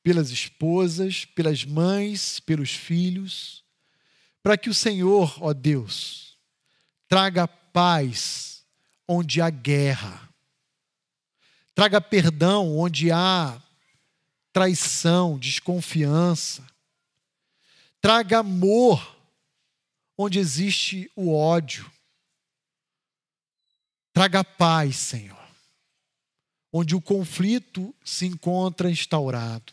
pelas 0.00 0.30
esposas, 0.30 1.24
pelas 1.24 1.64
mães, 1.64 2.38
pelos 2.38 2.70
filhos, 2.70 3.64
para 4.44 4.56
que 4.56 4.70
o 4.70 4.74
Senhor, 4.74 5.42
ó 5.42 5.52
Deus, 5.52 6.38
traga 7.08 7.48
paz 7.48 8.64
onde 9.08 9.40
há 9.40 9.50
guerra 9.50 10.23
Traga 11.74 12.00
perdão 12.00 12.78
onde 12.78 13.10
há 13.10 13.60
traição, 14.52 15.36
desconfiança. 15.36 16.64
Traga 18.00 18.38
amor 18.38 19.16
onde 20.16 20.38
existe 20.38 21.10
o 21.16 21.34
ódio. 21.34 21.90
Traga 24.12 24.44
paz, 24.44 24.96
Senhor, 24.96 25.44
onde 26.72 26.94
o 26.94 27.00
conflito 27.00 27.92
se 28.04 28.26
encontra 28.26 28.88
instaurado. 28.88 29.72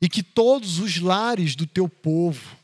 E 0.00 0.08
que 0.08 0.22
todos 0.22 0.78
os 0.78 0.98
lares 0.98 1.54
do 1.54 1.66
teu 1.66 1.86
povo, 1.86 2.56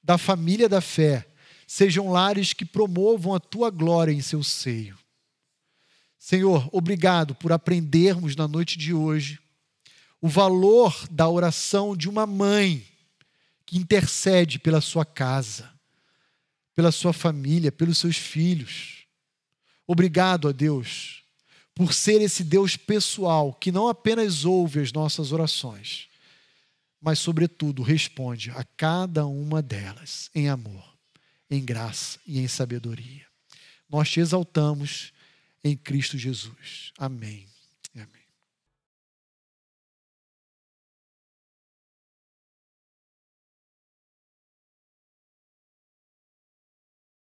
da 0.00 0.16
família 0.16 0.68
da 0.68 0.80
fé, 0.80 1.26
sejam 1.66 2.12
lares 2.12 2.52
que 2.52 2.64
promovam 2.64 3.34
a 3.34 3.40
tua 3.40 3.70
glória 3.70 4.12
em 4.12 4.20
seu 4.20 4.44
seio. 4.44 4.96
Senhor, 6.26 6.70
obrigado 6.72 7.34
por 7.34 7.52
aprendermos 7.52 8.34
na 8.34 8.48
noite 8.48 8.78
de 8.78 8.94
hoje 8.94 9.38
o 10.22 10.26
valor 10.26 11.06
da 11.10 11.28
oração 11.28 11.94
de 11.94 12.08
uma 12.08 12.26
mãe 12.26 12.82
que 13.66 13.76
intercede 13.76 14.58
pela 14.58 14.80
sua 14.80 15.04
casa, 15.04 15.70
pela 16.74 16.90
sua 16.90 17.12
família, 17.12 17.70
pelos 17.70 17.98
seus 17.98 18.16
filhos. 18.16 19.04
Obrigado 19.86 20.48
a 20.48 20.52
Deus 20.52 21.22
por 21.74 21.92
ser 21.92 22.22
esse 22.22 22.42
Deus 22.42 22.74
pessoal 22.74 23.52
que 23.52 23.70
não 23.70 23.86
apenas 23.86 24.46
ouve 24.46 24.80
as 24.80 24.94
nossas 24.94 25.30
orações, 25.30 26.08
mas, 27.02 27.18
sobretudo, 27.18 27.82
responde 27.82 28.50
a 28.52 28.64
cada 28.78 29.26
uma 29.26 29.60
delas 29.60 30.30
em 30.34 30.48
amor, 30.48 30.96
em 31.50 31.62
graça 31.62 32.18
e 32.26 32.38
em 32.40 32.48
sabedoria. 32.48 33.26
Nós 33.90 34.08
te 34.08 34.20
exaltamos 34.20 35.12
em 35.64 35.76
Cristo 35.76 36.18
Jesus. 36.18 36.92
Amém. 36.98 37.53